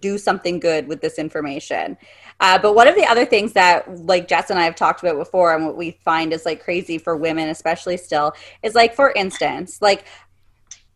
[0.00, 1.96] do something good with this information.
[2.40, 5.16] Uh, but one of the other things that like Jess and I have talked about
[5.16, 8.32] before and what we find is like crazy for women, especially still,
[8.62, 10.04] is like for instance, like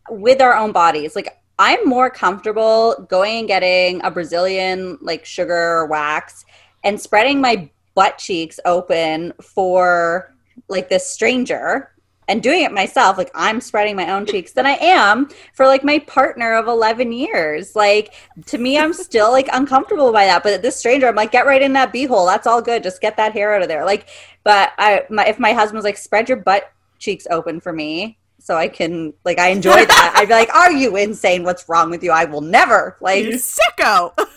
[0.09, 5.85] with our own bodies, like I'm more comfortable going and getting a Brazilian like sugar
[5.87, 6.45] wax
[6.85, 10.33] and spreading my butt cheeks open for
[10.69, 11.91] like this stranger
[12.29, 13.17] and doing it myself.
[13.17, 17.11] Like i'm spreading my own cheeks than i am for like my partner of 11
[17.11, 17.75] years.
[17.75, 18.13] Like
[18.45, 20.43] to me i'm still like uncomfortable by that.
[20.43, 22.25] But this stranger i'm like get right in that beehole.
[22.25, 22.83] That's all good.
[22.83, 23.83] Just get that hair out of there.
[23.83, 24.07] Like
[24.45, 28.17] but i my, if my husband was like spread your butt cheeks open for me
[28.39, 30.13] so I can like I enjoy that.
[30.15, 31.43] I'd be like, "Are you insane?
[31.43, 32.11] What's wrong with you?
[32.11, 34.13] I will never like you sicko."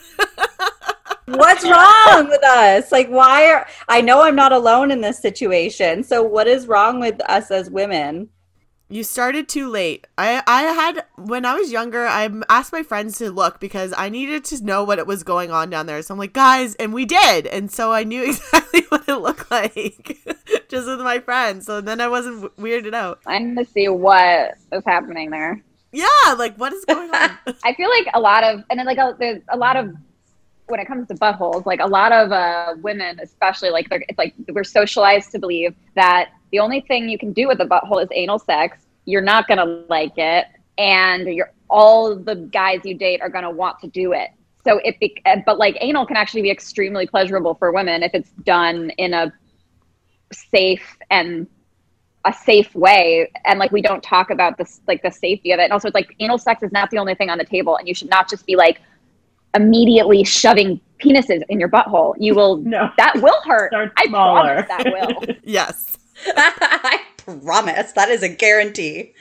[1.26, 2.90] What's wrong with us?
[2.90, 6.02] Like, why are I know I'm not alone in this situation.
[6.02, 8.28] So, what is wrong with us as women?
[8.92, 10.06] You started too late.
[10.18, 14.10] I I had when I was younger, I asked my friends to look because I
[14.10, 16.02] needed to know what it was going on down there.
[16.02, 19.50] So I'm like, guys, and we did, and so I knew exactly what it looked
[19.50, 20.18] like
[20.68, 21.64] just with my friends.
[21.64, 23.20] So then I wasn't weirded out.
[23.26, 25.62] I need to see what is happening there.
[25.92, 27.30] Yeah, like what is going on?
[27.64, 29.96] I feel like a lot of, and then like a, there's a lot of
[30.66, 34.18] when it comes to buttholes, like a lot of uh, women, especially, like they're, it's
[34.18, 38.02] like we're socialized to believe that the only thing you can do with a butthole
[38.02, 38.78] is anal sex.
[39.04, 40.46] You're not gonna like it,
[40.78, 44.30] and you're all the guys you date are gonna want to do it.
[44.64, 48.14] So it, be, eh, but like anal can actually be extremely pleasurable for women if
[48.14, 49.32] it's done in a
[50.32, 51.48] safe and
[52.24, 55.64] a safe way and like we don't talk about this like the safety of it
[55.64, 57.88] and also it's like anal sex is not the only thing on the table and
[57.88, 58.80] you should not just be like
[59.54, 62.14] immediately shoving penises in your butthole.
[62.18, 62.90] You will no.
[62.96, 63.72] that will hurt.
[63.96, 65.34] I promise that will.
[65.42, 65.98] yes.
[66.26, 67.92] I promise.
[67.92, 69.14] That is a guarantee.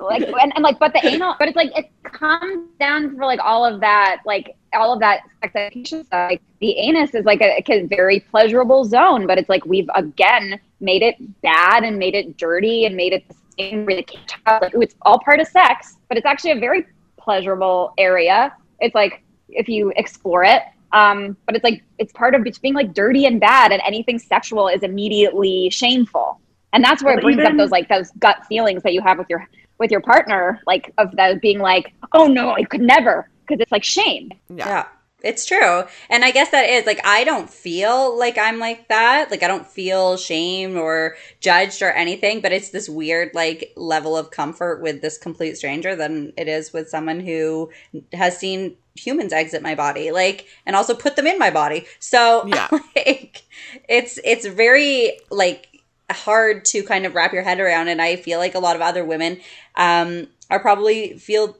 [0.00, 3.38] like and, and like but the anal but it's like it comes down for like
[3.38, 6.30] all of that like all of that expectation stuff.
[6.30, 10.58] Like the anus is like a, a very pleasurable zone, but it's like we've again
[10.80, 14.06] made it bad and made it dirty and made it the same really
[14.46, 18.54] like ooh, it's all part of sex, but it's actually a very pleasurable area.
[18.80, 20.62] It's like if you explore it.
[20.92, 24.68] Um, but it's like it's part of being like dirty and bad, and anything sexual
[24.68, 26.40] is immediately shameful.
[26.72, 29.18] and that's where it brings even, up those like those gut feelings that you have
[29.18, 29.48] with your
[29.78, 33.72] with your partner like of the being like oh no i could never because it's
[33.72, 34.68] like shame yeah.
[34.68, 34.86] yeah
[35.22, 35.84] it's true.
[36.10, 39.30] And I guess that is like I don't feel like I'm like that.
[39.30, 44.16] Like I don't feel shamed or judged or anything, but it's this weird like level
[44.16, 47.70] of comfort with this complete stranger than it is with someone who
[48.12, 51.86] has seen humans exit my body like and also put them in my body.
[51.98, 52.68] So yeah.
[52.96, 53.42] like
[53.88, 58.38] it's it's very like hard to kind of wrap your head around and I feel
[58.38, 59.40] like a lot of other women
[59.76, 61.56] um are probably feel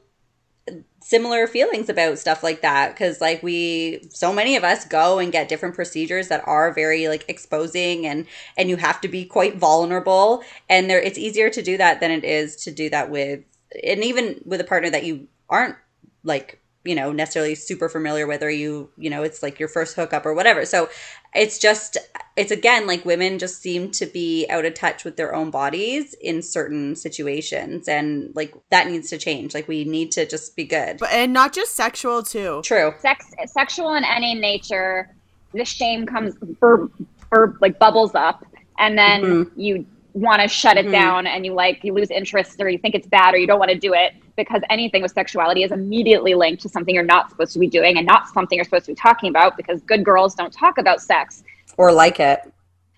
[1.07, 5.31] similar feelings about stuff like that because like we so many of us go and
[5.31, 8.25] get different procedures that are very like exposing and
[8.57, 10.43] and you have to be quite vulnerable.
[10.67, 13.39] And there it's easier to do that than it is to do that with
[13.85, 15.77] and even with a partner that you aren't
[16.23, 20.25] like you know necessarily super familiar whether you you know it's like your first hookup
[20.25, 20.65] or whatever.
[20.65, 20.89] So
[21.37, 21.97] it's just
[22.35, 26.15] it's again like women just seem to be out of touch with their own bodies
[26.15, 29.53] in certain situations and like that needs to change.
[29.53, 30.97] Like we need to just be good.
[30.97, 32.61] But and not just sexual too.
[32.63, 32.93] True.
[32.99, 35.13] Sex sexual in any nature
[35.53, 36.89] the shame comes bur,
[37.29, 38.45] bur, like bubbles up
[38.79, 39.59] and then mm-hmm.
[39.59, 39.85] you
[40.17, 40.91] want to shut it mm-hmm.
[40.91, 43.59] down and you like you lose interest or you think it's bad or you don't
[43.59, 47.29] want to do it because anything with sexuality is immediately linked to something you're not
[47.29, 50.03] supposed to be doing and not something you're supposed to be talking about because good
[50.03, 51.43] girls don't talk about sex
[51.77, 52.39] or like it.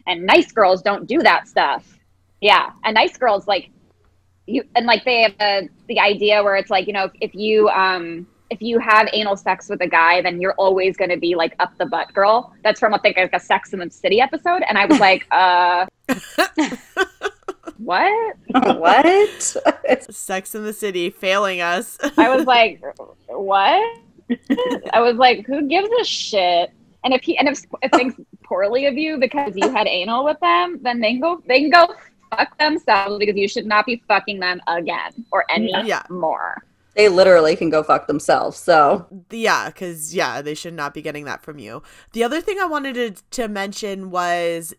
[0.08, 1.98] And nice girls don't do that stuff.
[2.42, 2.72] Yeah.
[2.84, 3.70] And nice girls like
[4.48, 7.36] you and like they have a, the idea where it's like, you know, if, if
[7.36, 11.18] you um if you have anal sex with a guy, then you're always going to
[11.18, 12.54] be like up the butt girl.
[12.64, 15.28] That's from I think like a Sex in the City episode, and I was like,
[15.32, 15.86] uh,
[17.78, 18.38] what?
[18.50, 19.58] what?
[20.12, 21.98] Sex in the City failing us.
[22.18, 22.82] I was like,
[23.28, 24.00] what?
[24.94, 26.72] I was like, who gives a shit?
[27.04, 30.40] And if he and if, if thinks poorly of you because you had anal with
[30.42, 31.96] them, then they can go they can go
[32.30, 36.04] fuck themselves because you should not be fucking them again or any yeah.
[36.10, 36.62] more
[37.00, 38.58] they literally can go fuck themselves.
[38.58, 41.82] So yeah, because yeah, they should not be getting that from you.
[42.12, 44.74] The other thing I wanted to to mention was,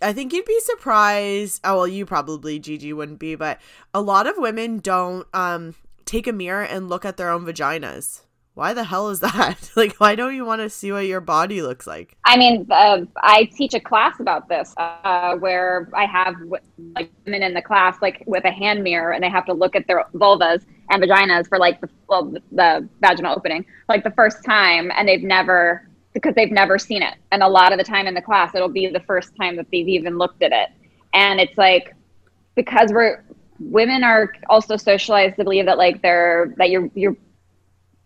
[0.00, 1.60] I think you'd be surprised.
[1.64, 3.60] Oh well, you probably Gigi wouldn't be, but
[3.92, 5.74] a lot of women don't um
[6.04, 8.20] take a mirror and look at their own vaginas
[8.54, 9.70] why the hell is that?
[9.76, 12.16] like, why don't you want to see what your body looks like?
[12.24, 16.36] I mean, uh, I teach a class about this uh, where I have
[16.94, 19.74] like women in the class like with a hand mirror, and they have to look
[19.74, 24.44] at their vulvas and vaginas for like the well, the vaginal opening like the first
[24.44, 27.14] time, and they've never because they've never seen it.
[27.32, 29.66] And a lot of the time in the class, it'll be the first time that
[29.72, 30.68] they've even looked at it,
[31.12, 31.92] and it's like
[32.54, 33.24] because we're
[33.58, 37.16] women are also socialized to believe that like they're that you're you're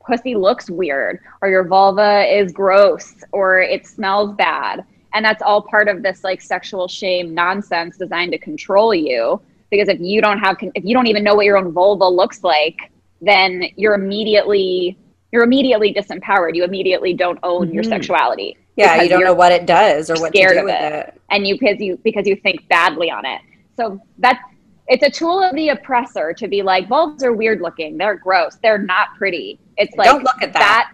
[0.09, 4.85] pussy looks weird or your vulva is gross or it smells bad.
[5.15, 9.41] And that's all part of this like sexual shame nonsense designed to control you.
[9.71, 12.43] Because if you don't have if you don't even know what your own vulva looks
[12.43, 12.91] like
[13.21, 14.97] then you're immediately
[15.31, 16.55] you're immediately disempowered.
[16.55, 17.75] You immediately don't own mm-hmm.
[17.75, 18.57] your sexuality.
[18.77, 20.93] Yeah you don't know what it does or what to do with it.
[20.93, 21.21] it.
[21.31, 23.43] And you because you because you think badly on it.
[23.77, 24.41] So that's
[24.89, 28.57] it's a tool of the oppressor to be like vulvas are weird looking they're gross
[28.63, 30.91] they're not pretty it's like don't look at that.
[30.91, 30.93] that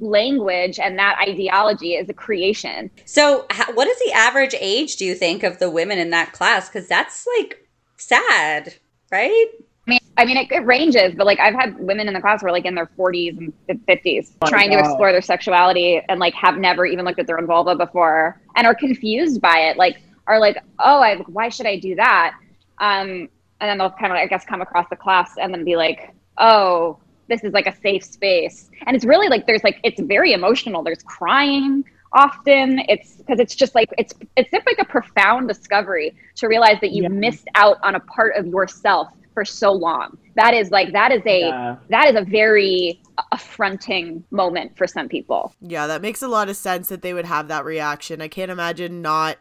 [0.00, 5.14] language and that ideology is a creation so what is the average age do you
[5.14, 7.66] think of the women in that class because that's like
[7.96, 8.74] sad
[9.10, 9.46] right
[9.86, 12.40] I mean, I mean, it, it, ranges, but like I've had women in the class
[12.40, 13.52] who are like in their 40s and
[13.86, 17.38] 50s oh, trying to explore their sexuality and like have never even looked at their
[17.38, 19.76] own vulva before and are confused by it.
[19.76, 22.34] Like, are like, oh, I, why should I do that?
[22.78, 23.28] Um,
[23.60, 26.12] and then they'll kind of i guess come across the class and then be like
[26.38, 28.70] oh this is like a safe space.
[28.86, 30.82] And it's really like there's like it's very emotional.
[30.82, 32.80] There's crying often.
[32.88, 37.02] It's because it's just like it's it's like a profound discovery to realize that you
[37.02, 37.08] yeah.
[37.08, 40.16] missed out on a part of yourself for so long.
[40.34, 41.76] That is like that is a yeah.
[41.90, 43.00] that is a very
[43.32, 45.54] affronting moment for some people.
[45.60, 48.20] Yeah that makes a lot of sense that they would have that reaction.
[48.20, 49.38] I can't imagine not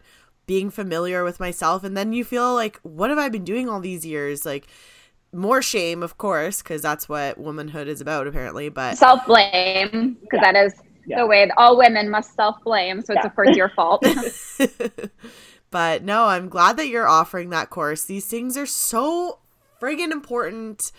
[0.47, 1.83] being familiar with myself.
[1.83, 4.45] And then you feel like what have i been doing all these years?
[4.45, 4.67] Like
[5.35, 10.53] more shame of course because that's what womanhood is about apparently but self-blame because yeah.
[10.53, 10.73] that is
[11.05, 11.19] yeah.
[11.19, 13.27] the way that all women must self-blame so it's yeah.
[13.27, 14.03] of course your fault.
[15.71, 18.05] But no i'm glad that you're offering that course.
[18.05, 19.39] These things are so
[19.81, 20.93] friggin' important.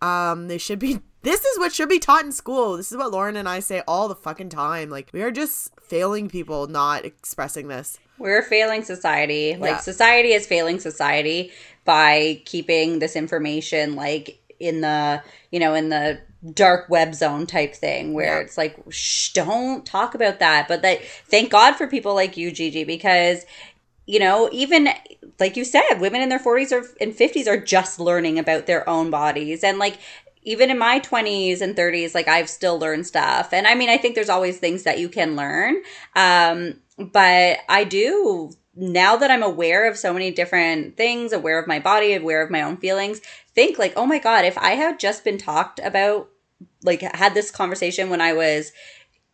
[0.00, 2.76] Um they should be this is what should be taught in school.
[2.76, 4.88] This is what lauren and i say all the fucking time.
[4.88, 9.56] Like we are just failing people not expressing this we're failing society.
[9.56, 9.78] Like yeah.
[9.78, 11.50] society is failing society
[11.84, 16.20] by keeping this information like in the, you know, in the
[16.54, 18.42] dark web zone type thing where yeah.
[18.42, 22.50] it's like shh don't talk about that but that thank god for people like you
[22.50, 23.44] Gigi because
[24.10, 24.88] you know, even
[25.38, 28.88] like you said, women in their 40s or and 50s are just learning about their
[28.88, 29.62] own bodies.
[29.62, 29.98] And like,
[30.42, 33.52] even in my 20s and 30s, like I've still learned stuff.
[33.52, 35.76] And I mean, I think there's always things that you can learn.
[36.16, 36.74] Um,
[37.12, 41.80] but I do now that I'm aware of so many different things, aware of my
[41.80, 43.20] body, aware of my own feelings,
[43.54, 46.28] think like, oh my God, if I had just been talked about,
[46.82, 48.72] like had this conversation when I was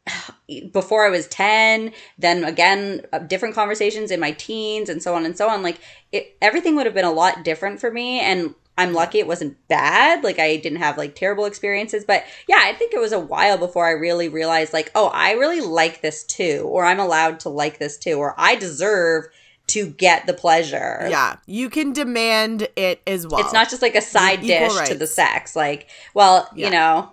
[0.72, 5.24] before I was 10, then again, uh, different conversations in my teens and so on
[5.24, 5.62] and so on.
[5.62, 5.80] Like
[6.12, 8.20] it, everything would have been a lot different for me.
[8.20, 10.22] And I'm lucky it wasn't bad.
[10.22, 13.58] Like I didn't have like terrible experiences, but yeah, I think it was a while
[13.58, 17.48] before I really realized like, oh, I really like this too, or I'm allowed to
[17.48, 19.26] like this too, or I deserve
[19.68, 21.06] to get the pleasure.
[21.10, 23.40] Yeah, you can demand it as well.
[23.40, 24.90] It's not just like a side dish rights.
[24.90, 25.56] to the sex.
[25.56, 26.66] Like, well, yeah.
[26.66, 27.10] you know,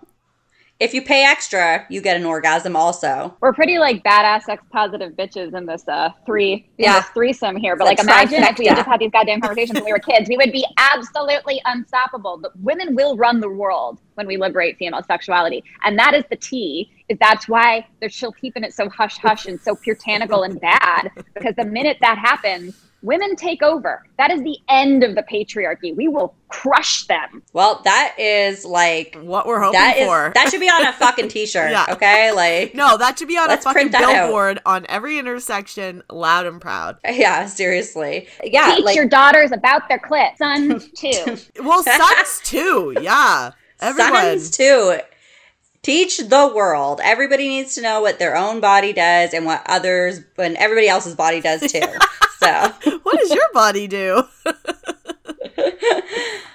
[0.83, 3.35] if you pay extra, you get an orgasm also.
[3.39, 6.99] We're pretty like badass sex positive bitches in this uh three yeah.
[6.99, 7.77] this threesome here.
[7.77, 9.99] But like, like imagine if we had just had these goddamn conversations when we were
[9.99, 12.37] kids, we would be absolutely unstoppable.
[12.37, 15.63] But women will run the world when we liberate female sexuality.
[15.85, 16.91] And that is the T.
[17.07, 21.11] Is that's why they're still keeping it so hush hush and so puritanical and bad.
[21.33, 24.03] Because the minute that happens, women take over.
[24.17, 25.95] That is the end of the patriarchy.
[25.95, 27.43] We will crush them.
[27.51, 30.27] Well, that is like what we're hoping that for.
[30.27, 31.71] Is, that should be on a fucking t-shirt.
[31.71, 31.85] yeah.
[31.89, 34.61] Okay, like no, that should be on a fucking billboard out.
[34.65, 36.97] on every intersection, loud and proud.
[37.05, 38.27] Yeah, seriously.
[38.43, 40.37] Yeah, teach like, your daughters about their clit.
[40.37, 41.37] Sons too.
[41.61, 42.95] well, sons too.
[43.01, 44.39] Yeah, everyone.
[44.39, 44.99] Sons too
[45.81, 47.01] teach the world.
[47.03, 51.13] Everybody needs to know what their own body does and what others and everybody else's
[51.13, 51.81] body does too.
[52.43, 54.23] So, what does your body do?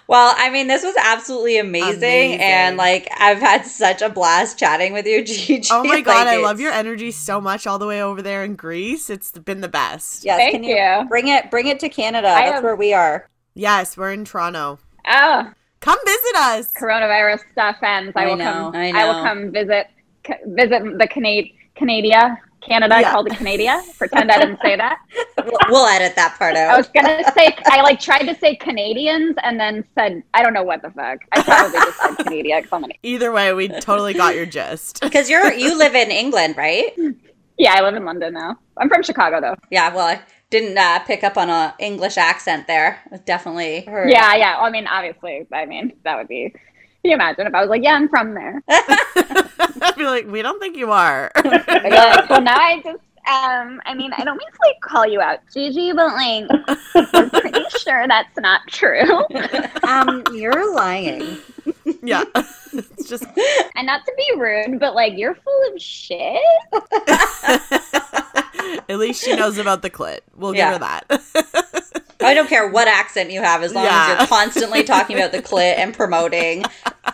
[0.07, 4.59] well, I mean, this was absolutely amazing, amazing, and like I've had such a blast
[4.59, 5.69] chatting with you, Gigi.
[5.71, 8.45] Oh my god, like, I love your energy so much all the way over there
[8.45, 9.11] in Greece.
[9.11, 10.25] It's been the best.
[10.25, 12.29] Yes, Thank you, you, bring it bring it to Canada.
[12.29, 13.29] I That's have, where we are.
[13.55, 14.79] Yes, we're in Toronto.
[15.07, 16.73] Oh, Come visit us.
[16.73, 18.13] Coronavirus stuff ends.
[18.17, 18.75] I, I will know, come.
[18.75, 19.87] I, I, will come visit
[20.47, 23.13] visit the Canada Canada Canada yeah.
[23.13, 23.83] called it Canada.
[23.97, 24.99] Pretend I didn't say that.
[25.69, 26.75] we'll edit that part out.
[26.75, 30.53] I was gonna say I like tried to say Canadians and then said I don't
[30.53, 31.21] know what the fuck.
[31.33, 35.01] I probably just said Canada because I'm Either way, we totally got your gist.
[35.09, 36.93] Because you're you live in England, right?
[37.57, 38.59] Yeah, I live in London now.
[38.77, 39.57] I'm from Chicago though.
[39.71, 40.21] Yeah, well, I
[40.51, 43.01] didn't uh, pick up on a English accent there.
[43.25, 44.11] Definitely heard.
[44.11, 44.59] Yeah, yeah.
[44.59, 46.51] I mean, obviously, I mean that would be.
[46.51, 48.63] Can you imagine if I was like, "Yeah, I'm from there"?
[49.59, 54.11] I'd be like, "We don't think you are." well, now I just um, I mean,
[54.17, 56.47] I don't mean to like call you out, Gigi, but like,
[56.95, 59.23] I'm pretty sure that's not true.
[59.87, 61.37] um, you're lying.
[62.03, 62.25] Yeah,
[62.73, 63.25] it's just,
[63.77, 66.41] and not to be rude, but like, you're full of shit.
[68.89, 70.21] At least she knows about the clit.
[70.35, 70.73] We'll yeah.
[70.73, 72.03] give her that.
[72.21, 74.09] I don't care what accent you have as long yeah.
[74.11, 76.65] as you're constantly talking about the clit and promoting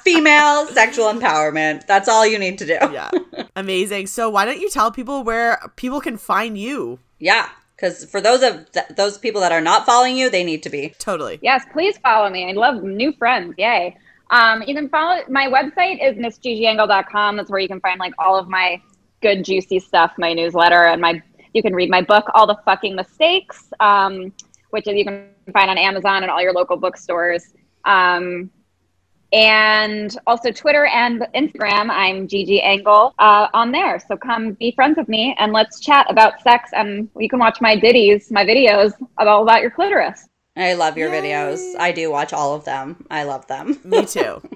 [0.02, 1.86] female sexual empowerment.
[1.86, 2.78] That's all you need to do.
[2.92, 3.10] Yeah.
[3.56, 4.06] Amazing.
[4.06, 6.98] So why don't you tell people where people can find you?
[7.18, 7.48] Yeah.
[7.76, 10.70] Because for those of th- those people that are not following you, they need to
[10.70, 10.94] be.
[10.98, 11.38] Totally.
[11.42, 12.48] Yes, please follow me.
[12.48, 13.54] I love new friends.
[13.58, 13.96] Yay.
[14.30, 17.36] Um, you can follow my website is missgigiengle.com.
[17.36, 18.80] That's where you can find like all of my
[19.22, 21.22] good juicy stuff, my newsletter and my
[21.54, 24.32] you can read my book, All the Fucking Mistakes, um,
[24.74, 27.54] which you can find on Amazon and all your local bookstores.
[27.84, 28.50] Um,
[29.32, 31.90] and also Twitter and Instagram.
[31.90, 34.00] I'm Gigi Engle uh, on there.
[34.00, 36.70] So come be friends with me and let's chat about sex.
[36.72, 40.28] And you can watch my ditties, my videos about about your clitoris.
[40.56, 41.22] I love your Yay.
[41.22, 41.74] videos.
[41.78, 43.06] I do watch all of them.
[43.10, 43.78] I love them.
[43.84, 44.40] Me too.
[44.42, 44.50] um,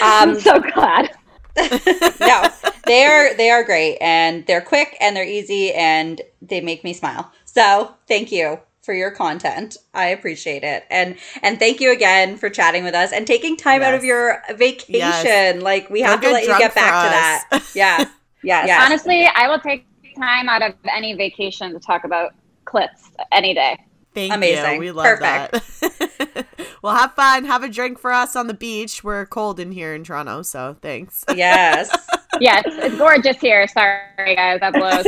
[0.00, 1.10] I'm so glad.
[2.20, 2.48] no,
[2.86, 6.92] they are they are great and they're quick and they're easy and they make me
[6.92, 7.32] smile.
[7.44, 9.76] So thank you for your content.
[9.92, 10.86] I appreciate it.
[10.88, 13.88] And and thank you again for chatting with us and taking time yes.
[13.88, 14.94] out of your vacation.
[14.94, 15.62] Yes.
[15.62, 17.62] Like we have to let you get back to that.
[17.74, 18.08] Yeah.
[18.42, 18.64] yeah.
[18.64, 18.82] yes.
[18.86, 19.84] Honestly, I will take
[20.16, 22.32] time out of any vacation to talk about
[22.64, 23.78] clips any day.
[24.14, 24.72] Thank Amazing.
[24.72, 24.80] you.
[24.80, 25.80] We love Perfect.
[25.80, 26.46] that.
[26.82, 27.44] well, have fun.
[27.44, 29.04] Have a drink for us on the beach.
[29.04, 31.26] We're cold in here in Toronto, so thanks.
[31.34, 31.94] Yes.
[32.40, 33.68] yes, it's, it's, gorgeous here.
[33.68, 34.60] Sorry, guys.
[34.60, 35.04] That blows.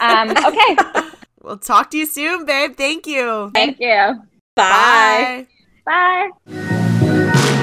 [0.00, 1.10] Um, okay.
[1.44, 2.74] We'll talk to you soon, babe.
[2.74, 3.50] Thank you.
[3.52, 4.22] Thank you.
[4.56, 5.46] Bye.
[5.84, 6.30] Bye.
[6.46, 7.60] Bye.